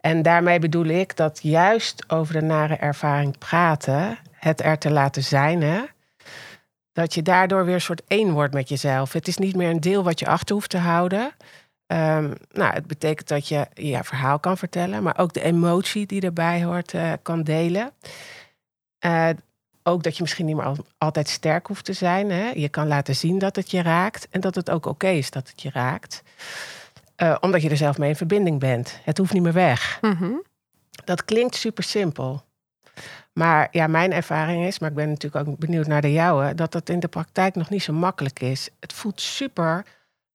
En 0.00 0.22
daarmee 0.22 0.58
bedoel 0.58 0.84
ik 0.84 1.16
dat 1.16 1.38
juist 1.42 2.04
over 2.10 2.34
de 2.34 2.42
nare 2.42 2.74
ervaring 2.76 3.38
praten, 3.38 4.18
het 4.32 4.60
er 4.60 4.78
te 4.78 4.90
laten 4.90 5.22
zijn, 5.24 5.62
hè, 5.62 5.80
dat 6.92 7.14
je 7.14 7.22
daardoor 7.22 7.64
weer 7.64 7.74
een 7.74 7.80
soort 7.80 8.02
één 8.06 8.32
wordt 8.32 8.54
met 8.54 8.68
jezelf. 8.68 9.12
Het 9.12 9.28
is 9.28 9.36
niet 9.36 9.56
meer 9.56 9.70
een 9.70 9.80
deel 9.80 10.02
wat 10.02 10.18
je 10.18 10.26
achter 10.26 10.54
hoeft 10.54 10.70
te 10.70 10.78
houden. 10.78 11.32
Ehm, 11.86 12.34
nou, 12.52 12.72
het 12.74 12.86
betekent 12.86 13.28
dat 13.28 13.48
je 13.48 13.66
je 13.74 14.04
verhaal 14.04 14.38
kan 14.38 14.58
vertellen, 14.58 15.02
maar 15.02 15.18
ook 15.18 15.32
de 15.32 15.42
emotie 15.42 16.06
die 16.06 16.20
erbij 16.22 16.64
hoort 16.64 16.94
eh, 16.94 17.12
kan 17.22 17.42
delen. 17.42 17.90
Eh, 18.98 19.28
ook 19.82 20.02
dat 20.02 20.16
je 20.16 20.22
misschien 20.22 20.46
niet 20.46 20.56
meer 20.56 20.64
al- 20.64 20.86
altijd 20.98 21.28
sterk 21.28 21.66
hoeft 21.66 21.84
te 21.84 21.92
zijn. 21.92 22.30
Hè? 22.30 22.50
Je 22.50 22.68
kan 22.68 22.86
laten 22.86 23.16
zien 23.16 23.38
dat 23.38 23.56
het 23.56 23.70
je 23.70 23.82
raakt 23.82 24.28
en 24.30 24.40
dat 24.40 24.54
het 24.54 24.70
ook 24.70 24.86
oké 24.86 25.08
is 25.08 25.30
dat 25.30 25.48
het 25.48 25.62
je 25.62 25.70
raakt. 25.70 26.22
Eh, 27.20 27.36
omdat 27.40 27.62
je 27.62 27.70
er 27.70 27.76
zelf 27.76 27.98
mee 27.98 28.08
in 28.08 28.16
verbinding 28.16 28.60
bent. 28.60 29.00
Het 29.04 29.18
hoeft 29.18 29.32
niet 29.32 29.42
meer 29.42 29.52
weg. 29.52 29.98
Mhm. 30.00 30.32
Dat 31.04 31.24
klinkt 31.24 31.54
super 31.54 31.84
simpel. 31.84 32.44
Maar 33.32 33.68
ja, 33.70 33.86
mijn 33.86 34.12
ervaring 34.12 34.66
is, 34.66 34.78
maar 34.78 34.90
ik 34.90 34.94
ben 34.96 35.08
natuurlijk 35.08 35.48
ook 35.48 35.58
benieuwd 35.58 35.86
naar 35.86 36.00
de 36.00 36.12
jouwe, 36.12 36.54
dat 36.54 36.72
dat 36.72 36.88
in 36.88 37.00
de 37.00 37.08
praktijk 37.08 37.54
nog 37.54 37.70
niet 37.70 37.82
zo 37.82 37.92
makkelijk 37.92 38.40
is. 38.40 38.68
Het 38.78 38.92
voelt 38.92 39.20
super 39.20 39.86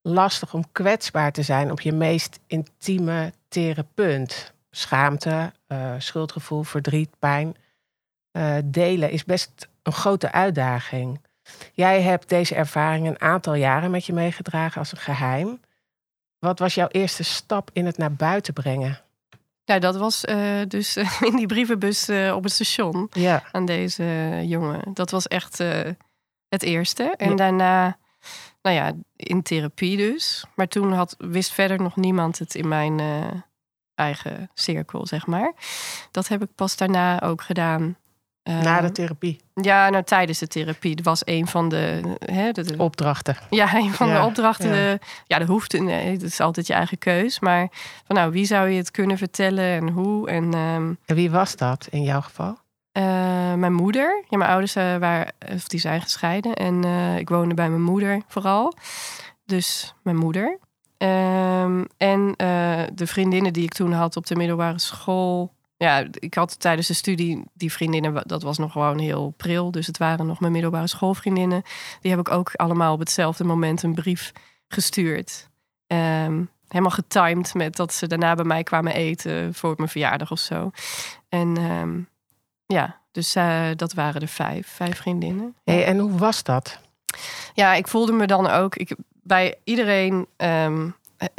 lastig 0.01 0.53
om 0.53 0.71
kwetsbaar 0.71 1.31
te 1.31 1.41
zijn 1.41 1.71
op 1.71 1.81
je 1.81 1.91
meest 1.91 2.39
intieme, 2.47 3.33
tere 3.47 3.85
punt. 3.93 4.53
Schaamte, 4.71 5.51
eh, 5.67 5.93
schuldgevoel, 5.97 6.63
verdriet, 6.63 7.19
pijn. 7.19 7.55
Eh, 8.31 8.55
delen 8.65 9.11
is 9.11 9.23
best 9.23 9.67
een 9.83 9.93
grote 9.93 10.31
uitdaging. 10.31 11.21
Jij 11.73 12.01
hebt 12.01 12.29
deze 12.29 12.55
ervaring 12.55 13.07
een 13.07 13.21
aantal 13.21 13.53
jaren 13.53 13.91
met 13.91 14.05
je 14.05 14.13
meegedragen 14.13 14.79
als 14.79 14.91
een 14.91 14.97
geheim. 14.97 15.59
Wat 16.45 16.60
was 16.60 16.73
jouw 16.75 16.88
eerste 16.88 17.23
stap 17.23 17.69
in 17.73 17.86
het 17.86 17.97
naar 17.97 18.13
buiten 18.13 18.53
brengen? 18.53 18.99
Ja, 19.63 19.79
dat 19.79 19.95
was 19.95 20.25
eh, 20.25 20.62
dus 20.67 20.95
eh, 20.95 21.21
in 21.29 21.36
die 21.36 21.45
brievenbus 21.45 22.08
eh, 22.08 22.36
op 22.36 22.43
het 22.43 22.51
station 22.51 23.08
Ja. 23.12 23.43
aan 23.51 23.65
deze 23.65 24.41
jongen. 24.45 24.93
Dat 24.93 25.12
was 25.12 25.27
echt 25.27 25.58
het 26.49 26.63
eerste. 26.63 27.13
En 27.17 27.29
Ja. 27.29 27.36
daarna, 27.36 27.97
nou 28.62 28.75
ja, 28.75 28.93
in 29.15 29.41
therapie 29.41 29.97
dus. 29.97 30.45
Maar 30.55 30.67
toen 30.67 30.91
had, 30.93 31.15
wist 31.17 31.51
verder 31.53 31.81
nog 31.81 31.95
niemand 31.95 32.39
het 32.39 32.55
in 32.55 32.67
mijn 32.67 33.01
eigen 33.95 34.49
cirkel, 34.53 35.08
zeg 35.08 35.25
maar. 35.25 35.53
Dat 36.12 36.27
heb 36.27 36.41
ik 36.41 36.49
pas 36.55 36.75
daarna 36.77 37.21
ook 37.21 37.41
gedaan. 37.41 37.97
Na 38.49 38.81
de 38.81 38.91
therapie, 38.91 39.39
Ja, 39.53 39.89
nou 39.89 40.03
tijdens 40.03 40.39
de 40.39 40.47
therapie. 40.47 40.95
Dat 40.95 41.05
was 41.05 41.21
een 41.25 41.47
van 41.47 41.69
de... 41.69 42.01
Hè, 42.19 42.51
de, 42.51 42.63
de- 42.63 42.77
opdrachten. 42.77 43.38
ja, 43.49 43.73
een 43.75 43.93
van 43.93 44.08
Ja, 44.08 44.19
de 44.19 44.25
opdrachten. 44.27 44.69
ja. 44.75 44.89
Ja, 44.89 44.97
ja 45.27 45.39
dat 45.39 45.47
hoeft. 45.47 45.79
Nee, 45.79 46.17
dat 46.17 46.27
is 46.29 46.39
altijd 46.39 46.67
je 46.67 46.73
eigen 46.73 46.97
keus. 46.97 47.39
Maar 47.39 47.67
van 48.05 48.15
nou, 48.15 48.31
wie 48.31 48.45
zou 48.45 48.69
je 48.69 48.77
het 48.77 48.91
kunnen 48.91 49.17
vertellen 49.17 49.63
en 49.65 49.89
hoe? 49.89 50.29
En 50.29 50.53
ehm, 50.53 50.93
En 51.05 51.15
wie 51.15 51.31
was 51.31 51.55
dat 51.55 51.88
in 51.89 52.01
jouw 52.03 52.21
geval? 52.21 52.58
eh, 52.91 53.03
mijn 53.53 53.73
moeder. 53.73 54.23
Ja, 54.29 54.38
mijn 54.38 54.49
ouders 54.49 54.75
eh, 54.75 54.97
waren, 54.97 55.34
of 55.53 55.67
die 55.67 55.79
zijn 55.79 56.01
gescheiden. 56.01 56.53
En 56.53 56.84
eh, 56.84 57.17
ik 57.17 57.29
woonde 57.29 57.53
bij 57.53 57.69
mijn 57.69 57.84
moeder 57.84 58.21
vooral. 58.27 58.73
Dus 59.45 59.93
mijn 60.03 60.17
moeder. 60.17 60.58
Ehm, 60.97 61.84
en 61.97 62.34
de 62.93 63.08
vriendinnen 63.08 63.53
die 63.53 63.63
ik 63.63 63.73
toen 63.73 63.91
had 63.91 64.15
op 64.17 64.25
de 64.25 64.36
middelbare 64.36 64.79
school. 64.79 65.53
Ja, 65.77 66.05
ik 66.13 66.33
had 66.33 66.59
tijdens 66.59 66.88
de 66.88 66.93
studie 66.93 67.43
die 67.53 67.71
vriendinnen, 67.71 68.23
dat 68.27 68.43
was 68.43 68.57
nog 68.57 68.71
gewoon 68.71 68.99
heel 68.99 69.33
pril. 69.38 69.71
Dus 69.71 69.88
het 69.88 69.97
waren 69.97 70.25
nog 70.25 70.39
mijn 70.39 70.51
middelbare 70.51 70.88
schoolvriendinnen. 70.88 71.63
Die 72.01 72.11
heb 72.11 72.19
ik 72.19 72.31
ook 72.31 72.53
allemaal 72.53 72.93
op 72.93 72.99
hetzelfde 72.99 73.43
moment 73.43 73.83
een 73.83 73.93
brief 73.93 74.31
gestuurd. 74.67 75.49
Ehm, 75.88 76.43
helemaal 76.67 76.91
getimed 76.91 77.53
met 77.53 77.75
dat 77.75 77.93
ze 77.93 78.07
daarna 78.07 78.35
bij 78.35 78.45
mij 78.45 78.63
kwamen 78.63 78.93
eten 78.93 79.53
voor 79.53 79.73
mijn 79.77 79.89
verjaardag 79.89 80.31
of 80.31 80.39
zo. 80.39 80.71
En 81.29 81.57
ehm, 81.57 81.99
ja, 82.65 83.01
dus 83.11 83.35
eh, 83.35 83.67
dat 83.75 83.93
waren 83.93 84.21
er 84.21 84.27
vijf, 84.27 84.67
vijf 84.67 84.97
vriendinnen. 84.97 85.55
Hey, 85.63 85.85
en 85.85 85.97
hoe 85.99 86.17
was 86.17 86.43
dat? 86.43 86.79
Ja, 87.53 87.73
ik 87.73 87.88
voelde 87.88 88.11
me 88.11 88.27
dan 88.27 88.47
ook. 88.47 88.75
Ik, 88.75 88.95
bij 89.23 89.55
iedereen 89.63 90.27
ehm, 90.35 90.89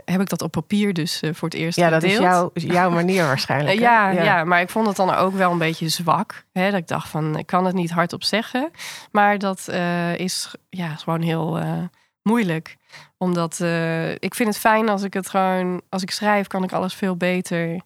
heb 0.05 0.21
ik 0.21 0.29
dat 0.29 0.43
op 0.43 0.51
papier 0.51 0.93
dus 0.93 1.21
eh, 1.21 1.35
voor 1.35 1.49
het 1.49 1.59
eerst 1.59 1.79
Ja, 1.79 1.91
dat 1.91 2.03
is 2.03 2.17
jouw, 2.17 2.51
jouw 2.55 2.91
manier 2.91 3.25
waarschijnlijk. 3.25 3.75
Eh, 3.77 3.83
ja, 3.83 4.11
ja. 4.11 4.45
maar 4.45 4.61
ik 4.61 4.71
vond 4.71 4.87
het 4.87 4.97
dan 4.97 5.15
ook 5.15 5.35
wel 5.35 5.51
een 5.51 5.59
beetje 5.59 5.89
zwak. 5.89 6.45
Hè? 6.53 6.71
Dat 6.71 6.81
ik 6.81 6.89
dacht 6.89 7.09
van, 7.09 7.39
ik 7.39 7.47
kan 7.47 7.65
het 7.65 7.75
niet 7.75 7.91
hardop 7.91 8.23
zeggen. 8.23 8.71
Maar 9.11 9.39
dat 9.39 9.69
eh, 9.69 10.19
is 10.19 10.55
ja, 10.71 10.95
gewoon 10.95 11.21
heel 11.21 11.59
eh, 11.59 11.83
moeilijk. 12.23 12.77
Omdat 13.19 13.61
eh, 13.61 14.11
ik 14.11 14.35
vind 14.35 14.49
het 14.49 14.59
fijn 14.59 14.89
als 14.89 15.03
ik 15.03 15.15
het 15.15 15.29
gewoon... 15.29 15.83
Als 15.89 16.03
ik 16.03 16.11
schrijf, 16.11 16.47
kan 16.47 16.63
ik 16.63 16.73
alles 16.73 16.95
veel 16.95 17.17
beter 17.17 17.81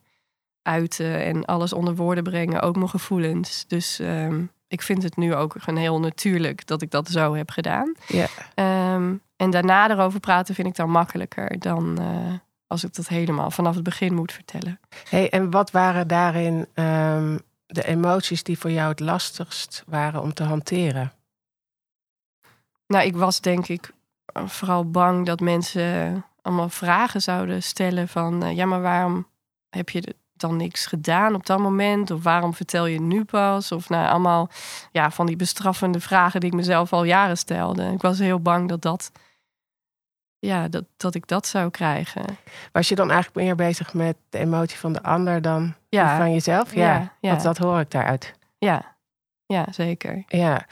uiten. 0.62 1.24
En 1.24 1.44
alles 1.44 1.72
onder 1.72 1.96
woorden 1.96 2.24
brengen. 2.24 2.61
Ook 2.61 2.76
mijn 2.76 2.88
gevoelens. 2.88 3.64
Dus 3.66 3.98
ehm, 3.98 4.44
ik 4.70 4.83
vind 4.83 5.02
het 5.02 5.16
nu 5.16 5.35
ook 5.35 5.54
gewoon 5.59 5.80
heel 5.80 6.00
natuurlijk 6.00 6.66
dat 6.66 6.83
ik 6.83 6.90
dat 6.90 7.09
zo 7.09 7.35
heb 7.35 7.50
gedaan. 7.50 7.94
Ja. 8.06 8.26
Ehm, 8.54 9.14
en 9.37 9.50
daarna 9.50 9.90
erover 9.90 10.20
praten 10.20 10.54
vind 10.54 10.68
ik 10.68 10.76
dan 10.76 10.90
makkelijker 10.90 11.59
dan... 11.59 11.98
eh, 11.98 12.35
als 12.66 12.85
ik 12.85 12.94
dat 12.94 13.09
helemaal 13.09 13.50
vanaf 13.50 13.74
het 13.74 13.85
begin 13.85 14.14
moet 14.14 14.33
vertellen. 14.33 14.80
Hey, 15.09 15.30
en 15.30 15.50
wat 15.50 15.70
waren 15.70 16.09
daarin 16.09 16.66
ehm, 16.74 17.38
de 17.66 17.87
emoties 17.87 18.42
die 18.42 18.59
voor 18.59 18.70
jou 18.70 18.88
het 18.88 19.00
lastigst 19.00 19.85
waren 19.87 20.22
om 20.22 20.35
te 20.35 20.42
hanteren? 20.42 21.12
Nou, 22.87 23.04
ik 23.04 23.16
was 23.16 23.40
denk 23.40 23.68
ik 23.68 23.92
eh, 24.24 24.46
vooral 24.46 24.90
bang 24.90 25.26
dat 25.26 25.40
mensen 25.40 26.24
allemaal 26.42 26.68
vragen 26.68 27.20
zouden 27.20 27.62
stellen 27.62 28.09
van... 28.09 28.42
eh, 28.42 28.56
ja, 28.56 28.66
maar 28.66 28.83
waarom 28.83 29.26
heb 29.70 29.88
je 29.88 30.14
dan 30.40 30.57
niks 30.57 30.87
gedaan 30.87 31.35
op 31.35 31.46
dat 31.46 31.59
moment? 31.59 32.11
Of 32.11 32.22
waarom 32.22 32.55
vertel 32.55 32.87
je 32.87 32.94
het 32.94 33.07
nu 33.07 33.24
pas? 33.24 33.72
Of 33.72 33.88
nou, 33.88 34.09
allemaal 34.09 34.48
ja, 34.92 35.11
van 35.11 35.26
die 35.26 35.37
bestraffende 35.37 36.00
vragen 36.00 36.40
die 36.40 36.50
ik 36.50 36.57
mezelf 36.57 36.92
al 36.92 37.05
jaren 37.05 37.38
stelde. 37.38 37.92
Ik 37.92 38.03
was 38.03 38.18
heel 38.18 38.40
bang 38.40 38.68
dat 38.68 38.83
dat... 38.83 39.12
Ja, 40.38 40.68
dat, 40.68 40.85
dat 40.96 41.14
ik 41.14 41.26
dat 41.26 41.46
zou 41.46 41.70
krijgen. 41.70 42.24
Was 42.72 42.88
je 42.88 42.94
dan 42.94 43.11
eigenlijk 43.11 43.46
meer 43.46 43.55
bezig 43.55 43.94
met 43.94 44.16
de 44.29 44.38
emotie 44.38 44.79
van 44.79 44.92
de 44.92 45.03
ander 45.03 45.42
dan 45.42 45.74
Ja, 45.88 46.16
van 46.16 46.33
jezelf? 46.33 46.74
Ja, 46.74 46.81
ja, 46.81 47.12
ja. 47.20 47.31
want 47.31 47.42
dat 47.42 47.59
hoor 47.59 47.81
ik 47.81 47.90
daaruit. 47.90 48.35
ja, 48.59 48.96
ja 49.46 49.66
zeker. 49.70 50.24
Ja. 50.26 50.66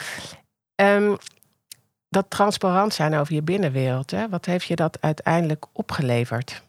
Ehm, 0.74 1.14
dat 2.08 2.30
transparant 2.30 2.94
zijn 2.94 3.14
over 3.14 3.34
je 3.34 3.42
binnenwereld, 3.42 4.10
hè? 4.10 4.28
wat 4.28 4.44
heeft 4.44 4.66
je 4.66 4.76
dat 4.76 5.00
uiteindelijk 5.00 5.66
opgeleverd? 5.72 6.62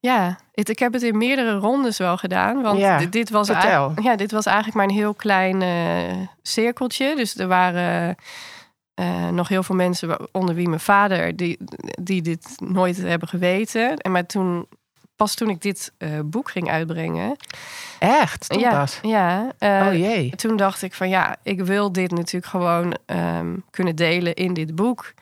Ja, 0.00 0.38
het- 0.52 0.68
ik 0.68 0.78
heb 0.78 0.92
het 0.92 1.02
in 1.02 1.16
meerdere 1.18 1.52
rondes 1.58 1.98
wel 1.98 2.16
gedaan. 2.16 2.62
Want 2.62 2.78
Ja, 2.78 2.98
dit, 2.98 3.12
dit 3.12 3.30
was 3.30 3.48
ei- 3.48 3.90
ja, 4.02 4.16
dit 4.16 4.30
was 4.32 4.46
eigenlijk 4.46 4.76
maar 4.76 4.86
een 4.86 4.94
heel 5.02 5.14
klein 5.14 5.62
eh, 5.62 6.16
cirkeltje. 6.42 7.16
Dus 7.16 7.36
er 7.38 7.46
waren 7.48 8.16
eh, 8.94 9.28
nog 9.28 9.48
heel 9.48 9.62
veel 9.62 9.74
mensen, 9.76 10.18
onder 10.32 10.54
wie 10.54 10.68
mijn 10.68 10.80
vader, 10.80 11.36
die, 11.36 11.58
die 12.02 12.22
dit 12.22 12.46
nooit 12.64 12.96
hebben 12.96 13.28
geweten. 13.28 13.96
En 13.96 14.12
maar 14.12 14.26
toen, 14.26 14.66
pas 15.16 15.34
toen 15.34 15.48
ik 15.50 15.60
dit 15.60 15.92
eh, 15.98 16.08
boek 16.24 16.50
ging 16.50 16.70
uitbrengen, 16.70 17.36
Echt? 17.98 18.48
Toen 18.48 18.58
ja, 18.60 18.70
pas? 18.78 18.98
ja 19.02 19.52
oh 19.58 19.88
jee. 19.92 20.30
toen 20.36 20.56
dacht 20.56 20.82
ik 20.82 20.94
van 20.94 21.08
ja, 21.08 21.36
ik 21.42 21.60
wil 21.60 21.92
dit 21.92 22.10
natuurlijk 22.10 22.46
gewoon 22.46 22.96
ehm, 23.06 23.56
kunnen 23.70 23.96
delen 23.96 24.34
in 24.34 24.54
dit 24.54 24.74
boek. 24.74 25.12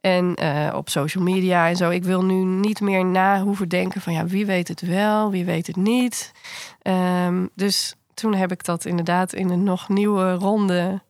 En 0.00 0.34
eh, 0.34 0.74
op 0.74 0.88
social 0.88 1.24
media 1.24 1.68
en 1.68 1.76
zo. 1.76 1.90
Ik 1.90 2.04
wil 2.04 2.24
nu 2.24 2.44
niet 2.44 2.80
meer 2.80 3.04
na 3.04 3.42
hoeven 3.42 3.68
denken 3.68 4.00
van 4.00 4.12
ja, 4.12 4.26
wie 4.26 4.46
weet 4.46 4.68
het 4.68 4.80
wel, 4.80 5.30
wie 5.30 5.44
weet 5.44 5.66
het 5.66 5.76
niet. 5.76 6.32
Ehm, 6.82 7.46
dus 7.54 7.94
toen 8.14 8.34
heb 8.34 8.52
ik 8.52 8.64
dat 8.64 8.84
inderdaad 8.84 9.32
in 9.32 9.50
een 9.50 9.62
nog 9.62 9.88
nieuwe 9.88 10.32
ronde 10.32 11.02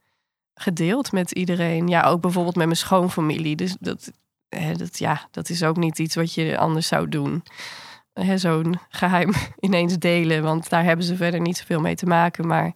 gedeeld 0.54 1.12
met 1.12 1.30
iedereen. 1.30 1.88
Ja, 1.88 2.02
ook 2.02 2.20
bijvoorbeeld 2.20 2.56
met 2.56 2.66
mijn 2.66 2.76
schoonfamilie. 2.76 3.56
Dus 3.56 3.76
dat, 3.80 4.12
hè, 4.48 4.74
dat, 4.74 4.98
ja, 4.98 5.28
dat 5.30 5.48
is 5.48 5.62
ook 5.62 5.76
niet 5.76 5.98
iets 5.98 6.14
wat 6.14 6.34
je 6.34 6.58
anders 6.58 6.86
zou 6.86 7.08
doen. 7.08 7.42
Zo'n 8.34 8.78
geheim 8.88 9.32
ineens 9.60 9.98
delen, 9.98 10.42
want 10.42 10.68
daar 10.68 10.84
hebben 10.84 11.04
ze 11.04 11.16
verder 11.16 11.40
niet 11.40 11.56
zoveel 11.56 11.80
mee 11.80 11.94
te 11.94 12.06
maken. 12.06 12.46
Maar 12.46 12.72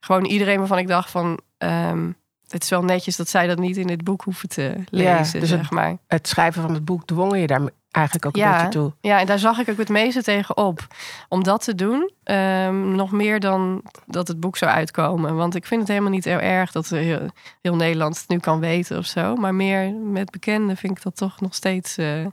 gewoon 0.00 0.24
iedereen 0.24 0.58
waarvan 0.58 0.78
ik 0.78 0.88
dacht 0.88 1.10
van... 1.10 1.40
ehm, 1.58 2.10
het 2.54 2.62
is 2.62 2.68
wel 2.70 2.82
netjes 2.84 3.16
dat 3.16 3.28
zij 3.28 3.46
dat 3.46 3.58
niet 3.58 3.76
in 3.76 3.86
dit 3.86 4.04
boek 4.04 4.22
hoeven 4.22 4.48
te 4.48 4.62
Ja, 4.90 5.16
lezen, 5.16 5.40
dus 5.40 5.50
het- 5.50 5.58
zeg 5.60 5.70
maar. 5.70 5.96
Het 6.06 6.28
schrijven 6.28 6.62
van 6.62 6.74
het 6.74 6.84
boek 6.84 7.06
dwong 7.06 7.36
je 7.40 7.46
daar 7.46 7.60
eigenlijk 7.90 8.26
ook 8.26 8.34
een 8.36 8.40
Ja. 8.40 8.52
beetje 8.56 8.68
toe. 8.68 8.92
Ja, 9.00 9.20
en 9.20 9.26
daar 9.26 9.38
zag 9.38 9.58
ik 9.58 9.68
ook 9.68 9.78
het 9.78 9.88
meeste 9.88 10.22
tegen 10.22 10.56
op. 10.56 10.86
Om 11.28 11.42
dat 11.42 11.64
te 11.64 11.74
doen, 11.74 12.10
ehm, 12.22 12.94
nog 12.94 13.12
meer 13.12 13.40
dan 13.40 13.82
dat 14.06 14.28
het 14.28 14.40
boek 14.40 14.56
zou 14.56 14.72
uitkomen. 14.72 15.36
Want 15.36 15.54
ik 15.54 15.66
vind 15.66 15.80
het 15.80 15.88
helemaal 15.90 16.10
niet 16.10 16.24
heel 16.24 16.38
erg 16.38 16.72
dat 16.72 16.88
heel, 16.88 17.28
heel 17.62 17.76
Nederland 17.76 18.18
het 18.18 18.28
nu 18.28 18.38
kan 18.38 18.60
weten 18.60 18.98
of 18.98 19.06
zo. 19.06 19.34
Maar 19.36 19.54
meer 19.54 19.92
met 19.92 20.30
bekenden 20.30 20.76
vind 20.76 20.96
ik 20.96 21.02
dat 21.02 21.16
toch 21.16 21.40
nog 21.40 21.54
steeds 21.54 21.96
eh, 21.96 22.26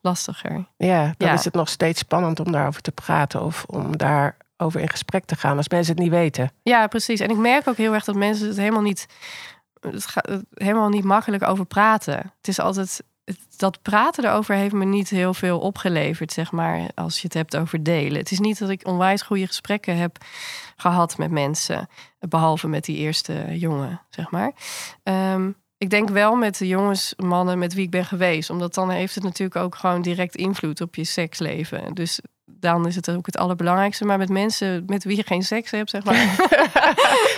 lastiger. 0.00 0.66
Ja, 0.76 1.14
dan 1.16 1.28
Ja. 1.28 1.34
is 1.34 1.44
het 1.44 1.54
nog 1.54 1.68
steeds 1.68 1.98
spannend 2.00 2.40
om 2.40 2.52
daarover 2.52 2.82
te 2.82 2.92
praten 2.92 3.42
of 3.42 3.64
om 3.66 3.96
daarover 3.96 4.80
in 4.80 4.88
gesprek 4.90 5.24
te 5.24 5.36
gaan 5.36 5.56
als 5.56 5.68
mensen 5.68 5.94
het 5.94 6.02
niet 6.02 6.12
weten. 6.12 6.50
Ja, 6.62 6.86
precies. 6.86 7.20
En 7.20 7.30
ik 7.30 7.36
merk 7.36 7.68
ook 7.68 7.76
heel 7.76 7.94
erg 7.94 8.04
dat 8.04 8.14
mensen 8.14 8.48
het 8.48 8.56
helemaal 8.56 8.82
niet, 8.82 9.06
het 9.92 10.06
gaat 10.06 10.42
helemaal 10.54 10.88
niet 10.88 11.04
makkelijk 11.04 11.42
over 11.42 11.66
praten. 11.66 12.16
Het 12.16 12.48
is 12.48 12.58
altijd. 12.58 13.02
Dat 13.56 13.82
praten 13.82 14.24
erover 14.24 14.54
heeft 14.54 14.74
me 14.74 14.84
niet 14.84 15.08
heel 15.08 15.34
veel 15.34 15.58
opgeleverd, 15.58 16.32
zeg 16.32 16.52
maar, 16.52 16.90
als 16.94 17.16
je 17.16 17.22
het 17.22 17.34
hebt 17.34 17.56
over 17.56 17.82
delen. 17.82 18.18
Het 18.18 18.30
is 18.30 18.38
niet 18.38 18.58
dat 18.58 18.68
ik 18.68 18.86
onwijs 18.86 19.22
goede 19.22 19.46
gesprekken 19.46 19.96
heb 19.96 20.18
gehad 20.76 21.18
met 21.18 21.30
mensen, 21.30 21.88
behalve 22.18 22.68
met 22.68 22.84
die 22.84 22.96
eerste 22.96 23.58
jongen, 23.58 24.00
zeg 24.10 24.30
maar. 24.30 24.52
Ehm, 25.02 25.50
ik 25.78 25.90
denk 25.90 26.08
wel 26.08 26.34
met 26.34 26.58
de 26.58 26.66
jongens, 26.66 27.14
mannen 27.16 27.58
met 27.58 27.74
wie 27.74 27.84
ik 27.84 27.90
ben 27.90 28.04
geweest, 28.04 28.50
omdat 28.50 28.74
dan 28.74 28.90
heeft 28.90 29.14
het 29.14 29.24
natuurlijk 29.24 29.56
ook 29.56 29.74
gewoon 29.74 30.02
direct 30.02 30.36
invloed 30.36 30.80
op 30.80 30.94
je 30.94 31.04
seksleven. 31.04 31.94
Dus 31.94 32.20
dan 32.46 32.86
is 32.86 32.96
het 32.96 33.10
ook 33.10 33.26
het 33.26 33.36
allerbelangrijkste. 33.36 34.04
Maar 34.04 34.18
met 34.18 34.28
mensen 34.28 34.82
met 34.86 35.04
wie 35.04 35.16
je 35.16 35.22
geen 35.22 35.42
seks 35.42 35.70
hebt, 35.70 35.90
zeg 35.90 36.04
maar. 36.04 36.36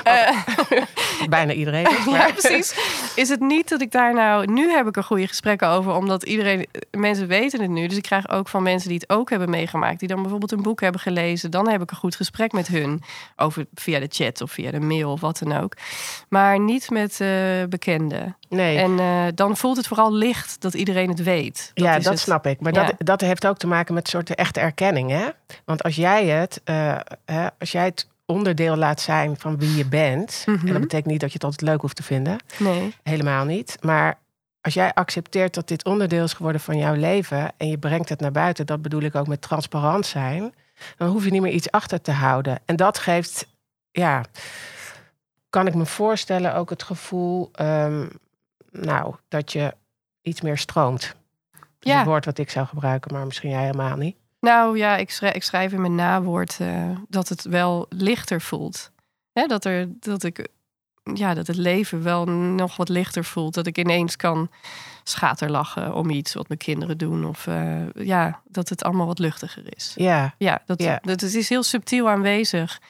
Bijna 1.29 1.53
iedereen. 1.53 1.87
is, 1.87 2.05
ja, 2.05 2.11
maar- 2.11 2.33
precies. 2.33 2.75
Is 3.15 3.29
het 3.29 3.41
niet 3.41 3.69
dat 3.69 3.81
ik 3.81 3.91
daar 3.91 4.15
nou... 4.15 4.53
Nu 4.53 4.71
heb 4.71 4.87
ik 4.87 4.97
er 4.97 5.05
goede 5.05 5.27
gesprekken 5.27 5.69
over, 5.69 5.93
omdat 5.93 6.23
iedereen... 6.23 6.67
Mensen 6.91 7.27
weten 7.27 7.61
het 7.61 7.71
nu. 7.71 7.87
Dus 7.87 7.97
ik 7.97 8.03
krijg 8.03 8.29
ook 8.29 8.49
van 8.49 8.63
mensen 8.63 8.89
die 8.89 8.99
het 8.99 9.11
ook 9.11 9.31
hebben 9.31 9.51
meegemaakt... 9.51 9.99
die 9.99 10.09
dan 10.09 10.21
bijvoorbeeld 10.21 10.53
een 10.53 10.63
boek 10.63 10.81
hebben 10.81 11.01
gelezen. 11.01 11.51
Dan 11.51 11.69
heb 11.69 11.83
ik 11.83 11.91
een 11.91 11.97
goed 11.97 12.17
gesprek 12.17 12.53
met 12.53 12.69
hun. 12.69 13.03
Over 13.37 13.67
via 13.75 13.99
de 13.99 14.09
chat 14.11 14.41
of 14.41 14.53
via 14.53 14.71
de 14.71 14.81
mail 14.81 15.13
of 15.13 15.21
wat 15.21 15.39
dan 15.39 15.53
ook. 15.53 15.73
Maar 16.29 16.61
niet 16.61 16.91
met 16.91 17.21
eh, 17.21 17.29
bekenden. 17.69 18.37
Nee. 18.49 18.79
En 18.79 18.99
eh, 18.99 19.25
dan 19.35 19.57
voelt 19.57 19.77
het 19.77 19.87
vooral 19.87 20.13
licht 20.15 20.61
dat 20.61 20.75
iedereen 20.75 21.09
het 21.09 21.23
weet. 21.23 21.71
ja, 21.75 21.97
is 21.97 22.05
dat 22.05 22.13
het. 22.13 22.23
snap 22.23 22.47
ik. 22.47 22.61
Maar 22.61 22.75
Ja. 22.75 22.85
dat, 22.85 22.95
dat 22.99 23.21
heeft 23.21 23.47
ook 23.47 23.59
te 23.59 23.67
maken 23.67 23.95
met 23.95 24.03
een 24.05 24.11
soort 24.11 24.35
echte 24.35 24.61
erkenning. 24.61 25.11
Hè? 25.11 25.29
Want 25.65 25.83
als 25.83 25.97
jij 25.97 26.27
het, 26.27 26.61
eh, 26.65 26.97
hè, 27.25 27.47
als 27.59 27.73
jij 27.73 27.85
het 27.85 28.09
onderdeel 28.27 28.77
laat 28.77 29.01
zijn 29.01 29.37
van 29.39 29.59
wie 29.59 29.77
je 29.77 29.87
bent. 29.87 30.43
Mhm. 30.47 30.67
En 30.67 30.73
dat 30.73 30.81
betekent 30.81 31.07
niet 31.11 31.21
dat 31.21 31.29
je 31.29 31.35
het 31.35 31.45
altijd 31.45 31.63
leuk 31.71 31.81
hoeft 31.81 31.97
te 31.97 32.03
vinden. 32.03 32.37
Nee. 32.59 32.95
Helemaal 33.03 33.45
niet. 33.45 33.77
Maar 33.81 34.19
als 34.61 34.75
jij 34.75 34.95
accepteert 34.95 35.55
dat 35.55 35.69
dit 35.69 35.85
onderdeel 35.85 36.25
is 36.25 36.33
geworden 36.33 36.61
van 36.61 36.79
jouw 36.79 36.95
leven. 36.95 37.53
en 37.57 37.69
je 37.69 37.79
brengt 37.79 38.09
het 38.09 38.21
naar 38.21 38.33
buiten, 38.33 38.67
dat 38.67 38.83
bedoel 38.83 39.03
ik 39.03 39.15
ook 39.15 39.27
met 39.27 39.41
transparant 39.43 40.07
zijn. 40.07 40.55
dan 40.97 41.09
hoef 41.09 41.25
je 41.25 41.31
niet 41.31 41.43
meer 41.43 41.53
iets 41.53 41.71
achter 41.71 42.01
te 42.01 42.13
houden. 42.13 42.59
En 42.65 42.77
dat 42.77 42.99
geeft, 42.99 43.47
ja, 43.91 44.25
kan 45.51 45.67
ik 45.67 45.75
me 45.75 45.87
voorstellen, 45.87 46.55
ook 46.55 46.71
het 46.71 46.83
gevoel. 46.83 47.49
ehm, 47.53 48.07
nou, 48.81 49.15
dat 49.29 49.53
je 49.53 49.75
iets 50.23 50.41
meer 50.41 50.59
stroomt. 50.59 51.15
Dat 51.51 51.61
Ja. 51.79 52.01
een 52.01 52.07
woord 52.07 52.25
wat 52.25 52.39
ik 52.39 52.51
zou 52.51 52.67
gebruiken, 52.67 53.13
maar 53.15 53.27
misschien 53.27 53.51
jij 53.51 53.61
helemaal 53.65 53.97
niet. 53.97 54.17
Nou 54.41 54.79
ja, 54.79 54.97
ik 54.97 55.11
schrijf, 55.11 55.35
ik 55.35 55.43
schrijf 55.43 55.73
in 55.73 55.81
mijn 55.81 55.95
nawoord 55.95 56.57
eh, 56.61 56.91
dat 57.09 57.29
het 57.29 57.43
wel 57.45 57.87
lichter 57.89 58.41
voelt. 58.41 58.91
Hè, 59.33 59.47
dat, 59.47 59.65
er, 59.65 59.89
dat, 60.01 60.23
ik, 60.23 60.49
ja, 61.15 61.35
dat 61.35 61.47
het 61.47 61.57
leven 61.57 62.03
wel 62.03 62.25
nog 62.29 62.77
wat 62.77 62.89
lichter 62.89 63.25
voelt. 63.25 63.55
Dat 63.55 63.67
ik 63.67 63.79
ineens 63.79 64.17
kan 64.17 64.51
schaterlachen 65.03 65.95
om 65.95 66.11
iets 66.11 66.35
wat 66.35 66.49
mijn 66.49 66.61
kinderen 66.61 66.99
doen. 66.99 67.25
Of 67.27 67.47
eh, 67.47 67.93
ja, 67.95 68.41
dat 68.49 68.69
het 68.69 68.85
allemaal 68.85 69.07
wat 69.07 69.19
luchtiger 69.19 69.63
is. 69.77 69.93
Ja, 69.97 70.35
Ja, 70.39 70.63
dat, 70.67 70.83
Ja. 70.83 70.99
dat 71.03 71.21
het 71.21 71.35
is 71.35 71.49
heel 71.49 71.63
subtiel 71.63 72.09
aanwezig. 72.09 72.81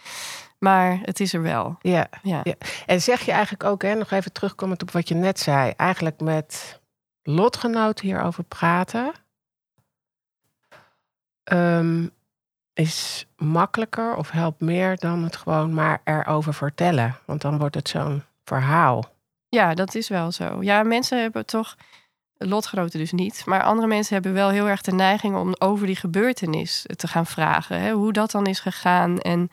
Maar 0.58 0.98
het 1.02 1.20
is 1.20 1.32
er 1.32 1.42
wel. 1.42 1.76
ja. 1.80 2.08
Ja. 2.22 2.40
Ja. 2.44 2.54
En 2.86 3.00
zeg 3.02 3.20
je 3.20 3.32
eigenlijk 3.32 3.64
ook, 3.64 3.82
hè, 3.82 3.94
nog 3.94 4.10
even 4.10 4.32
terugkomend 4.32 4.82
op 4.82 4.90
wat 4.90 5.08
je 5.08 5.14
net 5.14 5.38
zei, 5.38 5.72
eigenlijk 5.76 6.20
met 6.20 6.80
lotgenoten 7.22 8.06
hierover 8.06 8.44
praten, 8.44 9.12
ehm, 11.44 12.06
is 12.74 13.26
makkelijker 13.36 14.14
of 14.16 14.30
helpt 14.30 14.60
meer 14.60 14.96
dan 14.96 15.24
het 15.24 15.36
gewoon 15.36 15.74
maar 15.74 16.00
erover 16.04 16.54
vertellen. 16.54 17.16
Want 17.24 17.40
dan 17.40 17.58
wordt 17.58 17.74
het 17.74 17.88
zo'n 17.88 18.22
verhaal. 18.44 19.04
Ja, 19.48 19.74
dat 19.74 19.94
is 19.94 20.08
wel 20.08 20.32
zo. 20.32 20.62
Ja, 20.62 20.82
mensen 20.82 21.20
hebben 21.20 21.46
toch, 21.46 21.76
lotgenoten 22.38 22.98
dus 22.98 23.12
niet, 23.12 23.42
maar 23.46 23.62
andere 23.62 23.88
mensen 23.88 24.14
hebben 24.14 24.32
wel 24.32 24.48
heel 24.48 24.68
erg 24.68 24.80
de 24.80 24.92
neiging 24.92 25.36
om 25.36 25.54
over 25.58 25.86
die 25.86 25.96
gebeurtenis 25.96 26.84
te 26.96 27.08
gaan 27.08 27.26
vragen. 27.26 27.80
Hè, 27.80 27.92
hoe 27.92 28.12
dat 28.12 28.30
dan 28.30 28.46
is 28.46 28.60
gegaan. 28.60 29.18
En 29.18 29.50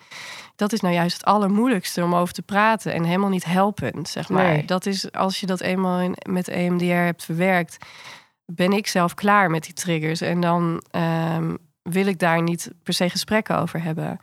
dat 0.56 0.74
is 0.74 0.80
nou 0.80 0.94
juist 0.94 1.18
het 1.18 1.26
allermoeilijkste 1.26 2.04
om 2.04 2.16
over 2.16 2.34
te 2.34 2.42
praten 2.42 2.94
en 2.94 3.04
helemaal 3.04 3.30
niet 3.30 3.46
helpend, 3.46 4.10
zeg 4.10 4.30
maar. 4.30 4.52
Nee. 4.52 4.66
Dat 4.66 4.86
is 4.86 5.12
als 5.12 5.40
je 5.40 5.46
dat 5.46 5.62
eenmaal 5.62 6.00
in, 6.00 6.16
met 6.30 6.48
EMDR 6.48 6.86
hebt 6.86 7.26
verwerkt, 7.26 7.78
ben 8.46 8.72
ik 8.72 8.88
zelf 8.88 9.14
klaar 9.14 9.50
met 9.50 9.64
die 9.64 9.74
triggers. 9.74 10.22
En 10.22 10.40
dan 10.42 10.84
ehm, 10.92 11.56
wil 11.82 12.06
ik 12.06 12.20
daar 12.20 12.42
niet 12.42 12.72
per 12.84 12.94
se 12.94 13.10
gesprekken 13.10 13.60
over 13.60 13.84
hebben. 13.84 14.20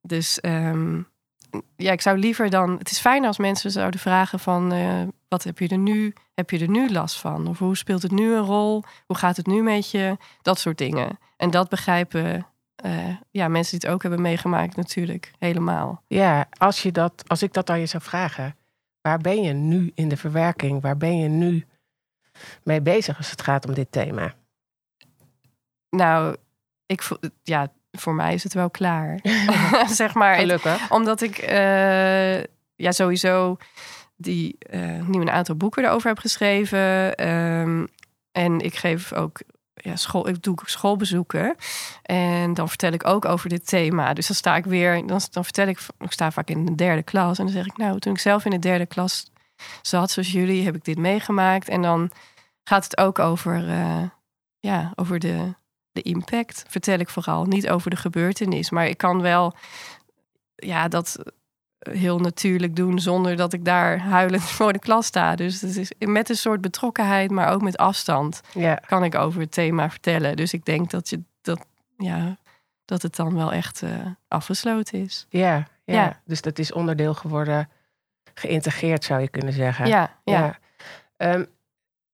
Dus 0.00 0.40
ehm, 0.40 1.00
ja, 1.76 1.92
ik 1.92 2.00
zou 2.00 2.18
liever 2.18 2.50
dan. 2.50 2.78
Het 2.78 2.90
is 2.90 3.00
fijn 3.00 3.24
als 3.24 3.38
mensen 3.38 3.70
zouden 3.70 4.00
vragen 4.00 4.38
van 4.38 4.72
eh, 4.72 5.02
wat 5.28 5.44
heb 5.44 5.58
je 5.58 5.68
er 5.68 5.78
nu? 5.78 6.12
Heb 6.34 6.50
je 6.50 6.58
er 6.58 6.68
nu 6.68 6.90
last 6.90 7.20
van? 7.20 7.46
Of 7.46 7.58
hoe 7.58 7.76
speelt 7.76 8.02
het 8.02 8.10
nu 8.10 8.34
een 8.34 8.44
rol? 8.44 8.82
Hoe 9.06 9.16
gaat 9.16 9.36
het 9.36 9.46
nu 9.46 9.62
met 9.62 9.90
je? 9.90 10.16
Dat 10.42 10.58
soort 10.58 10.78
dingen. 10.78 11.18
En 11.36 11.50
dat 11.50 11.68
begrijpen 11.68 12.46
eh, 12.82 13.16
ja, 13.30 13.48
mensen 13.48 13.78
die 13.78 13.88
het 13.88 13.96
ook 13.96 14.02
hebben 14.02 14.20
meegemaakt 14.20 14.76
natuurlijk 14.76 15.32
helemaal. 15.38 16.02
Ja, 16.06 16.48
als, 16.58 16.82
je 16.82 16.92
dat, 16.92 17.24
als 17.26 17.42
ik 17.42 17.52
dat 17.52 17.70
aan 17.70 17.80
je 17.80 17.86
zou 17.86 18.02
vragen, 18.02 18.56
waar 19.00 19.18
ben 19.18 19.42
je 19.42 19.52
nu 19.52 19.92
in 19.94 20.08
de 20.08 20.16
verwerking? 20.16 20.82
Waar 20.82 20.96
ben 20.96 21.18
je 21.18 21.28
nu 21.28 21.66
mee 22.62 22.80
bezig 22.80 23.16
als 23.16 23.30
het 23.30 23.42
gaat 23.42 23.66
om 23.66 23.74
dit 23.74 23.92
thema? 23.92 24.34
Nou, 25.90 26.36
ik 26.86 27.08
ja, 27.42 27.72
voor 27.92 28.14
mij 28.14 28.34
is 28.34 28.42
het 28.42 28.54
wel 28.54 28.70
klaar. 28.70 29.18
zeg 29.86 30.14
maar. 30.14 30.34
Gelukkig. 30.34 30.90
Omdat 30.90 31.20
ik 31.20 31.38
eh, 31.38 32.40
ja, 32.74 32.92
sowieso 32.92 33.56
die 34.16 34.56
eh, 34.58 35.06
nu 35.06 35.20
een 35.20 35.30
aantal 35.30 35.56
boeken 35.56 35.84
erover 35.84 36.08
heb 36.08 36.18
geschreven. 36.18 37.14
Ehm, 37.14 37.86
en 38.32 38.60
ik 38.60 38.74
geef 38.74 39.12
ook 39.12 39.40
ja, 39.74 39.96
school, 39.96 40.28
ik 40.28 40.42
doe 40.42 40.58
schoolbezoeken. 40.64 41.56
En 42.02 42.54
dan 42.54 42.68
vertel 42.68 42.92
ik 42.92 43.06
ook 43.06 43.24
over 43.24 43.48
dit 43.48 43.66
thema. 43.66 44.12
Dus 44.12 44.26
dan 44.26 44.36
sta 44.36 44.56
ik 44.56 44.64
weer, 44.64 45.06
dan, 45.06 45.20
dan 45.30 45.44
vertel 45.44 45.66
ik, 45.66 45.80
ik 45.98 46.12
sta 46.12 46.30
vaak 46.30 46.48
in 46.48 46.64
de 46.64 46.74
derde 46.74 47.02
klas. 47.02 47.38
En 47.38 47.44
dan 47.44 47.54
zeg 47.54 47.66
ik, 47.66 47.76
nou, 47.76 47.98
toen 47.98 48.12
ik 48.12 48.18
zelf 48.18 48.44
in 48.44 48.50
de 48.50 48.58
derde 48.58 48.86
klas 48.86 49.30
zat, 49.82 50.10
zoals 50.10 50.32
jullie, 50.32 50.64
heb 50.64 50.74
ik 50.74 50.84
dit 50.84 50.98
meegemaakt. 50.98 51.68
En 51.68 51.82
dan 51.82 52.10
gaat 52.64 52.84
het 52.84 52.98
ook 52.98 53.18
over, 53.18 53.68
eh, 53.68 54.02
ja, 54.60 54.92
over 54.94 55.18
de, 55.18 55.54
de 55.92 56.02
impact. 56.02 56.64
Vertel 56.68 56.98
ik 56.98 57.08
vooral 57.08 57.44
niet 57.44 57.68
over 57.68 57.90
de 57.90 57.96
gebeurtenis. 57.96 58.70
Maar 58.70 58.86
ik 58.86 58.98
kan 58.98 59.20
wel, 59.20 59.54
ja, 60.54 60.88
dat 60.88 61.18
heel 61.78 62.18
natuurlijk 62.18 62.76
doen 62.76 62.98
zonder 62.98 63.36
dat 63.36 63.52
ik 63.52 63.64
daar 63.64 63.98
huilend 63.98 64.42
voor 64.58 64.72
de 64.72 64.78
klas 64.78 65.06
sta. 65.06 65.36
Dus 65.36 65.60
het 65.60 65.76
is 65.76 65.92
met 65.98 66.28
een 66.28 66.36
soort 66.36 66.60
betrokkenheid, 66.60 67.30
maar 67.30 67.52
ook 67.52 67.62
met 67.62 67.76
afstand 67.76 68.40
Ja, 68.54 68.74
kan 68.74 69.04
ik 69.04 69.14
over 69.14 69.40
het 69.40 69.52
thema 69.52 69.90
vertellen. 69.90 70.36
Dus 70.36 70.52
ik 70.52 70.64
denk 70.64 70.90
dat, 70.90 71.08
je, 71.08 71.20
dat, 71.40 71.66
ja, 71.96 72.36
dat 72.84 73.02
het 73.02 73.16
dan 73.16 73.34
wel 73.34 73.52
echt 73.52 73.82
eh, 73.82 73.90
afgesloten 74.28 74.98
is. 74.98 75.26
ja, 75.28 75.66
ja. 75.84 75.94
Ja. 75.94 76.20
Dus 76.24 76.40
dat 76.40 76.58
is 76.58 76.72
onderdeel 76.72 77.14
geworden, 77.14 77.68
geïntegreerd 78.34 79.04
zou 79.04 79.20
je 79.20 79.28
kunnen 79.28 79.52
zeggen. 79.52 79.86
Ja, 79.86 80.18
ja. 80.24 80.58
Ehm, 81.16 81.44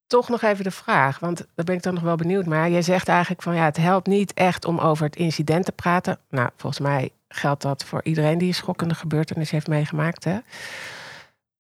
toch 0.09 0.29
nog 0.29 0.43
even 0.43 0.65
de 0.65 0.71
vraag, 0.71 1.19
want 1.19 1.47
daar 1.55 1.65
ben 1.65 1.75
ik 1.75 1.83
dan 1.83 1.95
nog 1.95 2.03
wel 2.03 2.17
benieuwd 2.17 2.47
naar. 2.47 2.71
Jij 2.71 2.83
zegt 2.83 3.09
eigenlijk 3.09 3.43
van 3.43 3.55
ja, 3.55 3.65
het 3.65 3.77
helpt 3.77 4.07
niet 4.07 4.35
echt 4.35 4.65
om 4.65 4.79
over 4.79 5.05
het 5.05 5.17
incident 5.17 5.65
te 5.65 5.73
praten. 5.73 6.19
Nou, 6.31 6.51
volgens 6.57 6.81
mij 6.81 7.11
geldt 7.29 7.63
dat 7.63 7.85
voor 7.85 8.01
iedereen 8.03 8.39
die 8.39 8.49
een 8.49 8.55
schokkende 8.55 8.95
gebeurtenis 8.95 9.51
heeft 9.51 9.69
meegemaakt. 9.69 10.25
Hè? 10.25 10.39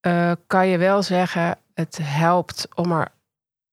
Eh, 0.00 0.32
kan 0.46 0.68
je 0.68 0.78
wel 0.78 1.02
zeggen, 1.02 1.58
het 1.74 1.98
helpt 2.02 2.68
om, 2.74 2.92
er, 2.92 3.08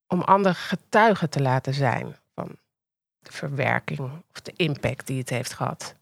om 0.08 0.22
andere 0.22 0.56
getuigen 0.56 1.30
te 1.30 1.42
laten 1.42 1.74
zijn 1.74 2.16
van 2.34 2.48
de 3.20 3.32
verwerking 3.32 4.00
of 4.00 4.42
de 4.42 4.54
impact 4.56 5.08
die 5.08 5.20
het 5.20 5.30
heeft 5.30 5.54
gehad. 5.54 5.96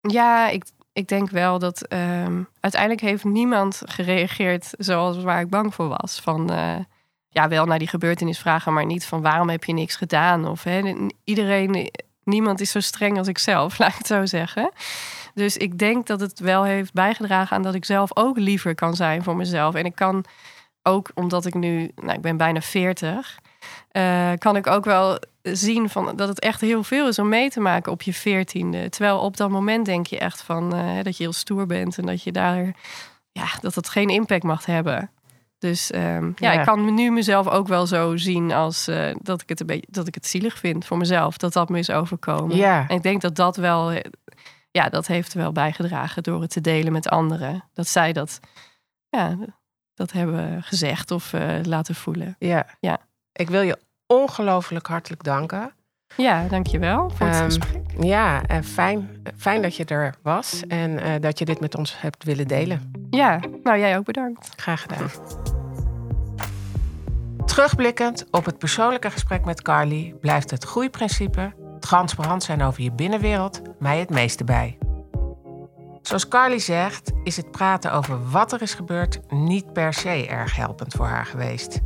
Ja, 0.00 0.48
ik, 0.48 0.64
ik 0.92 1.08
denk 1.08 1.30
wel 1.30 1.58
dat 1.58 1.82
ehm, 1.82 2.42
uiteindelijk 2.60 3.02
heeft 3.02 3.24
niemand 3.24 3.82
gereageerd 3.84 4.74
zoals 4.78 5.22
waar 5.22 5.40
ik 5.40 5.50
bang 5.50 5.74
voor 5.74 5.88
was. 5.88 6.20
Van 6.20 6.50
eh, 6.50 6.76
ja, 7.30 7.48
wel 7.48 7.64
naar 7.64 7.78
die 7.78 7.88
gebeurtenis 7.88 8.38
vragen, 8.38 8.72
maar 8.72 8.86
niet 8.86 9.06
van 9.06 9.22
waarom 9.22 9.48
heb 9.48 9.64
je 9.64 9.72
niks 9.72 9.96
gedaan? 9.96 10.48
Of 10.48 10.64
iedereen, 11.24 11.90
niemand 12.24 12.60
is 12.60 12.70
zo 12.70 12.80
streng 12.80 13.18
als 13.18 13.28
ik 13.28 13.38
zelf, 13.38 13.76
laat 13.78 13.90
ik 13.90 13.98
het 13.98 14.06
zo 14.06 14.26
zeggen. 14.26 14.70
Dus 15.34 15.56
ik 15.56 15.78
denk 15.78 16.06
dat 16.06 16.20
het 16.20 16.38
wel 16.38 16.64
heeft 16.64 16.92
bijgedragen 16.92 17.56
aan 17.56 17.62
dat 17.62 17.74
ik 17.74 17.84
zelf 17.84 18.16
ook 18.16 18.38
liever 18.38 18.74
kan 18.74 18.94
zijn 18.94 19.22
voor 19.22 19.36
mezelf. 19.36 19.74
En 19.74 19.84
ik 19.84 19.94
kan 19.94 20.24
ook, 20.82 21.10
omdat 21.14 21.46
ik 21.46 21.54
nu, 21.54 21.90
nou, 21.94 22.12
ik 22.12 22.20
ben 22.20 22.36
bijna 22.36 22.60
40, 22.60 23.38
eh, 23.90 24.30
kan 24.38 24.56
ik 24.56 24.66
ook 24.66 24.84
wel 24.84 25.18
zien 25.42 25.88
van 25.88 26.16
dat 26.16 26.28
het 26.28 26.40
echt 26.40 26.60
heel 26.60 26.82
veel 26.82 27.08
is 27.08 27.18
om 27.18 27.28
mee 27.28 27.50
te 27.50 27.60
maken 27.60 27.92
op 27.92 28.02
je 28.02 28.14
veertiende. 28.14 28.88
Terwijl 28.88 29.18
op 29.18 29.36
dat 29.36 29.50
moment 29.50 29.86
denk 29.86 30.06
je 30.06 30.18
echt 30.18 30.42
van 30.42 30.74
eh, 30.74 31.02
dat 31.02 31.16
je 31.16 31.22
heel 31.22 31.32
stoer 31.32 31.66
bent 31.66 31.98
en 31.98 32.06
dat 32.06 32.22
je 32.22 32.32
daar, 32.32 32.74
ja, 33.32 33.46
dat 33.60 33.74
het 33.74 33.88
geen 33.88 34.08
impact 34.08 34.42
mag 34.42 34.66
hebben. 34.66 35.10
Dus 35.60 35.90
ehm, 35.90 36.24
ja, 36.36 36.52
Ja. 36.52 36.60
ik 36.60 36.66
kan 36.66 36.94
nu 36.94 37.10
mezelf 37.10 37.48
ook 37.48 37.68
wel 37.68 37.86
zo 37.86 38.16
zien 38.16 38.52
als 38.52 38.88
eh, 38.88 39.14
dat 39.22 39.42
ik 39.42 39.48
het 39.48 39.60
een 39.60 39.66
beetje 39.66 39.86
dat 39.90 40.06
ik 40.06 40.14
het 40.14 40.26
zielig 40.26 40.58
vind 40.58 40.84
voor 40.84 40.96
mezelf 40.98 41.36
dat 41.36 41.52
dat 41.52 41.68
me 41.68 41.78
is 41.78 41.90
overkomen. 41.90 42.56
Ja, 42.56 42.88
En 42.88 42.96
ik 42.96 43.02
denk 43.02 43.20
dat 43.20 43.36
dat 43.36 43.56
wel, 43.56 43.90
eh, 43.90 44.10
ja, 44.70 44.88
dat 44.88 45.06
heeft 45.06 45.32
wel 45.34 45.52
bijgedragen 45.52 46.22
door 46.22 46.40
het 46.40 46.50
te 46.50 46.60
delen 46.60 46.92
met 46.92 47.08
anderen. 47.08 47.64
Dat 47.72 47.86
zij 47.88 48.12
dat, 48.12 48.40
ja, 49.08 49.36
dat 49.94 50.12
hebben 50.12 50.62
gezegd 50.62 51.10
of 51.10 51.32
eh, 51.32 51.54
laten 51.62 51.94
voelen. 51.94 52.36
ja. 52.38 52.66
Ja. 52.80 52.98
Ik 53.32 53.50
wil 53.50 53.60
je 53.62 53.78
ongelooflijk 54.06 54.86
hartelijk 54.86 55.22
danken. 55.22 55.72
Ja, 56.16 56.46
dankjewel 56.48 57.10
voor 57.10 57.26
het 57.26 57.36
Ehm, 57.36 57.44
gesprek. 57.44 57.82
Ja, 58.00 58.42
en 58.46 58.64
fijn, 58.64 59.10
fijn 59.36 59.62
dat 59.62 59.76
je 59.76 59.84
er 59.84 60.14
was 60.22 60.62
en 60.68 60.98
eh, 60.98 61.20
dat 61.20 61.38
je 61.38 61.44
dit 61.44 61.60
met 61.60 61.74
ons 61.74 62.00
hebt 62.00 62.24
willen 62.24 62.48
delen. 62.48 62.92
Ja, 63.10 63.40
nou 63.62 63.78
jij 63.78 63.96
ook 63.98 64.04
bedankt. 64.04 64.50
Graag 64.56 64.82
gedaan. 64.82 65.10
Terugblikkend 67.44 68.26
op 68.30 68.44
het 68.44 68.58
persoonlijke 68.58 69.10
gesprek 69.10 69.44
met 69.44 69.62
Carly 69.62 70.14
blijft 70.20 70.50
het 70.50 70.64
groeiprincipe, 70.64 71.52
transparant 71.80 72.42
zijn 72.42 72.62
over 72.62 72.82
je 72.82 72.92
binnenwereld, 72.92 73.62
mij 73.78 73.98
het 73.98 74.10
meeste 74.10 74.44
bij. 74.44 74.78
Zoals 76.02 76.28
Carly 76.28 76.58
zegt, 76.58 77.12
is 77.24 77.36
het 77.36 77.50
praten 77.50 77.92
over 77.92 78.30
wat 78.30 78.52
er 78.52 78.62
is 78.62 78.74
gebeurd 78.74 79.20
niet 79.28 79.72
per 79.72 79.94
se 79.94 80.26
erg 80.28 80.56
helpend 80.56 80.94
voor 80.94 81.06
haar 81.06 81.26
geweest. 81.26 81.80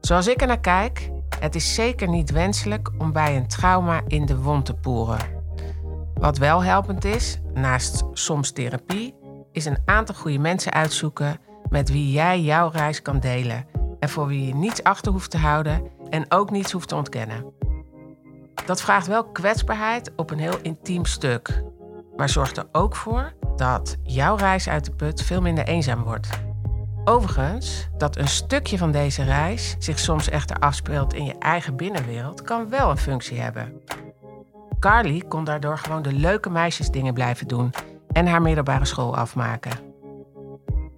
Zoals 0.00 0.26
ik 0.26 0.40
er 0.40 0.46
naar 0.46 0.60
kijk, 0.60 1.10
het 1.40 1.54
is 1.54 1.74
zeker 1.74 2.08
niet 2.08 2.30
wenselijk 2.30 2.90
om 2.98 3.12
bij 3.12 3.36
een 3.36 3.46
trauma 3.46 4.00
in 4.06 4.26
de 4.26 4.38
wond 4.38 4.64
te 4.64 4.74
poeren. 4.74 5.36
Wat 6.14 6.38
wel 6.38 6.62
helpend 6.62 7.04
is, 7.04 7.38
naast 7.54 8.04
soms 8.12 8.50
therapie, 8.50 9.14
is 9.52 9.64
een 9.64 9.78
aantal 9.84 10.14
goede 10.14 10.38
mensen 10.38 10.72
uitzoeken 10.72 11.40
met 11.70 11.90
wie 11.90 12.12
jij 12.12 12.40
jouw 12.40 12.68
reis 12.68 13.02
kan 13.02 13.20
delen 13.20 13.66
en 14.00 14.08
voor 14.08 14.26
wie 14.26 14.46
je 14.46 14.54
niets 14.54 14.82
achter 14.82 15.12
hoeft 15.12 15.30
te 15.30 15.38
houden 15.38 15.82
en 16.10 16.24
ook 16.28 16.50
niets 16.50 16.72
hoeft 16.72 16.88
te 16.88 16.94
ontkennen. 16.94 17.52
Dat 18.66 18.80
vraagt 18.80 19.06
wel 19.06 19.24
kwetsbaarheid 19.24 20.12
op 20.16 20.30
een 20.30 20.38
heel 20.38 20.58
intiem 20.62 21.04
stuk, 21.04 21.62
maar 22.16 22.28
zorgt 22.28 22.56
er 22.56 22.68
ook 22.72 22.96
voor 22.96 23.32
dat 23.56 23.96
jouw 24.02 24.36
reis 24.36 24.68
uit 24.68 24.84
de 24.84 24.92
put 24.92 25.22
veel 25.22 25.40
minder 25.40 25.64
eenzaam 25.64 26.02
wordt. 26.02 26.28
Overigens, 27.08 27.88
dat 27.96 28.16
een 28.16 28.28
stukje 28.28 28.78
van 28.78 28.90
deze 28.90 29.22
reis 29.22 29.76
zich 29.78 29.98
soms 29.98 30.28
echter 30.28 30.56
afspeelt 30.58 31.14
in 31.14 31.24
je 31.24 31.38
eigen 31.38 31.76
binnenwereld, 31.76 32.42
kan 32.42 32.68
wel 32.68 32.90
een 32.90 32.96
functie 32.96 33.40
hebben. 33.40 33.82
Carly 34.78 35.22
kon 35.28 35.44
daardoor 35.44 35.78
gewoon 35.78 36.02
de 36.02 36.12
leuke 36.12 36.50
meisjesdingen 36.50 37.14
blijven 37.14 37.46
doen 37.46 37.72
en 38.12 38.26
haar 38.26 38.42
middelbare 38.42 38.84
school 38.84 39.16
afmaken. 39.16 39.72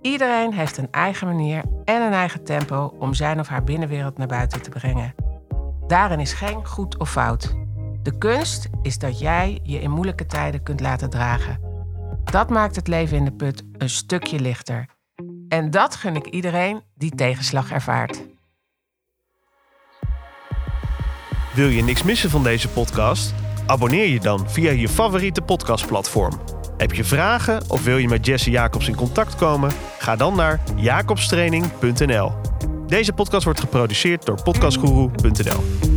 Iedereen 0.01 0.53
heeft 0.53 0.77
een 0.77 0.91
eigen 0.91 1.27
manier 1.27 1.63
en 1.85 2.03
een 2.03 2.13
eigen 2.13 2.45
tempo 2.45 2.95
om 2.99 3.15
zijn 3.15 3.41
of 3.41 3.49
haar 3.49 3.65
binnenwereld 3.65 4.19
naar 4.19 4.27
buiten 4.27 4.63
te 4.63 4.71
brengen. 4.71 5.15
Daarin 5.87 6.21
is 6.21 6.33
geen 6.33 6.67
goed 6.67 6.99
of 6.99 7.11
fout. 7.11 7.55
De 8.03 8.19
kunst 8.19 8.69
is 8.83 8.99
dat 8.99 9.19
jij 9.19 9.61
je 9.63 9.81
in 9.81 9.91
moeilijke 9.91 10.27
tijden 10.27 10.63
kunt 10.63 10.81
laten 10.81 11.11
dragen. 11.11 11.61
Dat 12.25 12.51
maakt 12.51 12.77
het 12.77 12.89
leven 12.89 13.17
in 13.17 13.25
de 13.25 13.33
put 13.33 13.65
een 13.79 13.91
stukje 13.91 14.41
lichter. 14.41 14.99
En 15.51 15.71
dat 15.71 15.97
gun 15.97 16.17
ik 16.17 16.27
iedereen 16.27 16.83
die 16.95 17.15
tegenslag 17.15 17.71
ervaart. 17.71 18.23
Wil 21.55 21.69
je 21.69 21.83
niks 21.83 22.03
missen 22.03 22.31
van 22.31 22.43
deze 22.43 22.69
podcast? 22.69 23.35
Abonneer 23.67 24.09
je 24.09 24.21
dan 24.21 24.51
via 24.51 24.71
je 24.71 24.89
favoriete 24.89 25.43
podcastplatform. 25.43 26.41
Heb 26.77 26.93
je 26.93 27.05
vragen 27.05 27.71
of 27.71 27.85
wil 27.85 27.97
je 27.97 28.09
met 28.09 28.27
Jesse 28.27 28.51
Jacobs 28.51 28.89
in 28.89 28.95
contact 28.95 29.35
komen? 29.35 29.71
Ga 29.99 30.17
dan 30.17 30.37
naar 30.37 30.61
jacobstraining.nl. 30.77 32.33
Deze 32.87 33.13
podcast 33.13 33.45
wordt 33.45 33.61
geproduceerd 33.61 34.27
door 34.27 34.43
podcastguru.nl. 34.43 35.91